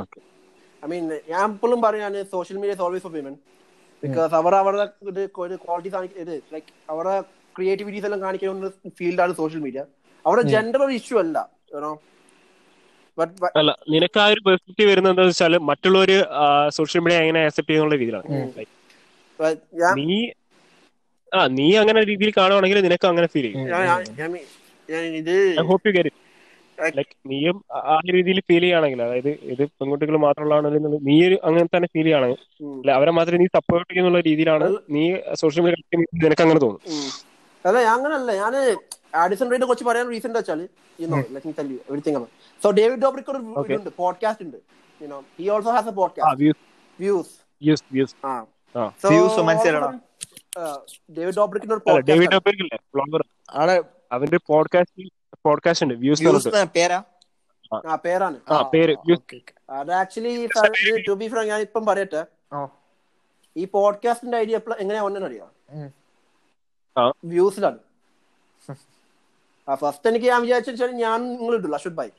I 0.84 0.88
mean 0.92 1.06
ഞാൻ 1.30 1.46
ഇപ്പോഴും 1.54 1.80
പറയാണ് 1.82 2.20
social 2.34 2.58
media 2.58 2.76
always 2.86 3.04
for 3.04 3.14
women 3.14 3.36
because 4.04 4.34
അവർ 4.36 4.54
അവരുടെ 4.56 4.86
ഇത് 5.12 5.22
ക്വാളിറ്റി 5.36 5.92
ഇത് 6.24 6.34
ലൈക്ക് 6.54 6.72
അവരുടെ 6.90 7.16
ക്രിയേറ്റിവിറ്റീസ് 7.56 8.08
എല്ലാം 8.10 8.22
കാണിക്കുന്ന 8.24 8.70
ഫീൽഡാണ് 9.00 9.36
സോഷ്യൽ 9.40 9.62
മീഡിയ 9.66 9.84
അവരുടെ 10.26 10.46
ജെൻഡർ 10.54 10.82
ഒരു 10.88 10.96
ഇഷ്യൂ 11.00 11.18
അല്ല 11.24 11.38
അല്ല 13.58 13.72
നിനക്ക് 13.94 14.20
ആ 14.24 14.28
ഒരു 14.34 14.42
പെർസ്പെക്റ്റീവ് 14.46 14.90
വരുന്നത് 14.90 15.14
എന്താ 15.14 15.24
വെച്ചാൽ 15.28 15.54
മറ്റുള്ളവര് 15.70 16.18
സോഷ്യൽ 16.78 17.02
മീഡിയ 17.04 17.18
എങ്ങനെ 17.24 17.40
ആക്സെപ്റ്റ് 17.46 17.72
ചെയ്യുന്ന 17.72 17.96
രീതിയിലാണ്. 17.96 18.28
നീ 20.02 20.20
ആ 21.32 21.42
നീ 21.56 21.68
അങ്ങനെ 21.78 22.00
രീതിയിൽ 22.10 22.32
കാണുവാണെങ്കിൽ 22.38 22.80
നിനക്ക് 22.84 23.08
അങ്ങനെ 23.08 23.28
ഫീൽ 23.28 23.46
ചെയ്യും. 23.46 23.66
ഞാൻ- 23.72 23.86
ഞാൻ- 23.90 24.08
ഞാൻ 24.20 24.30
മീ- 24.32 24.48
ഇത് 25.18 25.34
I 25.56 25.66
hope 25.70 25.88
you 25.88 25.94
get 25.98 26.12
like 26.98 27.14
നീയും 27.30 27.56
ആ- 27.90 28.00
രീതിയിൽ 28.16 28.40
ഫീൽ 28.48 28.60
ചെയ്യുകയാണെങ്കിൽ 28.60 29.00
അതായത് 29.04 29.30
ഇത് 29.54 29.64
പെൺകുട്ടികൾ 29.78 30.16
മാത്രമുള്ളതാണെന്നുള്ളത് 30.24 30.98
നീ 31.08 31.16
ഒരു 31.28 31.38
അങ്ങനെ 31.44 31.66
തന്നെ 31.74 31.88
ഫീൽ 31.88 32.02
ചെയ്യുകയാണെങ്കിൽ 32.02 32.40
അല്ല 32.76 32.92
അവരെ 32.98 33.12
മാത്രമേ 33.18 33.38
നീ 33.38 33.48
സപ്പോർട്ട് 33.56 33.88
ചെയ്യുന്നുള്ള 33.92 34.20
രീതിയിലാണ് 34.22 34.68
നീ 34.96 35.04
സോഷ്യൽ 35.42 35.64
മീഡിയ 35.66 35.82
നിനക്ക് 36.22 36.44
അങ്ങനെ 36.46 36.62
തോന്നും 36.62 36.82
അല്ല 37.66 37.78
ഞാൻ 37.80 37.94
അങ്ങനല്ല. 37.96 38.32
ഞാൻ 38.42 38.54
ആഡിസൺ 39.16 39.48
റേഡിനെ 39.52 39.66
കുറിച്ച് 39.66 39.86
പറയാൻ 39.86 40.06
റീസൺ 40.10 40.32
വെച്ചാൽ 40.36 40.60
സോ 42.62 42.68
ഡേവിഡ് 42.72 43.02
ഡോബ്രിക്ക് 43.04 43.32
ഒരു. 43.32 43.40
ഇതുണ്ട് 43.68 43.90
പോഡ്കാസ്റ്റ് 43.98 44.46
ഉണ്ട്. 44.46 44.60
He 45.38 45.48
also 45.50 45.72
has 45.72 45.88
a 45.88 45.96
podcast 45.98 46.40
views 46.42 46.62
views 47.00 47.34
views 47.62 47.84
views 47.92 48.16
ആ 48.26 48.34
uh, 50.58 50.78
ഡേവിഡ് 51.18 51.36
ഡോബ്രിക്കിന്റെ 51.36 51.76
ഒരു 51.76 51.84
അല്ല 51.88 52.00
ഡേവിഡ് 52.02 52.26
പോഡ്കാസ്റ്റ് 52.26 52.36
ഡോബറിക്കില്ലേ 52.36 52.78
ബ്ലോഗർ 52.94 53.22
അവന്റെ 54.12 54.40
പോഡ്കാസ്റ്റ് 54.48 55.06
പോഡ്കാസ്റ്റ് 55.46 55.86
ഉണ്ട് 55.86 55.96
വ്യൂസ് 55.96 56.52
പേരാ? 56.78 57.00
ആ. 57.88 57.96
പേരാണ്. 57.96 58.38
ആ 58.50 58.58
പേര് 58.74 58.94
അത് 59.70 59.92
ആക്ച്വലി 59.92 60.34
ടു 61.08 61.14
ബി 61.14 61.28
ഫ്രാങ്ക് 61.28 61.50
ഞാൻ 61.50 61.62
ഇപ്പം 61.62 61.86
പറയട്ടെ. 61.86 62.22
ഈ 63.56 63.66
പോഡ്കാസ്റ്റിന്റെ 63.66 64.38
ഐഡിയ 64.38 64.58
എങ്ങനെയാ 64.80 65.04
വന്നെന്ന് 65.04 65.28
അറിയാം. 65.28 65.50
വ്യൂസിലാണ്. 67.26 67.80
ആ 69.68 69.76
ഫസ്റ്റ് 69.76 70.10
എനിക്ക് 70.10 70.26
ഞാൻ 70.26 70.42
വിചാരിച്ചാൽ 70.42 70.92
ഞാൻ 70.96 71.18
നിങ്ങൾ 71.32 71.54
ഇട്ടില്ല 71.56 71.76
അശ്വത് 71.76 71.96
ഭായി. 71.96 72.14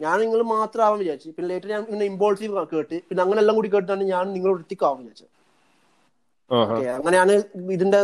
ഞാൻ 0.00 0.16
നിങ്ങൾ 0.20 0.40
മാത്രം 0.42 0.82
ആവാൻ 0.84 0.98
വിചാരിച്ചു. 0.98 1.30
പിന്നെ 1.30 1.48
ലേറ്റർ 1.48 1.68
ഞാൻ 1.68 2.02
ഇമ്പോൾസീവ് 2.02 2.66
കേട്ട് 2.74 2.96
പിന്നെ 3.08 3.22
അങ്ങനെ 3.22 3.40
എല്ലാം 3.40 3.56
കൂടി 3.56 3.68
കേട്ടിട്ടാണ് 3.68 4.04
ഞാൻ 4.04 4.26
നിങ്ങൾ 4.32 4.50
ഒറ്റയ്ക്കാവാൻ 4.52 4.98
വിചാരിച്ചത്. 5.02 5.28
ആഹാ 5.28 5.34
Okay, 5.34 5.37
അങ്ങനെയാണ് 6.50 7.32
ഇതിന്റെ 7.76 8.00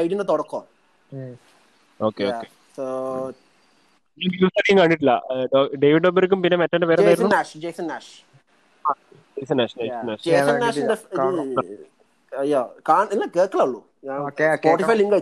ഐഡിയുടെ 0.00 0.26
തുടക്കം. 0.32 0.62
ഓക്കെ 2.00 2.24
ഓക്കെ 2.30 2.46
സോ 2.76 2.84
വ്യൂസ് 4.18 4.58
അധികം 4.60 4.78
കണ്ടിട്ടില്ല. 4.80 5.14
ഡേവിഡ് 5.82 6.04
ഡോബറിക്കും 6.04 6.42
പിന്നെ 6.42 6.56
മറ്റേ 6.62 6.86
പേര് 6.90 7.02
Jason 7.08 7.30
Nash 7.36 7.58
Jason 7.64 7.86
Nash, 7.90 8.12
Jason 9.36 9.56
Nash. 9.60 10.24
Jason 10.28 10.56
നാഷിന്റെ. 10.64 10.96
അയ്യോ 12.32 12.62
ഇല്ല 13.14 13.24
കേൾക്കലുള്ളൂ. 13.36 13.80
ഞാൻ 14.04 14.18
സ്പോട്ടിഫൈ 14.58 14.94
ലിങ്ക് 15.00 15.14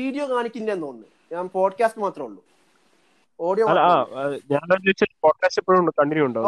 വീഡിയോ 0.00 0.24
കാണിക്കില്ലെന്ന് 0.34 0.84
തോന്നുന്നു. 0.86 1.08
ഞാൻ 1.32 1.44
പോഡ്കാസ്റ്റ് 1.56 2.00
മാത്രമേ 2.04 2.26
ഉള്ളൂ. 2.28 2.42
ഓഡിയോ 3.40 3.64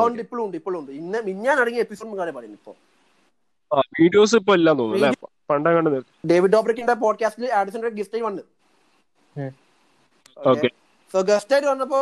ഉണ്ട് 0.05 0.21
ഇപ്പോഴും 0.25 0.45
ഉണ്ട് 0.47 0.57
ഇപ്പോഴും 0.57 0.79
ഉണ്ട്. 0.81 0.93
ഇന്ന് 0.93 1.19
മിഞ്ഞാൻ 1.23 1.57
അടങ്ങിയ 1.61 1.81
എപ്പിസോഡ് 1.81 2.19
കാര്യം 2.19 2.35
പറയുന്നു 2.35 2.59
ഇപ്പൊ. 2.61 2.73
വീഡിയോസ് 3.99 4.37
ഇപ്പൊ 4.37 4.53
ഇല്ലാന്ന് 4.55 4.83
തോന്നുന്നു 4.83 6.09
ഡേവിഡ് 6.31 6.53
ഡോബ്രിക്കിന്റെ 6.53 6.95
പോഡ്കാസ്റ്റിൽ 7.05 7.47
ആഡിസന്റെ 7.53 7.91
ഗസ്റ്റ് 7.99 8.17
ആയി 8.19 8.25
വന്ന്. 8.29 8.43
ഓക്കെ 10.47 10.69
സോ 11.15 11.19
ഗസ്റ്റ് 11.23 11.55
ആയിട്ട് 11.55 11.69
വന്നപ്പോ 11.69 12.01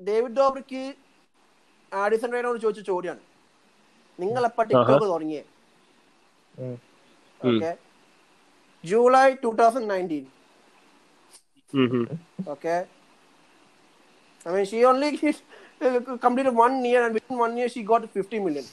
ഡേവിഡ് 0.00 0.36
ഡോബ്രിക്ക് 0.36 0.82
ആഡിസൺ 1.92 2.32
റേനോട് 2.32 2.58
ചോദിച്ച 2.58 2.82
ചോദ്യമാണ് 2.86 3.22
നിങ്ങൾ 4.18 4.42
എപ്പോ 4.44 4.62
TikTok 4.62 5.06
തുടങ്ങിയേ. 5.06 5.42
Okay 7.40 7.70
July 8.84 9.26
two 9.44 9.52
thousand 9.62 9.90
nineteen 9.90 10.24
Okay. 12.52 12.78
I 14.46 14.50
mean, 14.50 14.64
she 14.64 14.84
only 14.84 15.08
uh, 15.80 16.00
completed 16.18 16.54
one 16.54 16.84
year, 16.84 17.04
and 17.04 17.14
within 17.14 17.38
one 17.38 17.56
year, 17.56 17.68
she 17.68 17.82
got 17.82 18.08
50 18.12 18.40
million. 18.40 18.64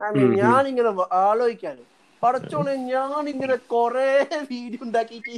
I 0.00 0.10
mean, 0.12 0.30
ഞാൻ 0.42 0.62
ഇങ്ങനെ 0.66 0.90
ആലോചിക്കാന്. 1.22 1.82
പടച്ചോനെ 2.22 2.74
ഞാൻ 2.90 3.22
ഇങ്ങനെ 3.28 3.56
കൊറേ 3.72 4.08
വീഡിയോ 4.50 4.80
ഉണ്ടാക്കിയിട്ട് 4.86 5.32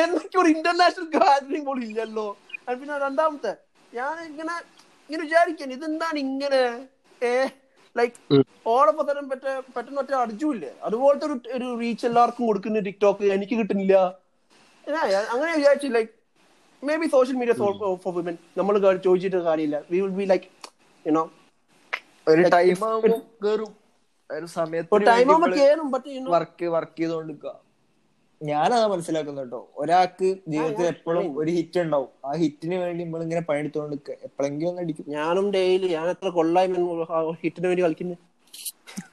എനിക്ക് 0.00 0.36
ഒരു 0.38 0.48
ഇന്റർനാഷണൽ 0.48 1.06
ഗാദറിംഗ് 1.14 1.66
പോലും 1.68 1.84
ഇല്ലല്ലോ. 1.88 2.26
അത് 2.66 2.74
പിന്നെ 2.80 2.96
രണ്ടാമത്തെ 3.04 3.52
ഞാൻ 3.92 4.14
ഇങ്ങനെ 4.30 4.54
ഇങ്ങനെ 5.10 5.22
വിചാരിക്കാൻ 5.26 5.70
ഇതെന്താണ് 5.76 6.18
ഇങ്ങനെ? 6.26 6.62
ഏ 7.22 7.32
ലൈക്ക് 7.96 8.42
ഓടൊപ്പം 8.74 9.06
പറ്റ 9.32 9.46
പെട്ടെന്ന് 9.76 10.00
ഒറ്റ 10.02 10.12
അടിച്ചുമില്ലേ 10.22 10.72
അതുപോലത്തെ 10.88 11.26
ഒരു 11.28 11.36
ഒരു 11.58 11.68
റീച്ച് 11.82 12.06
എല്ലാവർക്കും 12.10 12.44
കൊടുക്കുന്ന 12.50 12.84
ടിക്ടോക്ക് 12.88 13.32
എനിക്ക് 13.36 13.56
കിട്ടുന്നില്ല. 13.60 13.96
അങ്ങനെ 15.34 15.50
വിചാരിച്ചു 15.58 15.88
like 15.96 16.12
maybe 17.02 17.06
social 17.14 17.36
media 17.40 17.54
for 18.04 18.12
women 18.18 18.36
നമ്മൾ 18.58 18.74
ചോദിച്ചിട്ട് 19.06 19.38
കാര്യമില്ല. 19.48 19.78
We 19.92 19.98
will 20.04 20.14
be 20.20 20.26
like 20.32 20.48
you know 21.04 21.24
ഒരു 22.32 22.42
ടൈം 22.54 22.76
കേറും. 23.44 23.70
ഒരു 24.30 24.46
സമയത്ത് 24.58 25.00
ടൈം 25.10 25.28
കേറും 25.58 25.88
വർക്ക് 26.34 26.66
വർക്ക് 26.76 26.98
ചെയ്തോണ്ടിരിക്കുക. 27.00 27.52
ഞാനതാ 28.40 28.86
മനസ്സിലാക്കുന്നു 28.92 29.42
കേട്ടോ. 29.42 29.60
ഒരാൾക്ക് 29.82 30.28
ജീവിതത്തിൽ 30.52 30.86
എപ്പോഴും 30.94 31.26
ഒരു 31.40 31.50
ഹിറ്റ് 31.58 31.78
ഉണ്ടാവും. 31.84 32.10
ആ 32.28 32.32
ഹിറ്റിന് 32.42 32.76
വേണ്ടി 32.82 33.02
നമ്മൾ 33.04 33.22
ഇങ്ങനെ 33.26 33.42
പണിയെടുത്തോണ്ട് 33.50 34.10
എപ്പോഴെങ്കിലും 34.28 34.70
ഒന്ന് 34.70 34.82
അടിക്കും. 34.84 35.06
ഞാനും 35.16 35.46
ഡെയിലി 35.56 35.88
ഞാൻ 35.96 36.06
എത്ര 36.14 36.30
കൊള്ളായി 36.38 36.68
ഹിറ്റിന് 37.44 37.66
വേണ്ടി 37.70 37.84
കളിക്കുന്നു. 37.86 38.16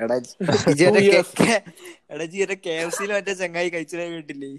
എടാ 0.04 0.16
എടാ 2.12 2.26
ജീരെ 2.34 2.56
കെ 2.66 2.74
എഫ് 2.84 2.94
സിയിൽ 2.98 3.12
മറ്റേ 3.16 3.34
ചങ്ങായി 3.42 3.70
കഴിച്ചത് 3.74 4.04
കേട്ടില്ലേ 4.14 4.52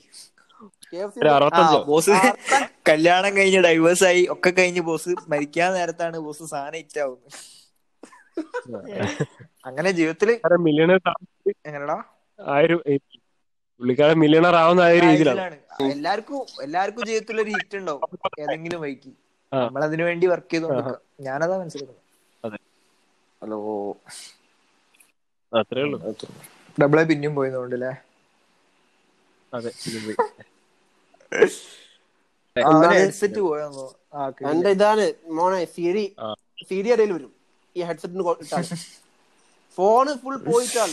കല്യാണം 2.86 3.36
കഴിഞ്ഞ് 3.36 3.60
ഡൈവേഴ്സ് 3.60 4.04
ആയി 4.04 4.22
ഒക്കെ 4.30 4.50
കഴിഞ്ഞ് 4.50 4.82
ബോസ് 4.82 5.12
മരിക്കാൻ 5.28 5.72
നേരത്താണ് 5.74 6.18
ബോസ് 6.18 6.44
സാധനം 6.44 6.78
ഇറ്റാവുന്നത് 6.78 7.28
അങ്ങനെ 9.66 9.90
ജീവിതത്തിൽ 9.90 10.30
എങ്ങനെടാ? 11.66 11.98
പുള്ളിക്കാരൻ 13.80 14.18
മില്യണർ 14.18 14.54
ആവുന്ന 14.54 14.82
ആ 14.82 15.06
രീതിയിലാണ്. 15.06 15.56
എല്ലാവർക്കും 15.86 16.40
എല്ലാവർക്കും 16.62 17.04
ജീവിതത്തിൽ 17.06 17.40
ഒരു 17.40 17.50
ഹിറ്റ് 17.50 17.76
ഉണ്ടാവും. 17.76 18.04
ഏതെങ്കിലും 18.40 18.80
വൈക്ക് 18.80 19.12
നമ്മളതിനു 19.52 19.66
നമ്മൾ 19.66 19.82
അതിനു 19.84 20.04
വേണ്ടി 20.04 20.26
വർക്ക് 20.26 20.52
ചെയ്ത് 20.52 20.66
ഞാനതാ 21.20 21.56
മനസ്സിലാക്കുന്നത്. 21.58 22.02
അതെ. 22.44 22.58
ഹലോ. 23.42 23.58
അത്രേ 25.52 25.82
ഉള്ളൂ. 25.82 25.98
ഡബിളെ 26.78 27.02
പിന്നെയും 27.04 27.34
പോയതുകൊണ്ട് 27.34 27.76
അല്ലേ 27.76 27.92
അതെ. 29.52 29.72
ഹെഡ്സെറ്റ് 32.58 33.40
പോയെന്നോ? 33.46 33.86
എന്റെ 34.50 34.70
ഇതാണ് 34.76 35.04
മോനെ 35.38 35.60
സിരി. 35.76 36.04
സിരി 36.68 36.88
ഇടയിൽ 36.94 37.12
വരും 37.16 37.32
ഈ 37.76 37.80
ഹെഡ്സെറ്റിന് 37.88 38.24
ഫോണ് 39.78 40.12
ഫുൾ 40.22 40.36
പോയിട്ടാണ്. 40.48 40.92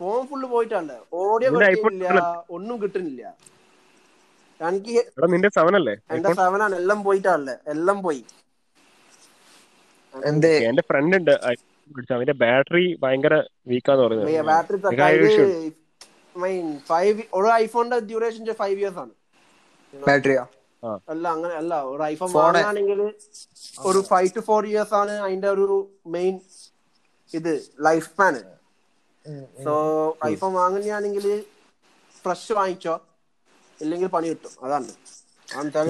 ഫോൺ 0.00 0.20
ഫുള്ള് 0.30 0.46
പോയിട്ടാണ്. 0.54 0.94
ഓഡിയോ 1.22 1.50
കിട്ടുന്നില്ല 1.58 2.22
ഒന്നും 2.56 2.76
കിട്ടുന്നില്ല. 2.82 3.22
എനിക്ക് 4.60 4.96
എടാ 5.18 5.26
നിന്റെ 5.34 5.50
സെവൻ 5.58 5.74
അല്ലേ? 5.80 5.94
എന്റെ 6.16 6.32
സെവനാണ് 6.40 6.74
എല്ലാം 6.80 6.98
പോയിട്ടാണല്ലേ? 7.06 7.56
എല്ലാം 7.74 7.98
പോയി. 8.06 8.22
എന്റെ 10.70 10.82
ഫ്രണ്ട് 10.90 11.16
ഉണ്ട്. 11.20 11.34
അവന്റെ 12.16 12.34
ബാറ്ററി 12.44 12.86
ഭയങ്കര 13.02 13.34
വീക്കാന്ന് 13.72 14.04
പറയുന്നത്. 14.06 14.48
ബാറ്ററി 14.50 14.78
ഒരു 17.38 17.48
ഐഫോണിന്റെ 17.62 17.98
ഡ്യൂറേഷൻ 18.08 18.42
ഫൈവ് 18.62 18.78
ഇയേഴ്സ് 18.80 19.00
ആണ്. 19.04 19.12
ബാറ്ററിയാ 19.94 20.44
അല്ല 21.12 21.24
അങ്ങനെ 21.28 21.54
അല്ല 21.54 21.74
ഒരു 21.92 22.02
ഐഫോൺ 22.12 22.30
വാങ്ങാണെങ്കിൽ 22.38 23.00
ഒരു 23.86 24.00
ഫൈവ് 24.10 24.30
ടു 24.36 24.42
ഫോർ 24.48 24.66
ഇയേഴ്സ് 24.66 24.94
ആണ് 25.00 25.14
അതിന്റെ 25.26 25.48
ഒരു 25.54 25.78
മെയിൻ 26.16 26.34
ഇത് 27.32 27.52
ലൈഫ് 27.88 28.06
സ്പാൻ 28.10 28.34
സോ 29.66 29.74
ഐഫോൺ 30.32 30.52
വാങ്ങുകയാണെങ്കിൽ 30.60 31.26
ഫ്രഷ് 32.24 32.52
വാങ്ങിച്ചോ? 32.58 32.94
ഇല്ലെങ്കിൽ 33.78 34.08
പണി 34.14 34.26
കിട്ടും. 34.32 34.52
അതാണ്. 34.66 34.90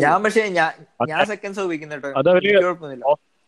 ഞാൻ 0.04 0.16
പക്ഷേ 0.24 0.42
ഞാൻ 0.58 0.70
ഞാൻ 1.10 1.22
സെക്കൻഡ്സ് 1.32 1.60
ഉപയോഗിക്കുന്ന 1.66 1.94
കേട്ടോ 1.96 2.18
അത് 2.20 2.30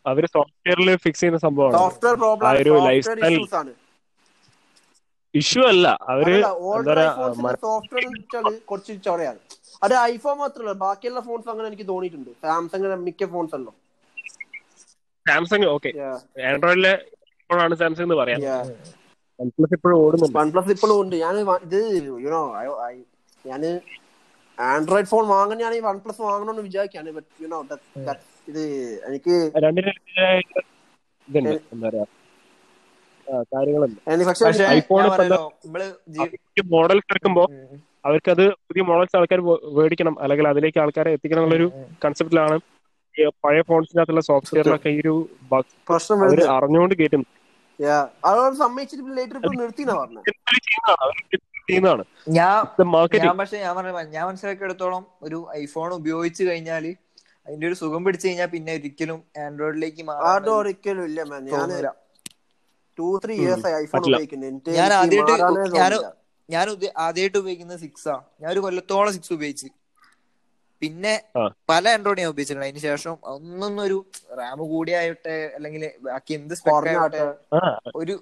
അവർ 0.07 0.25
സോഫ്റ്റ്വെയറിൽ 0.37 0.91
ഫിക്സ് 1.05 1.21
ചെയ്യുന്ന 1.23 1.41
സംഭവമാണ്. 1.47 1.77
സോഫ്റ്റ്വെയർ 1.79 2.17
പ്രോബ്ലം 2.23 2.49
ഇഷ്യൂ 5.35 5.63
അല്ല. 5.73 5.87
അവർ 6.13 6.29
സോഫ്റ്റ്വെയർ 7.65 8.05
കുറച്ച് 8.71 8.93
ചൊറയാണ്. 9.07 9.41
അത് 9.83 9.95
ഐഫോൺ 10.13 10.37
മാത്രമല്ല 10.43 10.73
ബാക്കിയുള്ള 10.85 11.21
ഫോൺസ് 11.29 11.49
അങ്ങനെ 11.53 11.67
എനിക്ക് 11.71 11.87
തോന്നിയിട്ടുണ്ട്. 11.93 12.31
സാംസങ് 12.47 12.97
മിക്ക 13.09 13.27
ഫോൺസ് 13.35 13.55
അല്ലോ 13.59 13.73
സാംസങ് 15.27 15.67
ഓക്കെ 15.77 15.91
ആൻഡ്രോയിഡിലെ 16.51 16.93
ഫോണാണ് 17.51 17.75
സാംസങ് 17.83 18.07
എന്ന് 18.09 18.19
പറയാം. 18.23 18.41
വൺപ്ലസ് 19.41 19.75
ഇപ്പോഴും 19.77 19.97
ഓടുന്നുണ്ട്. 20.05 20.37
വൺ 20.41 20.49
പ്ലസ് 20.55 20.71
ഇപ്പോഴും 20.75 20.97
ഉണ്ട്. 21.03 21.17
ഞാൻ 21.25 21.35
ഇത് 21.67 21.79
യുനോ 22.27 22.43
ഞാൻ 23.51 23.63
ആൻഡ്രോയിഡ് 24.59 25.11
ഫോൺ 25.11 25.25
വാങ്ങാൻ 25.35 25.59
ഞാൻ 25.65 25.75
വൺ 25.89 25.97
പ്ലസ് 26.05 26.21
വാങ്ങണമെന്ന് 26.29 26.63
വിചാരിക്കാണ്. 26.69 27.11
ബട്ട് 27.19 27.29
യുനോ 27.45 27.59
ഇത് 28.51 28.63
എനിക്ക് 29.09 29.35
കാര്യങ്ങളുണ്ട്. 33.55 34.01
മോഡൽ 36.75 36.99
പക്ഷേ 37.01 37.23
അവർക്കത് 38.09 38.45
പുതിയ 38.67 38.83
മോഡൽസ് 38.89 39.17
ആൾക്കാർ 39.19 39.41
മേടിക്കണം 39.79 40.15
അല്ലെങ്കിൽ 40.23 40.47
അതിലേക്ക് 40.51 40.79
ആൾക്കാരെ 40.83 41.13
എത്തിക്കണം 41.17 41.41
എന്നുള്ളൊരു 41.41 41.69
കൺസെപ്റ്റിലാണ് 42.05 42.57
പഴയ 43.45 43.61
ഫോൺസിനകത്തുള്ള 43.69 44.23
സോഫ്റ്റ്വെയറിലൊക്കെ 44.29 44.91
ഈ 44.91 45.01
ഒരു 45.03 45.15
ബഗ് 45.51 45.71
പ്രശ്നം 45.89 46.21
അറിഞ്ഞുകൊണ്ട് 46.57 46.95
കയറ്റും 46.99 47.25
ഞാൻ 52.39 52.57
ഞാൻ 53.21 53.35
പക്ഷെ 53.41 53.59
ഞാൻ 53.65 53.73
പറഞ്ഞ 53.77 53.91
ഞാൻ 54.15 54.25
മനസ്സിലാക്കിയെടുത്തോളം 54.29 55.03
ഒരു 55.23 55.39
ഐഫോൺ 55.57 55.91
ഉപയോഗിച്ച് 55.99 56.43
കഴിഞ്ഞാൽ 56.49 56.85
അതിന്റെ 57.47 57.67
ഒരു 57.69 57.77
സുഖം 57.81 58.03
പിടിച്ചു 58.07 58.27
കഴിഞ്ഞാൽ 58.29 58.49
പിന്നെ 58.55 58.73
ഒരിക്കലും 58.79 59.19
ആൻഡ്രോയിഡിലേക്ക് 59.43 60.03
മാറാൻ 60.09 60.27
ഒരിക്കലും 60.57 61.05
ഇല്ല 61.11 61.21
ഞാൻ 64.79 64.91
ആദ്യമായിട്ട് 64.99 65.35
ഞാൻ. 65.77 65.93
ഞാൻ 66.49 66.67
ആദ്യമായിട്ട് 67.07 67.39
ഉപയോഗിക്കുന്നത് 67.43 67.81
ആ 68.13 68.17
ഞാൻ 68.43 68.51
ഒരു 68.55 68.61
കൊല്ലത്തോളം 68.67 69.13
സിക്സ് 69.17 69.33
ഉപയോഗിച്ച്. 69.37 69.69
പിന്നെ 70.83 71.13
പല 71.71 71.85
ആൻഡ്രോയിഡ് 71.95 72.21
ഞാൻ 72.23 72.31
ഉപയോഗിച്ചിട്ടുണ്ട്. 72.33 72.67
അതിന് 72.69 72.83
ശേഷം 72.89 73.15
ഒന്നൊന്നും 73.35 73.83
ഒരു 73.87 73.97
റാം 74.41 74.59
കൂടിയായിട്ടെ 74.73 75.37
അല്ലെങ്കിൽ 75.57 75.85
ബാക്കി 76.07 76.33
എന്ത് 76.39 76.55
കുറഞ്ഞാട്ടെ. 76.67 77.23
ഒരു 78.01 78.15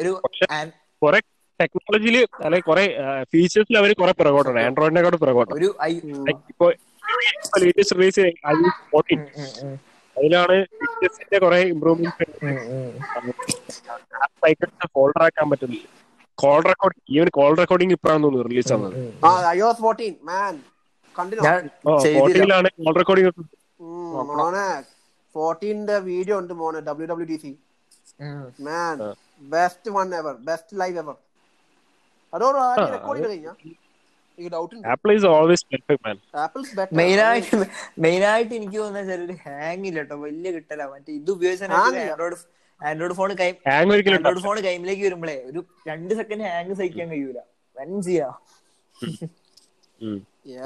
ഒരു 0.00 0.12
എന്താ 1.04 1.20
ടെക്നോളജിയിൽ 1.60 2.16
അല്ലെങ്കിൽ 2.44 2.66
കുറെ 2.68 2.84
ഫീച്ചേഴ്സിൽ 3.32 3.76
അവർ 3.80 3.90
കുറെ 4.00 4.12
പിറകോട്ടാണ് 4.20 4.60
ആൻഡ്രോയിഡിനെക്കാട്ട് 4.68 5.18
പിറകോട്ടാണ്. 5.24 5.56
ഒരു 5.58 5.68
ഇപ്പോ 6.52 6.66
ലേറ്റസ്റ്റ് 7.64 7.96
റിലീസ് 7.96 8.24
അതിലാണ് 10.22 10.56
ഫീച്ചേഴ്സിന്റെ 10.80 11.38
കുറെ 11.44 11.58
ഇമ്പ്രൂവ്മെന്റ് 11.72 12.10
ഫോൾഡർ 14.96 15.22
ആക്കാൻ 15.26 15.46
പറ്റുന്നില്ല. 15.52 15.86
Call 16.42 16.60
record 16.70 16.96
even 17.14 17.28
call 17.38 17.52
recording 17.60 17.94
ഇപ്പോഴാണ് 17.96 18.22
തോന്നുന്നു 18.24 18.46
റിലീസ് 18.48 18.70
ആവുന്നത്. 18.74 18.94
ആ 19.28 19.30
iOS 19.56 19.78
14 19.86 20.14
മാൻ 20.30 20.54
കണ്ടിനോ 21.16 21.42
ഞാൻ 21.48 21.60
ചെയ്തില്ല. 22.04 22.20
ഫോർട്ടീനിലാണ് 22.20 22.68
കോൾ 22.86 22.94
റെക്കോർഡിംഗ് 23.00 23.30
ഫോർട്ടീന്റെ 25.34 25.96
വീഡിയോ 26.08 26.34
ഉണ്ട് 26.42 26.54
മോനെ 26.60 26.80
W 26.88 27.08
W 27.10 27.28
D 27.32 27.38
C. 27.44 27.52
Man 28.68 28.96
best 29.54 29.90
one 29.98 30.08
ever 30.20 30.34
best 30.48 30.80
live 30.82 30.98
ever 31.04 31.16
അതോ 32.32 32.46
കഴിഞ്ഞാ? 33.28 33.52
ഈ 34.40 34.48
ഡൗട്ട് 34.54 34.72
ഉണ്ട്. 34.76 34.86
Apple 34.92 35.10
is 35.16 35.26
always 35.34 35.64
perfect 35.72 36.04
man 36.06 36.16
Apple's 36.44 36.72
better 36.78 36.96
മെയിനായിട്ട് 37.00 37.56
മെയിനായിട്ട് 38.06 38.52
എനിക്ക് 38.60 38.76
തോന്നുന്ന 38.82 39.02
ചെറിയൊരു 39.10 39.32
ഒരു 39.32 39.38
ഹാങ് 39.46 39.84
ഇല്ല 39.90 39.98
കേട്ടോ 39.98 40.16
വലിയ 40.26 40.50
കിട്ടല. 40.56 40.82
മറ്റേ 40.94 41.12
ഇത് 41.20 41.30
ഉപയോഗിച്ചാൽ. 41.36 41.70
ആൻഡ്രോയിഡ് 41.82 42.38
ആൻഡ്രോയിഡ് 42.80 43.16
ഫോൺ 43.20 43.30
കൈ 43.42 43.48
ആൻഡ്രോയിഡ് 43.76 44.44
ഫോൺ 44.46 44.56
കൈമിലേക്ക് 44.68 45.04
വരുമ്പോഴേ 45.08 45.36
ഒരു 45.50 45.60
രണ്ട് 45.90 46.12
സെക്കൻഡ് 46.20 46.44
ഹാങ് 46.54 46.74
സഹിക്കാൻ 46.80 47.08
കഴിയൂല. 47.14 47.40
വൻ 47.76 47.90
ചെയ്യാ. 48.08 48.28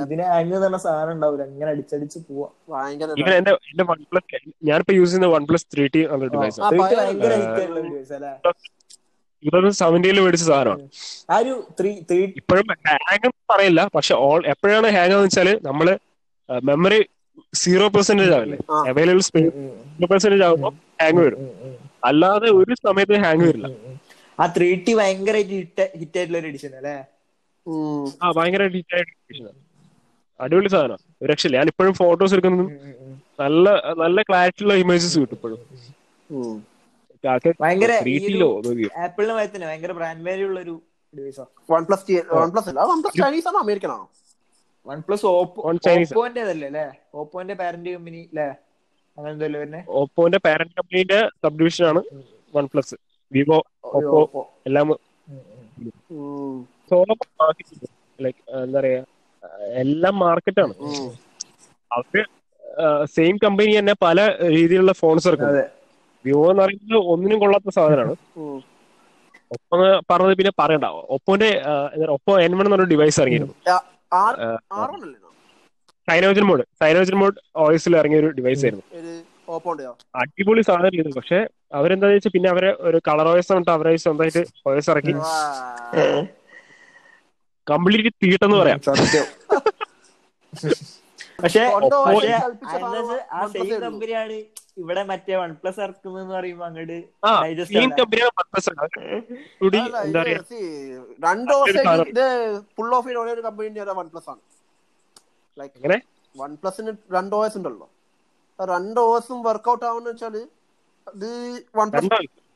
ഇതിന് 0.03 0.25
ഹാങ് 0.33 0.47
എന്ന് 0.47 0.67
പറഞ്ഞ 0.67 0.79
സാധനം 0.85 1.13
ഉണ്ടാവില്ല 1.15 1.43
അങ്ങനെ 1.49 1.71
അടിച്ചടിച്ച് 1.73 2.19
പോവാ. 2.29 2.49
ഞാനിപ്പോ 4.69 4.93
യൂസ് 4.99 5.11
ചെയ്യുന്ന 5.11 5.29
വൺ 5.35 5.43
പ്ലസ് 5.51 5.67
ത്രീ 5.73 5.85
ടി 5.95 6.01
ഭയങ്കര 6.13 7.41
ടൂ 9.43 9.51
തൗസൻഡ് 9.55 9.79
സെവന്റീനിൽ 9.83 10.21
മേടിച്ച 10.25 10.45
സാധനമാണ്. 10.51 10.83
ഇപ്പോഴും 12.41 12.67
ഹാങ് 12.89 13.31
പറയില്ല. 13.53 13.81
പക്ഷെ 13.97 14.15
ഓൾ 14.27 14.41
എപ്പോഴാണ് 14.53 14.89
ഹാങ് 14.97 15.15
എന്ന് 15.17 15.27
വെച്ചാൽ 15.27 15.49
നമ്മൾ 15.69 15.87
മെമ്മറി 16.69 17.01
സീറോ 17.63 17.87
പെർസെന്റേജ് 17.95 18.33
ആവില്ലേ. 18.37 18.59
അവൈലബിൾ 18.91 19.23
സ്പേസ് 19.29 19.51
സീറോ 19.95 20.09
പെർസെന്റേജ് 20.13 20.45
ആകുമ്പോൾ 20.49 20.73
ഹാങ് 21.03 21.21
വരും. 21.27 21.41
അല്ലാതെ 22.11 22.49
ഒരു 22.61 22.73
സമയത്ത് 22.87 23.17
ഹാങ് 23.25 23.45
വരില്ല. 23.49 23.69
ആ 24.43 24.47
ത്രീ 24.57 24.69
ടി 24.87 24.93
ഭയങ്കരമായിട്ട് 25.01 25.55
ഹിറ്റ് 25.61 25.85
ഹിറ്റ് 26.01 26.19
ആയിട്ടുള്ള 26.19 26.39
ഒരു 26.43 26.49
എഡിഷൻ 26.53 26.73
അല്ലേ. 26.81 26.97
ആ 28.25 28.27
ഭയങ്കര 28.39 28.63
ഡീറ്റെയിൽ 28.75 29.07
അടിപൊളി 30.41 30.71
സാധനം 30.75 30.99
ഒരു 31.21 31.29
രക്ഷയില്ല. 31.33 31.57
ഞാൻ 31.61 31.69
ഇപ്പോഴും 31.73 31.95
ഫോട്ടോസ് 32.01 32.35
എടുക്കുന്നതും 32.37 32.69
നല്ല 33.43 33.69
നല്ല 34.03 34.19
ക്ലാരിറ്റി 34.29 34.63
ഉള്ള 34.65 34.75
ഇമേജസ് 34.85 35.19
കിട്ടും 35.23 35.37
ഇപ്പോഴും. 35.39 35.61
ഭയങ്കര 37.61 37.93
ആപ്പിളിന് 39.05 39.35
ഭയങ്കര 39.65 39.93
ബ്രാൻഡ് 39.93 40.25
വാല്യൂ 40.29 40.47
ഉള്ള 40.47 40.61
ഒരു 40.61 40.75
ഡിവൈസാ 41.15 41.45
one 41.71 41.83
plus 41.85 42.05
T 42.09 42.15
one 42.35 42.51
plus 42.51 42.69
അല്ല 42.69 42.85
വൺ 42.93 43.01
പ്ലസ് 43.03 43.19
ചൈനീസ് 43.23 43.49
ആണോ 43.49 43.59
അമേരിക്കൻ 43.59 43.91
ആണോ? 43.91 44.07
OnePlus 45.01 45.27
Oppo 45.27 45.61
On 45.69 45.77
Chinese. 45.79 46.13
അല്ലേ? 46.49 46.87
ഓപ്പോന്റെ 47.15 47.55
പാരന്റ് 47.55 47.91
കമ്പനി 47.91 48.21
അല്ലേ? 48.29 48.49
അങ്ങനെ 49.19 49.33
എന്തല്ലോ 49.33 49.81
ഓപ്പോന്റെ 49.97 50.39
പാരന്റ് 50.39 50.75
കമ്പനിന്റെ 50.75 51.21
സബ് 51.43 51.59
ഡിവിഷൻ 51.59 51.85
ആണ് 51.87 52.01
വൺ 52.55 52.67
പ്ലസ് 52.67 52.97
വിവോ 53.33 53.59
ഓപ്പോ 53.95 54.43
എല്ലാം 54.67 54.91
ഉം. 56.13 56.57
ലൈക്ക് 58.19 58.41
എന്താ 58.59 58.79
പറയാ 58.81 59.01
എല്ലാം 59.75 60.19
മാർക്കറ്റാണ്. 60.19 60.75
അവർ 61.91 62.25
സെയിം 63.07 63.37
കമ്പനി 63.37 63.79
തന്നെ 63.79 63.95
പല 64.03 64.19
രീതിയിലുള്ള 64.49 64.93
ഫോൺസ് 64.93 65.29
ഇറക്കും 65.29 65.51
വിവോ 66.27 66.45
എന്ന് 66.51 66.63
പറയുന്നത് 66.63 66.99
ഒന്നിനും 67.13 67.39
കൊള്ളാത്ത 67.39 67.71
സാധനമാണ്. 67.77 68.15
ഒപ്പം 69.51 69.81
പറഞ്ഞത് 70.11 70.37
പിന്നെ 70.39 70.53
പറയണ്ട. 70.59 70.87
ഒപ്പോന്റെ 71.17 71.49
ഒപ്പോ 72.17 72.33
എൻ 72.41 72.53
വൺ 72.59 72.67
എന്നൊരു 72.67 72.87
ഡിവൈസ് 72.93 73.19
ഇറങ്ങിയിരുന്നു? 73.21 73.55
സൈനോജൻ 76.09 76.45
മോഡ് 76.49 76.65
സൈനോജൻ 76.81 77.17
മോഡ് 77.21 77.39
ഓയിസിൽ 77.57 77.95
ഇറങ്ങിയ 77.97 78.19
ഒരു 78.19 78.29
ഡിവൈസ് 78.39 78.65
ആയിരുന്നു. 78.67 78.85
അടിപൊളി 80.15 80.63
സാധനം 80.69 80.93
ചെയ്തു 80.95 81.11
പക്ഷെ 81.17 81.39
അവരെന്താ 81.75 82.07
വെച്ചാൽ 82.09 82.33
പിന്നെ 82.35 82.49
അവരെ 82.51 82.71
ഒരു 82.89 82.99
കളർ 83.09 83.29
ഓയസ് 83.29 83.51
എന്നിട്ട് 83.53 83.71
അവരെ 83.71 83.93
സ്വന്തമായിട്ട് 83.97 84.43
ഓയസ് 84.67 84.91
ഇറക്കി. 84.91 85.15
കംപ്ലീറ്റ് 87.67 88.11
തീട്ടെന്ന് 88.23 88.57
പറയാം. 88.57 88.81
സത്യം. 88.89 89.27
പക്ഷെ 91.41 91.63
ആ 93.33 93.47
സെയിം. 93.47 93.73
കമ്പനിയാണ് 93.85 94.37
ഇവിടെ 94.77 95.03
മറ്റേ 95.11 95.37
വൺ 95.41 95.51
പ്ലസ് 95.61 95.81
ഇറക്കുന്ന 95.85 96.33
പറയുമ്പോ 96.33 96.65
അങ്ങോട്ട് 96.67 96.99
രണ്ട് 101.27 101.53
ഇത് 102.13 102.25
ഫുൾ 102.77 102.91
ഓഫ് 102.99 103.07
ചെയ്ത 103.09 103.31
ഒരു 103.37 103.43
കമ്പനി 103.47 103.81
വൺ 104.01 104.09
പ്ലസ് 104.13 104.29
ആണ്. 104.33 104.41
ലൈക്ക് 105.59 105.75
എങ്ങനെ? 105.79 105.99
വൺ 106.35 106.51
പ്ലസിന് 106.63 106.93
രണ്ട് 107.17 107.35
ഓസ് 107.41 107.57
ഉണ്ടല്ലോ. 107.59 107.87
ആ 108.59 108.65
രണ്ട് 108.75 109.01
ഓസും 109.13 109.39
വർക്ക്ഔട്ട് 109.49 109.85
ആവുന്ന 109.91 110.09
വെച്ചാൽ 110.13 110.37
ഇത് 111.07 111.31
വൺ 111.79 111.89
പ്ലസ് 111.93 112.11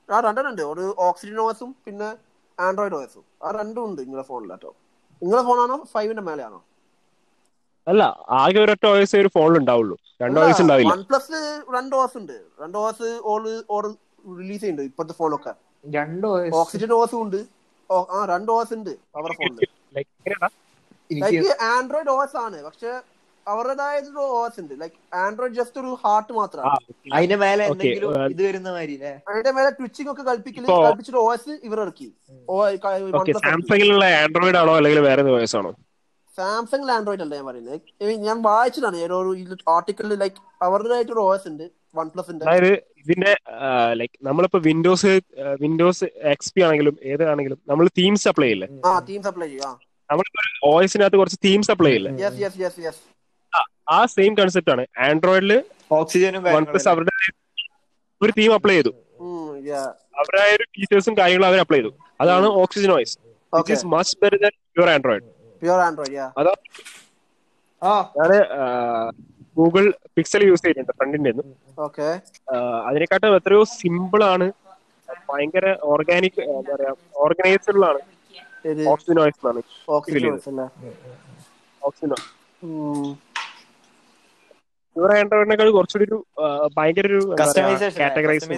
ആ 0.09 0.21
രണ്ടെണ്ണുണ്ട് 0.27 0.63
ഒരു 0.73 0.85
ഓക്സിജൻ 1.09 1.39
ഓസും 1.47 1.71
പിന്നെ 1.87 2.09
ആൻഡ്രോയിഡ് 2.59 2.97
ഓസും 3.01 3.25
ആ 3.45 3.51
രണ്ടും 3.59 3.83
ഉണ്ട് 3.89 4.01
നിങ്ങളുടെ 4.03 4.27
ഫോണിൽ 4.31 4.51
കേട്ടോ. 4.55 4.71
നിങ്ങളുടെ 5.23 5.45
ഫോണാണോ 5.49 5.77
ഫൈവിന്റെ 5.93 6.23
മേലെയാണോ? 6.29 6.61
അല്ല 7.87 8.03
ആകെ 8.29 8.59
ഒരൊറ്റ 8.59 8.87
ഓയസ് 8.87 9.17
ഒരു 9.17 9.29
ഫോൺ 9.29 9.53
ഉണ്ടാവുള്ളൂ 9.59 9.97
രണ്ട് 10.23 10.41
ഓയസ് 10.41 10.61
ഉണ്ടാവില്ല 10.63 10.93
വൺ 10.93 11.03
പ്ലസ് 11.03 11.39
രണ്ട് 11.77 11.95
ഓസ് 11.97 12.17
ഉണ്ട്. 12.17 12.37
രണ്ട് 12.63 12.79
ഓസ് 12.79 13.09
ഓൾ 13.31 13.45
ഓൾ 13.71 13.87
റിലീസ് 14.39 14.61
ചെയ്യുന്നുണ്ട് 14.61 14.91
ഇപ്പോഴത്തെ 14.91 15.15
ഫോണൊക്കെ 15.15 15.53
രണ്ടോ 15.85 16.31
ഓക്സിജൻ 16.63 16.93
ഓസും 16.93 17.21
ഉണ്ട്. 17.23 17.41
ആ 17.91 18.19
രണ്ട് 18.33 18.51
ഓസ് 18.53 18.75
ഉണ്ട് 18.75 18.91
അവരുടെ 19.17 19.37
ഫോണിൽ 19.39 19.67
ആൻഡ്രോയിഡ് 21.77 22.11
ഓസ് 22.11 22.37
ആണ്. 22.37 22.59
പക്ഷെ 22.65 22.91
അവരുടേതായ 23.47 24.01
ഓസ് 24.41 24.61
ഉണ്ട്. 24.61 24.75
ലൈക്ക് 24.81 24.99
ആൻഡ്രോയിഡ് 25.15 25.55
ജസ്റ്റ് 25.55 25.79
ഒരു 25.81 25.99
ഹാർട്ട് 26.05 26.33
മാത്രമാണ് 26.33 26.79
അതിന്റെ 27.17 27.37
മേലെ 27.37 27.63
Okay, 27.65 27.73
എന്തെങ്കിലും 27.73 28.11
ഇത് 28.35 28.43
വരുന്ന 28.49 28.71
മാതിരി 28.71 28.97
അതിന്റെ 29.31 29.53
മേലെ 29.57 29.71
ട്വിച്ചിങ് 29.71 30.11
ഒക്കെ 30.11 30.23
കൽപ്പിക്കൽ 30.23 30.67
കൽപ്പിച്ചിട്ട് 30.87 31.19
ഓസ് 31.19 31.53
ഇവർ 31.69 31.81
ഇറക്കി. 31.81 32.09
സാംസങ്ങിലുള്ള 33.47 34.05
ആൻഡ്രോയിഡ് 34.23 34.57
ആണോ 34.57 34.75
അല്ലെങ്കിൽ 34.77 35.01
വേറെ 35.01 35.23
ഓസ് 35.37 35.57
ആണോ? 35.57 35.73
സാംസങ്ങിൽ 36.41 36.91
ആൻഡ്രോയിഡ് 36.97 37.23
അല്ല 37.25 37.35
ഞാൻ 37.39 37.47
പറയുന്നത് 37.49 38.15
ഞാൻ 38.27 38.39
വായിച്ചതാണ്. 38.49 38.97
ഏതോ 39.05 39.17
ഒരു 39.23 39.57
ആർട്ടിക്കിളിൽ 39.75 40.15
ലൈക്ക് 40.23 40.41
അവരുടേതായിട്ട് 40.67 41.13
ഒരു 41.17 41.23
ഓസ് 41.31 41.47
ഉണ്ട്. 41.53 41.67
വൺ 41.99 42.07
പ്ലസിന്റെ 42.15 42.45
അതായത് 42.47 42.73
ഇതിന്റെ 43.03 43.33
ലൈക്ക് 44.01 44.17
നമ്മളിപ്പോ 44.29 44.59
വിൻഡോസ് 44.67 45.13
വിൻഡോസ് 45.63 46.07
എക്സ് 46.33 46.53
പി 46.55 46.61
ആണെങ്കിലും 46.67 46.97
ഏതാണെങ്കിലും 47.13 47.59
നമ്മൾ 47.71 47.87
തീംസ് 47.99 48.27
അപ്ലൈ 48.33 48.47
ചെയ്യില്ലേ? 48.47 48.69
ആ 48.89 48.93
ടീം 49.09 49.21
സപ്ലൈ 49.29 49.49
ചെയ്യും. 49.53 49.77
നമ്മളിപ്പോ 50.11 50.43
ഓയസിനകത്ത് 50.71 51.19
കുറച്ച് 51.21 51.39
തീംസ് 51.47 51.71
അപ്ലൈ 51.75 51.91
ചെയ്യില്ലേ? 51.91 52.11
ആ 53.97 53.99
സെയിം 54.15 54.33
കൺസെപ്റ്റ് 54.41 54.73
ആണ്. 54.75 54.83
ആൻഡ്രോയിഡിൽ 55.09 55.53
ഓക്സിജനും 55.99 56.43
വൺ 56.57 56.65
പ്ലസ് 56.71 56.89
അവരുടെ 56.93 57.15
ഒരു 58.21 58.33
തീം 58.39 58.51
അപ്ലൈ 58.59 58.77
ചെയ്തു. 58.77 58.93
അവരുടെ 60.21 60.45
ഒരു 60.57 60.65
ഫീച്ചേഴ്സും 60.75 61.15
കാര്യങ്ങളും 61.21 61.49
അവർ 61.51 61.59
അപ്ലൈ 61.65 61.79
ചെയ്തു. 61.79 61.93
അതാണ് 62.23 62.47
Oxygen 62.63 62.91
OS 62.97 63.17
much 63.95 64.17
better 64.23 64.39
than 64.45 64.55
your 64.79 64.91
Android 64.97 65.27
pure 65.63 65.81
Android 65.85 66.17
yeah 66.17 66.27
അതാ 66.41 66.53
ആ 67.83 67.93
ഞാൻ 68.19 68.31
ഗൂഗിൾ 69.57 69.85
പിക്സൽ 70.17 70.43
യൂസ് 70.45 70.63
ചെയ്യുന്നുണ്ട് 70.65 70.93
ഫ്രണ്ടിന്റെ 70.99 71.33
ഓക്കെ. 71.79 72.09
അതിനെക്കാട്ടും 72.89 73.37
എത്രയോ 73.39 73.63
സിമ്പിൾ 73.75 74.23
ആണ് 74.27 74.47
ഭയങ്കര 75.29 75.67
ഓർഗാനിക് 75.89 76.41
എന്താ 76.45 76.73
പറയാ 76.73 76.93
ഓർഗനൈസ്ഡ് 77.23 77.83
ആണ് 77.85 78.01
ഓക്സിനോയിസ് 78.87 79.47
ആണ് 79.47 79.63
ഉം. 82.63 83.11
യുവർ 84.97 85.11
ആൻഡ്രോയിഡിനേക്കാൾ 85.17 85.69
കുറച്ചുകൂടി 85.73 86.07
ഒരു 86.09 86.17
ഭയങ്കര 86.77 87.07
ഒരു 87.09 87.21
കാറ്റഗറൈസ് 87.99 88.49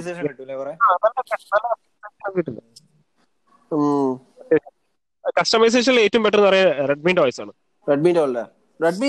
കസ്റ്റമൈസേഷൻ. 5.25 5.41
കസ്റ്റമൈസേഷനിൽ 5.41 6.01
ഏറ്റവും 6.05 6.23
ബെറ്റർ 6.25 6.39
എന്ന് 6.41 6.49
പറയുന്നത് 6.51 6.89
റെഡ്മിന്റെ 6.91 7.21
വോയിസ് 7.25 7.41
ആണ്. 7.45 7.53
റെഡ്മിന്റെ 7.87 8.23
അല്ലേ 8.29 8.45
റെഡ്മി 8.81 9.09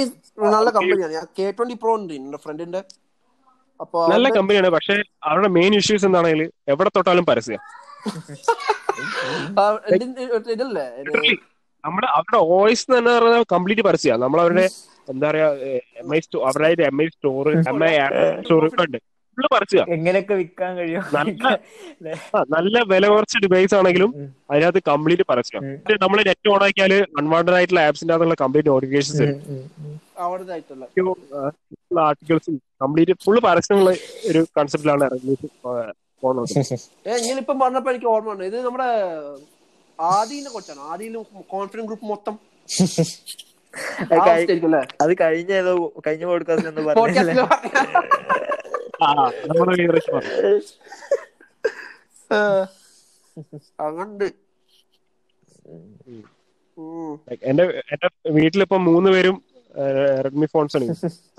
നല്ല 0.56 0.70
കമ്പനിയാണ് 0.78 1.14
ഞാൻ 1.18 1.26
കെ 1.38 1.46
ട്വന്റി 1.58 1.76
പ്രോ 1.84 1.94
ഉണ്ട് 2.00 2.14
എന്റെ 2.20 2.40
ഫ്രണ്ടിന്റെ 2.46 2.82
നല്ല 4.14 4.28
കമ്പനിയാണ് 4.38 4.70
പക്ഷെ 4.76 4.96
അവരുടെ 5.30 5.50
മെയിൻ 5.58 5.74
ഇഷ്യൂസ് 5.80 6.06
എന്താണെങ്കിൽ 6.10 6.42
എവിടെ 6.74 6.90
തൊട്ടാലും 6.98 7.26
പരസ്യം. 7.30 7.62
ഇതില്ലേ? 10.56 10.86
നമ്മുടെ 11.84 12.08
അവരുടെ 12.18 12.40
വോയിസ് 12.52 12.86
തന്നെ 12.94 13.12
പറഞ്ഞാൽ 13.18 13.44
കംപ്ലീറ്റ് 13.54 13.84
പരസ്യമാണ് 13.88 14.22
നമ്മൾ 14.26 14.40
അവരുടെ 14.44 14.66
എന്താ 15.12 15.26
പറയാ 15.30 15.48
എം 16.02 16.10
ഐ 16.18 16.20
സ്റ്റോർ 16.26 16.44
അവരുടെ 16.50 16.86
M 16.92 17.00
I 17.04 17.08
store 17.16 17.48
M 17.72 17.80
I 17.90 17.92
store 18.44 18.62
ഒക്കെ 18.70 18.84
ഉണ്ട്. 18.88 19.00
ഫുള്ള് 19.34 19.48
പരസ്യ 19.54 19.82
എങ്ങനെയൊക്കെ 19.96 20.34
വിൽക്കാൻ 20.40 20.72
കഴിയും? 20.78 21.04
നല്ല 21.16 21.48
നല്ല 22.54 22.76
വില 22.92 23.06
കുറച്ച് 23.08 23.38
ഡിവൈസ് 23.44 23.76
ആണെങ്കിലും 23.78 24.12
അതിനകത്ത് 24.52 24.82
കംപ്ലീറ്റ് 24.90 25.26
പറിച്ചു 25.30 25.60
നമ്മൾ 26.04 26.20
നെറ്റ് 26.30 26.52
ഓൺ 26.54 26.62
ആക്കിയാൽ 26.68 26.94
അൺവാണ്ടഡ് 27.20 27.56
ആയിട്ടുള്ള 27.58 27.82
ആപ്സിന്റെ 27.88 28.14
അകത്തുള്ള 28.16 28.38
കംപ്ലീറ്റ് 28.44 28.70
നോട്ടിഫിക്കേഷൻസ് 28.70 29.28
ആർട്ടിക്കിൾസും 32.04 32.56
കംപ്ലീറ്റ് 32.82 33.16
ഫുള്ള് 33.26 33.42
പരസ്യമുള്ള 33.48 33.92
ഒരു 34.30 34.42
കൺസെപ്റ്റിലാണ് 34.58 35.06
ഇറങ്ങി 35.10 35.36
ഫോൺ 36.24 36.36
ഏ 37.06 37.16
ഇങ്ങനിപ്പം 37.20 37.58
പറഞ്ഞപ്പോ 37.62 37.92
എനിക്ക് 37.94 38.10
ഓർമ്മ 38.12 38.30
വന്നു. 38.32 38.46
ഇത് 38.50 38.58
നമ്മുടെ 38.66 38.90
ആദിനെ 40.00 40.50
കുറിച്ചാണ് 40.52 40.82
ആദിയിലും 40.92 41.24
കോൺഫിഡൻസ് 41.50 41.88
ഗ്രൂപ്പ് 41.90 42.06
മൊത്തം. 42.06 42.36
അത് 45.04 45.12
കഴിഞ്ഞ 45.22 45.52
ഏതോ 45.62 45.74
കഴിഞ്ഞ 46.06 46.24
പോഡ്കാസ്റ്റിൽ 46.30 47.40
Like, 57.28 57.42
എന്റെ 57.50 57.64
എന്റെ 57.94 58.08
വീട്ടിലിപ്പോ 58.38 58.78
മൂന്ന് 58.88 59.10
പേരും 59.16 59.36
റെഡ്മി 60.26 60.48
ഫോൺസ് 60.54 60.76
ആണ്. 60.78 60.88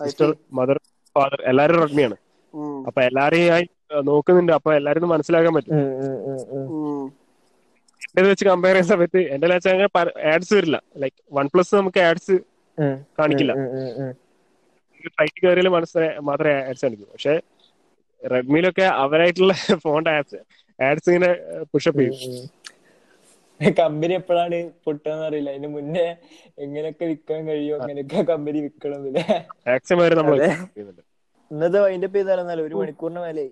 സിസ്റ്റർ 0.04 0.30
മദർ 0.58 0.78
ഫാദർ 1.16 1.40
എല്ലാരും 1.50 1.78
റെഡ്മിയാണ് 1.84 2.16
ആണ്. 2.16 2.22
അപ്പൊ 2.88 3.00
എല്ലാരെയും 3.08 3.68
നോക്കുന്നുണ്ട്. 4.08 4.52
അപ്പൊ 4.58 4.70
എല്ലാരും 4.78 5.00
ഒന്ന് 5.00 5.10
മനസ്സിലാക്കാൻ 5.14 5.54
പറ്റും. 5.56 5.74
എന്റെ 8.16 8.28
വെച്ച് 8.30 8.44
കമ്പയർ 8.50 8.74
ചെയ്യുന്ന 8.74 8.92
സമയത്ത് 8.94 9.20
എന്റെ 9.34 9.46
വെച്ചാൽ 9.54 9.82
ആഡ്സ് 10.32 10.52
വരില്ല. 10.56 10.78
ലൈക്ക് 11.02 11.18
വൺ 11.38 11.46
പ്ലസ് 11.54 11.74
നമുക്ക് 11.80 12.00
ആഡ്സ് 12.08 12.36
കാണിക്കില്ല. 13.18 13.52
സൈറ്റ് 15.18 15.40
കയറിയാൽ 15.44 15.68
മനസ്സിലായ 15.76 16.10
മാത്രമേ 16.28 16.54
ആഡ്സ് 16.68 16.84
കാണിക്കൂ. 16.86 17.06
പക്ഷെ 17.14 17.34
റെഡ്മിയിലൊക്കെ 18.24 18.86
അവരായിട്ടുള്ള 19.04 19.54
ഫോണിന്റെ 19.84 20.12
ആപ്സ് 20.18 20.38
ആഡ്സ് 20.78 21.08
ഇങ്ങനെ 21.10 21.30
പുഷപ്പ് 21.72 22.00
ചെയ്യും. 22.02 22.44
കമ്പനി 23.80 24.14
എപ്പോഴാണ് 24.20 24.56
പൊട്ടുകയെന്ന് 24.84 25.26
അറിയില്ല. 25.28 25.50
അതിന് 25.54 25.68
മുന്നേ 25.74 26.06
എങ്ങനെയൊക്കെ 26.64 27.04
വിൽക്കാൻ 27.10 27.42
കഴിയും 27.48 27.74
അങ്ങനെയൊക്കെ 27.78 28.20
കമ്പനി 28.32 28.58
വിൽക്കണം 28.66 29.02
ഇന്നത്തെ 29.08 29.36
മാക്സിമം 29.68 30.00
വരെ 30.04 30.14
നമ്മൾ 30.20 30.34
അതെ. 30.36 30.48
ചെയ്യുന്നുണ്ട്. 30.72 31.02
ഇന്നത്തെ 31.50 31.80
വൈൻഡപ്പ് 31.84 32.16
ചെയ്താലെന്നാലും 32.18 32.64
ഒരു 32.68 32.76
മണിക്കൂറിന് 32.80 33.20
മേലെ. 33.26 33.46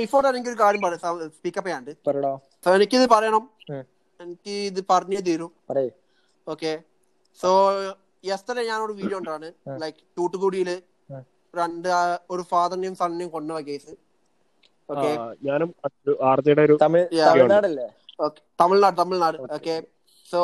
ബിഫോർ 0.00 0.22
എനിക്ക് 0.30 0.50
ഒരു 0.52 0.58
കാര്യം 0.62 0.82
പറയാം 0.84 1.00
സ്പീക്കപ്പ് 1.36 1.68
ചെയ്യാണ്ട്. 1.68 1.92
എനിക്കിത് 2.66 3.06
പറയണം. 3.14 3.44
എനിക്ക് 4.20 4.54
ഇത് 4.70 4.80
പറഞ്ഞേ 4.90 5.20
തീരൂ. 5.28 5.48
ഓക്കെ 6.46 6.72
സോ 7.40 7.50
യെസ്റ്റർഡേ 8.24 8.62
ഞാനൊരു 8.70 8.94
വീഡിയോ 9.00 9.18
ഉണ്ടാണ് 9.20 9.48
ലൈക്ക് 9.82 10.02
തൂട്ടുകുടിയിൽ 10.18 10.70
ഉം. 10.70 10.80
രണ്ട് 11.54 11.88
ഒരു 12.30 12.42
ഫാദറിനെയും 12.50 12.94
സണ്ണിനെയും 13.00 13.30
കൊണ്ടുപോയ 13.36 13.62
കേസ് 13.62 13.92
ഓക്കെ 14.88 15.10
ഞാനും 15.48 15.70
ആർജയുടെ 16.30 16.62
ഒരു. 16.68 16.76
തമിഴ്നാടല്ലേ 16.84 17.88
okay 18.20 18.40
Tamil Nadu 18.62 18.96
Tamil Nadu 19.02 19.38
okay 19.56 19.76
so. 20.30 20.40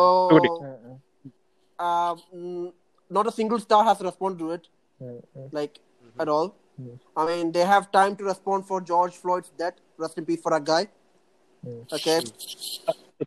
Not 3.11 3.29
a 3.29 3.35
single 3.39 3.59
star 3.65 3.83
has 3.89 4.05
respond 4.11 4.39
to 4.43 4.49
it 4.57 4.69
like 5.53 5.75
at 6.17 6.29
all. 6.29 6.47
I 7.17 7.25
mean, 7.27 7.47
they 7.53 7.65
have 7.65 7.85
time 7.93 8.15
to 8.17 8.25
respond 8.25 8.61
for 8.67 8.79
George 8.83 9.15
Floyd's 9.23 9.51
death. 9.61 9.77
Rest 10.03 10.21
in 10.21 10.27
peace 10.27 10.43
for 10.43 10.53
a 10.53 10.63
guy. 10.65 10.81
Okay. 11.97 12.17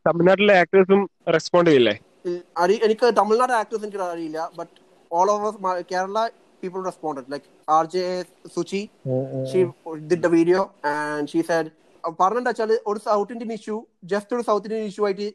തമിഴ്നാട്ടിലെ 0.06 0.54
ആക്ടേഴ്സും 0.62 1.02
respond 1.36 1.70
ചെയ്യില്ലേ 1.70 1.96
എനിക്ക് 2.86 3.08
Tamil Nadu 3.20 3.54
actors 3.54 3.84
എനിക്ക് 3.86 4.04
അറിയില്ല 4.08 4.42
but 4.60 4.76
all 5.12 5.30
over 5.34 5.56
Kerala 5.92 6.20
people 6.63 6.81
responded 6.81 7.27
like 7.29 7.45
RJ 7.77 7.97
Suchi 8.55 8.83
she 9.51 9.59
did 10.11 10.21
the 10.23 10.31
video 10.31 10.61
and 10.93 11.25
she 11.31 11.43
said 11.51 11.67
പറഞ്ഞെന്താ 12.21 12.51
വെച്ചാല് 12.51 12.75
ഒരു 12.87 12.99
south 12.99 13.33
Indian 13.33 13.53
issue 13.53 13.77
just 14.05 14.35
ഒരു 14.37 14.43
സൗത്ത് 14.43 14.67
ഇന്ത്യൻ 14.69 14.85
ഇഷ്യൂ 14.91 15.05
ആയിട്ട് 15.07 15.27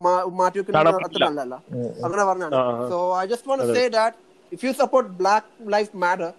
മാ- 0.00 0.24
മാറ്റി 0.40 0.58
വെക്കുന്നത് 0.58 0.78
കാണാൻ 0.78 0.94
അത്ര 0.94 1.04
പറ്റില്ല. 1.04 1.26
നല്ലല്ല 1.28 1.54
അങ്ങനെ 2.04 2.24
പറഞ്ഞാണ് 2.24 2.54
ആ, 2.56 2.62
ആ. 2.74 2.88
So 2.90 2.96
I 3.20 3.26
just 3.26 3.48
want 3.50 3.64
say 3.76 3.82
that 3.96 4.16
if 4.52 4.64
you 4.66 4.72
support 4.80 5.10
black 5.20 5.46
life 5.74 5.90
matter 6.04 6.30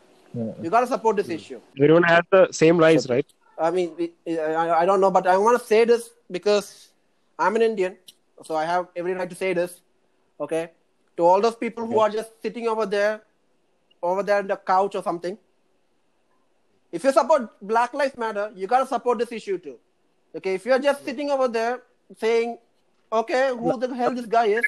you 0.64 0.72
got 0.76 0.90
support 0.96 1.18
this 1.22 1.34
issue 1.40 1.60
everyone 1.80 2.08
has 2.14 2.24
the 2.36 2.44
same 2.62 2.78
rights 2.86 3.06
right 3.14 3.30
I 3.58 3.70
mean, 3.72 3.88
I, 4.60 4.66
I 4.82 4.86
don't 4.86 5.02
know, 5.04 5.12
but 5.12 5.26
I 5.28 5.38
want 5.38 5.56
to 5.60 5.64
say 5.72 5.80
this 5.84 6.04
because 6.32 6.68
I'm 7.40 7.56
an 7.58 7.62
Indian, 7.62 7.94
so 8.38 8.52
I 8.56 8.66
have 8.66 8.84
every 8.96 9.14
right 9.14 9.30
to 9.30 9.40
say 9.42 9.50
this. 9.54 9.72
Okay, 10.40 10.62
to 11.18 11.24
all 11.30 11.42
those 11.42 11.58
people 11.58 11.84
who 11.86 11.98
are 12.00 12.10
just 12.10 12.32
sitting 12.42 12.68
over 12.74 12.86
there, 12.88 13.16
over 14.05 14.23
there 14.23 14.39
on 14.39 14.49
the 14.49 14.59
couch 14.67 14.95
or 14.95 15.03
something. 15.03 15.37
If 16.93 17.05
you 17.05 17.13
support 17.13 17.43
Black 17.65 17.93
Lives 17.95 18.17
Matter, 18.17 18.47
you 18.55 18.67
gotta 18.67 18.89
support 18.89 19.19
this 19.19 19.33
issue 19.33 19.59
too. 19.59 19.77
Okay, 20.35 20.55
if 20.55 20.65
you're 20.67 20.79
just 20.81 21.01
sitting 21.05 21.31
over 21.31 21.49
there 21.51 21.75
saying, 22.21 22.51
"Okay, 23.13 23.43
who 23.61 23.73
the 23.79 23.91
hell 24.01 24.15
this 24.19 24.29
guy 24.29 24.47
is?" 24.59 24.65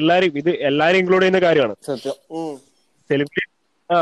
എല്ലാരും 0.00 0.36
ഇത് 0.40 0.50
എല്ലാരും 0.68 0.98
include 1.02 1.22
ചെയ്യുന്ന 1.22 1.40
കാര്യമാണ് 1.46 1.74
Mm. 2.38 2.52
Celebrity 3.10 3.42
ആ 3.90 3.98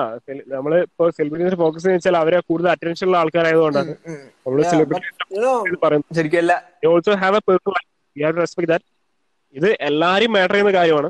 നമ്മൾ 0.55 0.73
ഇപ്പൊ 0.87 1.05
celebrities 1.19 1.59
focus 1.61 1.87
വെച്ചാൽ 1.93 2.17
അവരെ 2.23 2.39
കൂടുതൽ 2.49 2.69
അറ്റൻഷൻ 2.73 3.07
ഉള്ള 3.09 3.17
ആൾക്കാരായതുകൊണ്ടാണ് 3.23 3.93
നമ്മൾ 4.45 4.59
സെലിബ്രിറ്റി 4.73 5.79
പറയുന്നത് 5.85 6.17
ശരിക്കും 6.19 6.51
also 6.93 7.15
have 7.23 7.39
a 7.41 7.45
personal 7.49 7.79
you 8.17 8.25
have 8.27 8.39
respect 8.45 8.71
that 8.73 8.87
ഇത് 9.55 9.69
എല്ലാരും 9.89 10.31
മാറ്റർ 10.37 10.55
ചെയ്യുന്ന 10.55 10.73
കാര്യമാണ് 10.79 11.09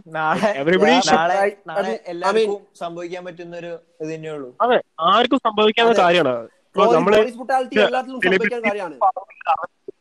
എല്ലാവർക്കും 2.12 2.60
സംഭവിക്കാൻ 2.82 3.22
പറ്റുന്ന 3.28 3.56
ഒരു 3.62 3.72
ഇത് 4.02 4.10
തന്നെയുള്ളൂ 4.14 4.48
അതെ 4.64 4.78
ആർക്കും 5.12 5.40
സംഭവിക്കാവുന്ന 5.48 5.96
കാര്യമാണ് 6.04 6.34
നമ്മൾ. 6.96 7.12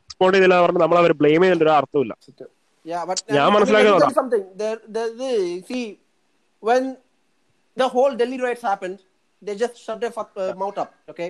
റെസ്പോണ്ട് 0.09 0.35
ചെയ്തില്ല 0.35 0.55
പറഞ്ഞ് 0.65 0.81
നമ്മൾ 0.83 0.97
അവരെ 1.01 1.15
ബ്ലെയിം 1.21 1.41
ചെയ്യുന്ന 1.43 1.65
ഒരു 1.67 1.73
അർത്ഥമില്ല 1.79 2.13
ഞാൻ 2.85 2.99
I 3.39 3.45
mean, 3.45 3.53
മനസ്സിലാക്കിയത് 3.55 3.93
let 3.93 3.97
me 3.97 3.99
tell 3.99 4.03
അതാ. 4.03 4.07
you 4.09 4.19
something. 4.19 4.43
There, 4.59 4.77
there, 4.95 5.09
the, 5.21 5.31
see, 5.69 5.81
when 6.63 6.83
the 7.77 7.87
whole 7.95 8.13
Delhi 8.21 8.37
riots 8.43 8.61
happened, 8.61 8.97
they 9.41 9.55
just 9.63 9.75
shut 9.85 9.97
their 10.03 10.13
fuck, 10.17 10.29
uh, 10.37 10.53
mouth 10.61 10.77
up. 10.77 10.91
Okay, 11.11 11.27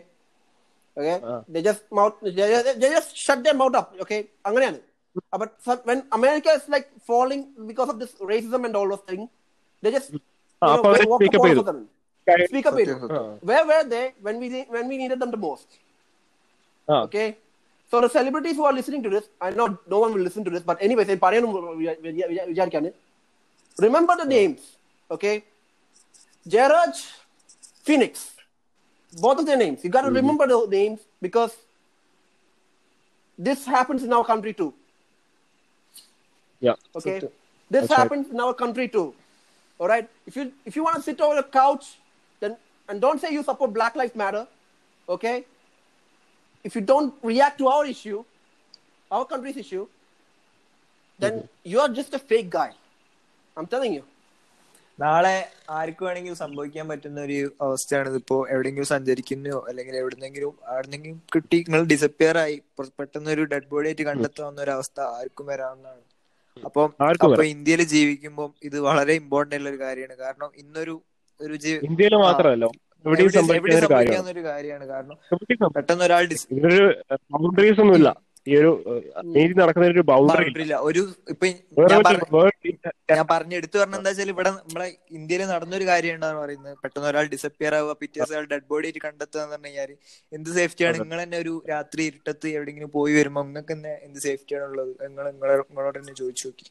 okay. 0.98 1.16
Uh. 1.24 1.40
They 1.48 1.62
just 1.62 1.82
mouth. 1.92 2.16
They, 2.28 2.46
they, 2.66 2.74
they 2.82 2.90
just 2.90 3.18
shut 3.18 3.40
their 3.44 3.58
mouth 3.62 3.76
up. 3.82 3.88
Okay, 4.06 4.20
അങ്ങനെയാണ്. 4.50 4.80
Uh, 5.34 5.38
But 5.42 5.52
some, 5.66 5.80
when 5.90 6.00
America 6.12 6.52
is 6.60 6.66
like 6.76 6.88
falling 7.10 7.42
because 7.72 7.90
of 7.94 7.98
this 8.02 8.14
racism 8.32 8.66
and 8.68 8.76
all 8.80 8.90
those 8.94 9.06
things, 9.12 9.28
they 9.84 9.92
just 9.98 10.10
you 10.14 10.22
Ah, 10.62 10.68
know, 10.68 10.76
അപ്പൊ 10.76 10.90
അവർ 10.92 11.02
walk 11.12 11.20
speak 11.20 11.34
the 11.34 11.40
up 11.40 11.44
ball 11.44 11.52
ചെയ്തു. 11.52 11.62
for 11.64 11.68
them. 11.72 11.80
Speak 12.52 12.66
up. 12.70 12.76
ചെയ്തു. 12.80 12.96
Where 13.50 13.64
were 13.72 13.84
they 13.94 14.06
when 14.28 14.38
we 14.44 14.48
when 14.76 14.88
we 14.92 14.96
needed 15.02 15.20
them 15.24 15.32
the 15.36 15.42
most? 15.48 15.70
ആ 16.92 16.98
Okay. 17.08 17.28
So 17.92 17.98
the 18.06 18.10
celebrities 18.16 18.56
who 18.60 18.66
are 18.70 18.74
listening 18.78 19.02
to 19.06 19.10
this, 19.14 19.26
I 19.48 19.52
know 19.58 19.68
no 19.94 19.98
one 20.04 20.12
will 20.16 20.24
listen 20.28 20.44
to 20.48 20.52
this, 20.56 20.64
but 20.70 20.78
anyway, 20.88 21.04
say 21.10 21.16
പറയാനും 21.26 21.52
വിചാ- 21.82 21.98
വിചാ- 22.06 22.28
വിചാ- 22.32 22.48
വിചാരിക്കാണ്. 22.50 22.90
Remember 23.86 24.16
the 24.22 24.28
names, 24.38 24.64
okay? 25.16 25.36
Jairaj, 26.54 26.98
Phoenix, 27.88 28.14
both 29.26 29.40
of 29.42 29.46
their 29.50 29.60
names. 29.64 29.80
You 29.86 29.92
got 29.96 30.06
to 30.08 30.12
remember 30.20 30.48
the 30.54 30.60
names 30.78 31.00
because 31.26 31.54
this 33.40 33.62
happens 33.76 34.04
in 34.08 34.14
our 34.18 34.26
country 34.32 34.54
too. 34.62 34.70
Yeah 36.62 36.74
Okay, 36.96 37.20
So 37.20 37.28
this 37.28 37.34
That's 37.72 37.90
right. 37.92 38.00
happens 38.00 38.26
in 38.30 38.40
our 38.40 38.54
country 38.54 38.88
too. 38.88 39.08
All 39.80 39.88
right. 39.88 40.08
If 40.26 40.36
you 40.36 40.46
if 40.66 40.76
you 40.76 40.84
want 40.84 40.96
to 40.96 41.04
sit 41.04 41.20
over 41.22 41.38
a 41.38 41.48
couch, 41.56 41.86
then 42.42 42.54
and 42.90 43.02
don't 43.02 43.20
say 43.20 43.32
you 43.32 43.44
support 43.44 43.74
Black 43.74 43.96
Lives 43.96 44.16
Matter. 44.16 44.44
Okay. 45.08 45.38
If 46.66 46.76
you 46.76 46.84
don't 46.84 47.14
react 47.24 47.58
to 47.60 47.68
our 47.68 47.86
issue, 47.86 48.20
our 49.12 49.26
country's 49.26 49.58
issue, 49.58 49.88
then 51.20 51.34
mm-hmm. 51.34 51.70
you 51.72 51.80
are 51.80 51.90
just 51.92 52.14
a 52.14 52.20
fake 52.22 52.50
guy. 52.50 52.72
I'm 53.58 53.68
telling 53.68 53.94
you. 53.94 54.06
നാളെ 55.00 55.34
ആർക്ക് 55.78 56.04
വേണമെങ്കിലും 56.06 56.40
സംഭവിക്കാൻ 56.44 56.86
പറ്റുന്ന 56.92 57.20
ഒരു 57.28 57.36
അവസ്ഥയാണ് 57.66 58.10
ഇതിപ്പോ 58.12 58.38
എവിടെയെങ്കിലും 58.54 58.90
സഞ്ചരിക്കുന്നോ 58.94 59.58
അല്ലെങ്കിൽ 59.70 59.96
എവിടെന്നെങ്കിലും 60.00 60.54
ആരുന്നെങ്കിലും 60.74 61.20
കിട്ടി 61.36 61.58
നിങ്ങൾ 61.68 61.84
ഡിസപ്പിയർ 61.92 62.38
ആയി 62.44 62.56
പെട്ടെന്ന് 63.00 63.32
ഒരു 63.36 63.44
ഡെഡ് 63.52 63.70
ബോഡി 63.74 63.88
ആയിട്ട് 63.90 64.06
കണ്ടെത്താവുന്ന 64.10 64.62
ഒരു 64.66 64.74
അവസ്ഥ 64.78 65.00
ആർക്കും 65.18 65.48
വരാവുന്നതാണ് 65.52 66.04
അപ്പം 66.66 66.94
അപ്പൊ 67.24 67.44
ഇന്ത്യയിൽ 67.44 67.84
ജീവിക്കുമ്പോൾ 67.84 68.54
ഇത് 68.64 68.80
വളരെ 68.80 69.14
ഇമ്പോർട്ടന്റ് 69.14 69.56
ആയിട്ടുള്ള 69.56 69.76
ഒരു 69.76 69.84
കാര്യമാണ്. 69.84 70.18
കാരണം 70.18 70.52
ഇന്നൊരു 70.56 71.02
ഒരു 71.42 71.54
ഇന്ത്യയിൽ 71.84 72.16
മാത്രമല്ല 72.16 72.66
എവിടെയും 72.66 73.26
എവിടെ- 73.26 73.80
സംഭവിക്കുന്ന 73.80 74.30
ഒരു 74.30 74.44
കാര്യമാണ്. 74.44 74.86
കാരണം 74.86 75.70
പെട്ടെന്ന് 75.70 76.04
ഒരാൾ 76.06 76.30
ബൗണ്ടറീസ് 77.32 77.80
ഒന്നുമില്ല. 77.80 78.27
ഈ 78.50 78.54
ഒരു 78.60 78.70
നീതി 79.36 79.54
നടക്കുന്ന 79.60 79.86
ഒരു 79.94 80.04
ബൗണ്ടറി 80.10 80.46
ഇല്ല. 80.64 80.76
ഒരു 80.90 81.02
ഇപ്പൊ 81.34 81.46
ഞാൻ 83.12 83.24
പറഞ്ഞ 83.32 83.54
എടുത്തു 83.60 83.78
പറഞ്ഞ 83.82 83.96
എന്താ 84.00 84.12
വെച്ചാൽ 84.12 84.30
ഇവിടെ 84.34 84.52
നമ്മളെ 84.58 84.88
ഇന്ത്യയിൽ 85.18 85.44
നടന്നൊരു 85.54 85.86
കാര്യം 85.92 86.16
ഉണ്ടാന്ന് 86.18 86.42
പറയുന്നത്? 86.44 86.76
പെട്ടെന്ന് 86.84 87.08
ഒരാൾ 87.12 87.26
ഡിസപ്പിയർ 87.34 87.76
ആവുക 87.80 87.94
പിറ്റേ 88.02 88.18
ദിവസം 88.20 88.48
ഡെഡ് 88.54 88.68
ബോഡി 88.72 88.88
ആയിട്ട് 88.90 89.02
കണ്ടെത്തുക 89.08 89.42
എന്ന് 89.44 89.56
പറഞ്ഞു 89.56 89.70
കഴിഞ്ഞാൽ 89.70 89.92
എന്ത് 90.32 90.50
സേഫ്റ്റിയാണ് 90.60 90.98
നിങ്ങൾ 91.04 91.20
തന്നെ 91.24 91.40
ഒരു 91.46 91.54
രാത്രി 91.74 92.04
ഇരുട്ടത്ത് 92.12 92.48
എവിടെങ്കിലും 92.58 92.92
പോയി 92.98 93.16
വരുമ്പോ 93.20 93.44
നിങ്ങൾക്ക് 93.50 93.74
തന്നെ 93.76 93.94
എന്ത് 94.08 94.20
സേഫ്റ്റിയാണ് 94.28 94.66
ഉള്ളത്? 94.72 94.94
നിങ്ങൾ 95.08 95.26
നിങ്ങളെ 95.34 95.56
നിങ്ങളോട് 95.64 96.00
തന്നെ 96.02 96.16
ചോദിച്ചു 96.22 96.48
നോക്കി. 96.50 96.68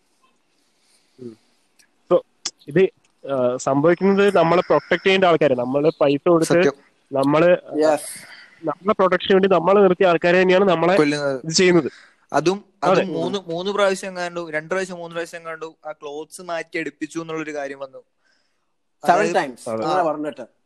ഇത് 2.70 2.82
സംഭവിക്കുന്നത് 3.66 4.26
നമ്മളെ 4.40 4.62
പ്രൊട്ടക്ട് 4.68 5.04
ചെയ്യേണ്ട 5.04 5.26
ആൾക്കാര്. 5.30 5.54
നമ്മൾ 5.62 5.82
പൈസ 6.02 6.22
കൊടുത്ത് 6.34 6.60
നമ്മൾ 7.10 7.42
നമ്മളെ 8.66 8.94
പ്രൊട്ടക്ഷന് 8.94 9.34
വേണ്ടി 9.34 9.48
നമ്മളെ 9.48 9.80
നിർത്തിയ 9.80 10.06
ആൾക്കാരെ 10.06 10.38
തന്നെയാണ് 10.42 10.66
നമ്മളെ 10.72 10.94
ഇത് 10.96 11.54
ചെയ്യുന്നത്. 11.58 11.88
അതും 12.32 12.58
അത്. 12.84 13.00
മൂന്ന് 13.16 13.38
മൂന്ന് 13.50 13.70
പ്രാവശ്യം 13.72 14.16
കണ്ടു 14.16 14.50
രണ്ടു 14.50 14.72
പ്രാവശ്യം 14.74 14.98
മൂന്ന് 14.98 15.14
പ്രാവശ്യം 15.16 15.44
കണ്ടു 15.44 15.68
ആ 15.86 15.92
ക്ലോത്ത്സ് 15.92 16.42
മാറ്റി 16.42 16.76
എടുപ്പിച്ചു 16.78 17.18
എന്നുള്ളൊരു 17.18 17.54
കാര്യം 17.54 17.78
വന്നു. 17.78 18.02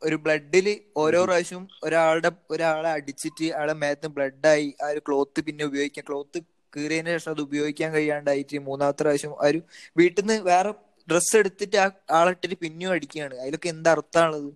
ഒരു 0.02 0.16
ബ്ലഡിൽ 0.16 0.66
ഓരോ 0.96 1.20
പ്രാവശ്യം 1.24 1.62
ഒരാളുടെ 1.84 2.30
ഒരാളെ 2.50 2.90
അടിച്ചിട്ട് 2.90 3.44
അയാളെ 3.50 3.72
മേത്ത് 3.74 4.08
ബ്ലഡായി 4.08 4.74
ആ 4.82 4.88
ഒരു 4.88 5.02
ക്ലോത്ത് 5.08 5.40
പിന്നെ 5.40 5.64
ഉപയോഗിക്കാൻ 5.64 6.04
ക്ലോത്ത് 6.08 6.38
കീറിയതിന് 6.72 7.10
ശേഷം 7.10 7.30
അത് 7.30 7.40
ഉപയോഗിക്കാൻ 7.40 7.92
കഴിയാണ്ടായിട്ട് 7.92 8.58
മൂന്നാമത്തെ 8.60 9.02
പ്രാവശ്യം 9.02 9.32
ആ 9.36 9.48
ഒരു 9.48 9.60
വീട്ടിൽ 9.96 10.20
നിന്ന് 10.22 10.42
വേറെ 10.42 10.70
ഡ്രസ്സ് 11.08 11.36
എടുത്തിട്ട് 11.36 11.76
ആ 11.76 11.86
ആളിട്ടിട്ട് 12.10 12.56
പിന്നെയും 12.56 12.92
അടിക്കുകയാണ്. 12.92 13.34
അതിലൊക്കെ 13.40 13.68
എന്താ 13.68 13.90
അർത്ഥമാണുള്ളത് 13.90 14.50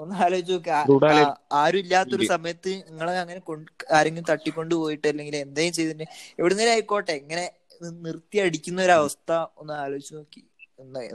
ഒന്ന് 0.00 0.14
ആലോചിച്ച് 0.24 0.54
നോക്ക 0.54 0.70
ആരും 1.58 1.80
ഇല്ലാത്തൊരു 1.82 2.24
സമയത്ത് 2.32 2.72
നിങ്ങളെ 2.88 3.12
അങ്ങനെ 3.20 3.40
കൊണ്ട് 3.46 3.68
ആരെങ്കിലും 3.96 4.26
തട്ടിക്കൊണ്ട് 4.30 4.74
പോയിട്ട് 4.74 5.06
അല്ലെങ്കിൽ 5.12 5.36
എന്തെങ്കിലും 5.38 5.76
ചെയ്തിട്ട് 5.78 6.06
എവിടുന്നേലും 6.40 6.72
ആയിക്കോട്ടെ 6.72 7.14
ഇങ്ങനെ 7.22 7.44
നിർത്തി 8.04 8.38
അടിക്കുന്ന 8.44 8.80
ഒരു 8.82 8.94
അവസ്ഥ 8.98 9.30
ഒന്ന് 9.60 9.74
ആലോചിച്ച് 9.82 10.14
നോക്കി. 10.16 10.42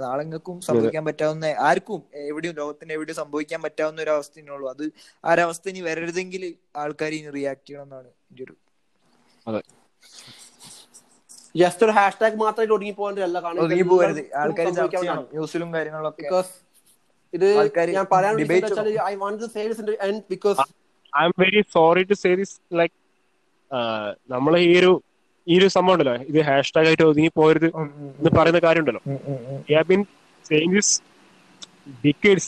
നാളെ 0.03 0.21
നിങ്ങൾക്കും 0.23 0.55
സംഭവിക്കാൻ 0.67 1.03
പറ്റാവുന്ന 1.07 1.45
ആർക്കും 1.67 1.99
എവിടെയും 2.29 2.55
ലോകത്തിന് 2.59 2.93
എവിടെയും 2.95 3.17
സംഭവിക്കാൻ 3.19 3.59
പറ്റാവുന്ന 3.65 3.99
ഒരു 4.01 4.11
അവസ്ഥ 4.15 4.29
ഉള്ളൂ 4.55 4.67
അത് 4.73 4.85
ആ 5.23 5.33
ഒരു 5.33 5.41
അവസ്ഥ 5.45 5.69
ഇനി 5.69 5.81
വരരുതെങ്കിൽ 5.87 6.43
ആൾക്കാർ 6.83 7.13
ഇനി 7.17 7.31
റിയാക്ട് 7.37 7.65
ചെയ്യണം 7.67 7.85
എന്നാണ് 7.87 8.09
എന്റെ 8.29 8.43
ഒരു 8.45 8.55
ജസ്റ്റ് 11.55 11.83
ഒരു 11.85 11.93
ഹാഷ്ടാഗ് 11.97 12.37
മാത്രമായിട്ട് 12.41 12.73
ഒതുങ്ങി 12.75 12.93
പോകേണ്ടതല്ല 12.95 13.37
ചർച്ച 14.77 15.05
ന്യൂസിലും 15.31 15.69
കാര്യങ്ങളിലൊക്കെ. 15.75 16.21
ബിക്കോസ് 16.21 16.51
ഇത് 17.33 17.47
ഞാൻ 17.97 18.05
പറയാൻ 18.13 18.33
I 19.05 19.13
want 19.21 19.45
say 19.53 19.61
this 19.69 19.83
and 20.05 20.21
because 20.29 20.59
I 21.13 21.23
am 21.25 21.33
very 21.39 21.61
sorry 21.75 22.03
to 22.11 22.17
say 22.21 22.31
this 22.41 22.55
like 22.79 22.95
നമ്മളെ 24.29 24.59
ഈ 24.65 24.73
ഒരു 24.79 24.91
ഈ 25.47 25.55
ഒരു 25.59 25.67
സംഭവം 25.75 25.93
ഉണ്ടല്ലോ. 25.95 26.13
ഇത് 26.29 26.39
ഹാഷ്ടാഗ് 26.47 26.87
ആയിട്ട് 26.89 27.03
ഒതുങ്ങി 27.03 27.31
പോരുത് 27.37 27.67
ഉം. 27.73 27.87
എന്ന് 28.19 28.31
പറയുന്ന 28.37 28.59
കാര്യം 28.65 28.81
ഉണ്ടല്ലോ 28.83 29.01
decades 32.03 32.45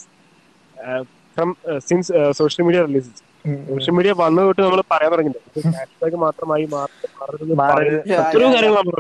uh, 0.78 1.02
from 1.38 1.50
uh, 1.64 1.80
since 1.82 2.08
uh, 2.12 2.32
social 2.34 2.64
media 2.66 2.82
releases. 2.84 3.18
ഉം, 3.46 3.54
ഉം. 3.54 3.64
സോഷ്യൽ 3.70 3.94
മീഡിയ 3.96 4.12
വന്നു 4.20 4.42
തൊട്ട് 4.48 4.62
നമ്മൾ 4.62 4.82
പറയാൻ 4.92 5.10
തുടങ്ങിയിട്ടുണ്ട് 5.14 5.62
ഹാഷ്ടാഗ് 5.78 6.18
മാത്രമായി 6.24 6.66
എത്രയോ 8.18 8.50
കാര്യങ്ങൾ 8.54 8.78
നമ്മൾ 8.82 9.00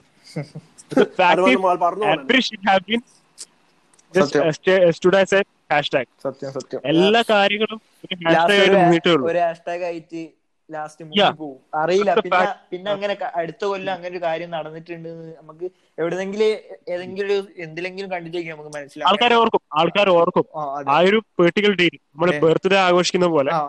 just 4.13 4.33
സത്യം. 4.33 4.43
uh, 4.43 5.43
hashtag. 5.69 6.05
സത്യം 6.23 6.51
സത്യം. 6.55 6.79
എല്ലാ 6.89 7.21
കാര്യങ്ങളും 7.29 7.79
ഒരു 8.05 8.15
ഹാഷ്ടാഗ് 8.27 8.77
ആയിട്ട് 8.81 9.11
ഒരു 9.25 9.39
ഹാഷ്ടാഗ് 9.41 9.83
ആയിട്ട് 9.89 10.21
ലാസ്റ്റ്. 10.69 11.03
പോകും 11.39 11.55
അറിയില്ല. 11.79 12.11
പിന്നെ. 12.17 12.39
പിന്നെ 12.69 12.89
അങ്ങനെ 12.91 13.13
അടുത്ത 13.39 13.63
കൊല്ലം 13.69 13.91
അങ്ങനെ 13.93 14.09
ഒരു 14.11 14.19
കാര്യം 14.23 14.49
നടന്നിട്ടുണ്ട് 14.53 15.09
നമുക്ക് 15.39 15.65
എവിടെന്നെങ്കിലും 15.97 16.47
ഏതെങ്കിലും 16.93 17.27
ഒരു 17.27 17.35
എന്തിലെങ്കിലും 17.65 18.09
കണ്ടിട്ടേക്കും 18.13 18.51
നമുക്ക് 18.53 18.71
മനസ്സിലാവും 18.75 19.09
ആൾക്കാർ 19.09 19.33
ഓർക്കും. 19.39 19.61
ആൾക്കാർ 19.79 20.09
ഓർക്കും. 20.15 20.45
ആ, 20.87 20.97
ഒരു 21.07 21.19
പെർട്ടിക്കുലർ 21.39 21.75
ഡേറ്റ് 21.81 21.99
നമ്മൾ 22.05 22.31
ബർത്ത്ഡേ 22.45 22.77
ആഘോഷിക്കുന്ന 22.85 23.29
പോലെ 23.35 23.51
ആ, 23.53 23.61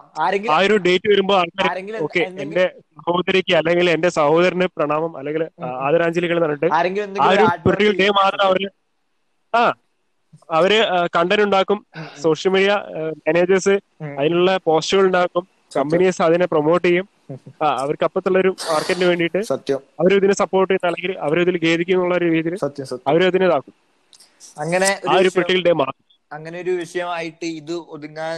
ഒരു 0.62 0.76
ഡേറ്റ് 0.86 1.08
വരുമ്പോ 1.12 1.34
ആൾക്കാർ 1.40 1.68
ഓക്കെ 2.06 2.22
എന്റെ 2.44 2.66
സഹോദരിക്ക് 2.98 3.54
അല്ലെങ്കിൽ 3.60 3.88
എന്റെ 3.90 4.10
സഹോദരന് 4.18 4.68
പ്രണാമം 4.76 5.14
അല്ലെങ്കിൽ 5.20 5.44
ആദരാഞ്ജലികൾ 5.82 6.38
പറഞ്ഞിട്ട് 6.44 6.70
ആ 6.72 6.80
ഒരു 7.32 7.46
പെർട്ടിക്കുലർ 7.66 7.96
ഡേ 8.02 8.08
മാത്രം 8.20 8.44
അവർ 8.48 8.62
ആ 9.54 9.62
അവർ 10.50 10.72
കണ്ടന്റ് 11.16 11.42
ഉണ്ടാക്കും. 11.42 11.78
സോഷ്യൽ 12.22 12.52
മീഡിയ 12.52 12.72
മാനേജേഴ്സ് 13.26 13.74
അതിനുള്ള 14.20 14.56
പോസ്റ്റുകൾ 14.66 15.06
ഉണ്ടാക്കും. 15.06 15.44
കമ്പനീസ് 15.76 16.22
അതിനെ 16.22 16.46
പ്രൊമോട്ട് 16.46 16.86
ചെയ്യും. 16.88 17.06
അവർക്ക് 17.62 18.04
അപ്പത്തുള്ള 18.04 18.38
ഒരു 18.38 18.50
മാർക്കറ്റിന് 18.70 19.04
വേണ്ടിയിട്ട് 19.04 19.40
സത്യം. 19.42 19.80
അവർ 20.00 20.10
ഇതിനെ 20.16 20.34
സപ്പോർട്ട് 20.34 20.70
ചെയ്യുന്ന 20.72 20.90
അല്ലെങ്കിൽ 20.90 21.14
അവർ 21.26 21.40
ഇതിൽ 21.40 21.56
ഖേദിക്കും 21.64 21.94
എന്നുള്ള 21.94 22.16
ഒരു 22.16 22.26
രീതിയിൽ 22.34 22.56
അവർ 23.08 23.20
ഇതിനെ 23.26 23.46
ഇതാക്കും. 23.46 23.74
അങ്ങനെ 24.58 25.00
ആ 25.10 25.14
ഒരു 25.14 25.30
പെട്ടികളുടെ 25.36 25.74
അങ്ങനെ 26.32 26.56
ഒരു 26.60 26.70
വിഷയമായിട്ട് 26.70 27.46
ഇത് 27.60 27.72
ഒതുങ്ങാൻ 27.72 28.36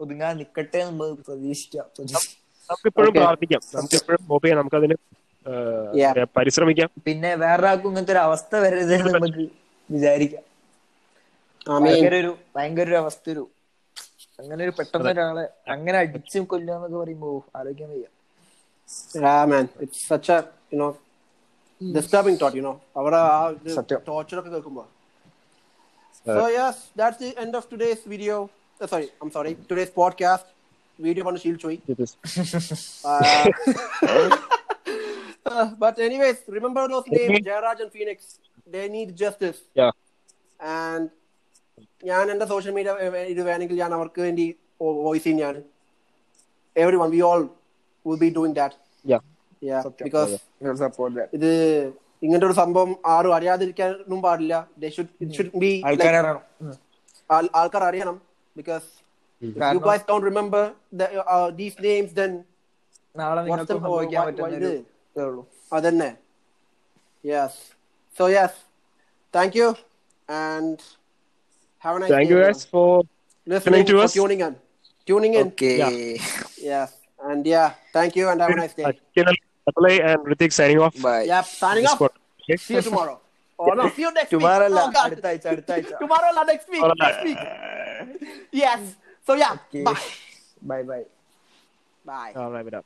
ഒതുങ്ങാൻ 0.00 0.36
നിക്കട്ടെ 0.36 0.78
എന്ന് 0.78 1.04
പ്രതീക്ഷിക്കാം. 1.26 1.86
നമുക്കിപ്പോഴും. 2.70 3.12
പ്രാർത്ഥിക്കാം. 3.12 3.60
നമുക്ക് 3.76 3.94
ഇപ്പോഴും 3.94 4.22
ഹോപ്പ് 4.28 4.44
ചെയ്യാം 4.46 4.60
നമുക്ക് 4.60 4.76
അതിന് 4.76 4.96
പരിശ്രമിക്കാം. 6.38 6.90
പിന്നെ 7.04 7.30
വേറൊരാൾക്കും 7.34 7.88
ഇങ്ങനത്തെ 7.88 8.12
ഒരു 8.12 8.22
അവസ്ഥ 8.28 8.56
വരരുത് 8.64 8.94
നമുക്ക് 9.14 9.46
വിചാരിക്കാം. 9.90 10.44
ഭയങ്കര 11.68 12.14
ഒരു 12.22 12.32
ഭയങ്കര 12.56 12.86
ഒരു 12.88 12.98
അവസ്ഥ 13.02 13.30
ഒരു 13.30 13.44
അങ്ങനെ 14.40 14.60
ഒരു 14.64 14.72
പെട്ടെന്ന് 14.78 15.10
ഒരാളെ 15.10 15.44
അങ്ങനെ 15.74 15.98
അടിച്ചും 15.98 16.44
കൊല്ലുക 16.44 16.74
എന്നൊക്കെ 16.74 16.98
പറയുമ്പോ 17.04 17.30
ആലോചിക്കാൻ 17.56 17.90
വയ്യ 17.94 18.06
Yeah, 19.14 19.44
man. 19.46 19.68
It's 19.84 20.06
such 20.10 20.28
a, 20.34 20.36
you 20.72 20.78
know, 20.80 20.96
disturbing 21.80 22.36
thought, 22.40 22.54
you 22.58 22.62
know. 22.66 22.76
അവരുടെ 22.98 23.18
ആ. 23.32 23.98
ടോർച്ചർ 24.06 24.38
ഒക്കെ 24.40 24.50
കേൾക്കുമ്പോ 24.54 24.84
So 26.26 26.46
yes, 26.48 26.76
that's 27.00 27.18
the 27.24 27.30
end 27.42 27.52
of 27.58 27.64
today's 27.72 28.00
video. 28.14 28.36
Uh, 28.80 28.86
sorry, 28.92 29.08
I'm 29.20 29.30
sorry. 29.36 29.52
Today's 29.70 29.92
podcast. 30.00 30.46
Video 30.98 31.26
on 31.30 31.36
Shield 31.42 31.58
Chui. 31.62 31.76
Uh, 33.04 33.46
uh, 35.46 35.66
but 35.82 35.98
anyways, 35.98 36.38
remember 36.56 36.82
those 36.88 37.06
names, 37.08 37.38
Jairaj 37.48 37.80
and 37.84 37.92
Phoenix. 37.96 38.18
They 38.66 38.88
need 38.88 39.16
justice. 39.16 39.60
Yeah. 39.74 39.92
And 40.60 41.06
ഞാൻ 42.02 42.30
എന്റെ 42.30 42.46
social 42.46 42.72
media 42.72 42.92
ഇത് 43.34 43.42
വേണമെങ്കിൽ 43.42 43.76
ഞാൻ 43.82 43.94
അവർക്ക് 43.94 44.20
വേണ്ടി 44.20 44.46
voice 44.82 45.24
ചെയ്യാൻ 45.24 45.56
everyone 46.96 47.10
we 47.10 47.20
all 47.30 47.42
will 48.06 48.18
be 48.24 48.28
doing 48.36 48.54
that. 48.54 48.76
Because 50.04 50.34
ഇത് 51.38 51.50
ഇങ്ങനത്തെ 52.22 52.46
ഒരു 52.46 52.56
സംഭവം 52.60 52.96
ആരും 53.06 53.34
അറിയാതിരിക്കാനും 53.34 54.22
പാടില്ല. 54.22 54.54
ബി 55.62 55.72
ആൾക്കാർ 57.60 57.84
അറിയണം. 57.90 58.16
ബിക്കോസ് 58.56 58.86
യു 59.42 59.50
കാരണം 59.60 59.82
don't 60.10 60.26
remember 60.26 60.64
these 61.60 61.82
names 61.84 62.14
then 62.20 62.32
അതന്നെ. 65.72 66.10
Yes 67.24 67.60
so 68.18 68.28
yes 68.28 68.58
thank 69.34 69.58
you 69.60 69.68
and 70.28 70.76
Have 71.83 71.95
a 71.97 72.01
nice 72.03 72.13
thank 72.15 72.31
you 72.33 72.39
guys 72.43 72.65
for 72.73 72.91
listening 73.47 73.85
to 73.87 73.93
for 73.95 74.03
us. 74.05 74.13
tuning 74.17 74.41
in 74.45 74.53
tuning 75.07 75.33
in 75.39 75.47
okay 75.47 75.71
yes 76.69 76.91
and 77.29 77.43
yeah 77.53 77.67
thank 77.95 78.13
you 78.19 78.25
and 78.31 78.39
have 78.43 78.53
a 78.55 78.59
nice 78.61 78.75
day 78.77 78.85
Atlay 79.71 79.95
and 80.07 80.21
Ritik 80.29 80.51
signing 80.59 80.79
off. 80.85 80.95
Bye 81.05 81.17
yep 81.31 81.45
signing 81.61 81.85
This 81.85 81.93
off 81.93 81.99
spot. 82.01 82.13
Okay. 82.41 82.57
see 82.65 82.75
you 82.77 82.83
tomorrow 82.87 83.15
oh 83.59 83.73
no 83.79 83.83
see 83.97 84.03
you 84.05 84.11
next 84.19 84.31
tomorrow 84.35 84.63
week 84.63 84.69
അല്ല 84.69 84.79
oh, 84.83 84.89
God. 84.97 85.09
അടുത്ത 85.09 85.27
ആഴ്ച 85.31 85.45
അടുത്ത 85.53 85.71
ആഴ്ച 85.75 85.91
tomorrow 86.03 86.29
or 86.33 86.45
next 86.51 86.67
week 86.73 86.83
Tomorrow. 86.83 87.03
next 87.05 87.23
week 87.27 87.41
yes 88.63 88.81
so 89.27 89.33
yeah 89.43 89.53
Okay. 89.59 89.83
bye 89.89 90.01
bye 90.71 90.79
bye 90.91 91.01
bye 92.05 92.31
I'll 92.39 92.51
wrap 92.55 92.69
it 92.71 92.77
up. 92.79 92.85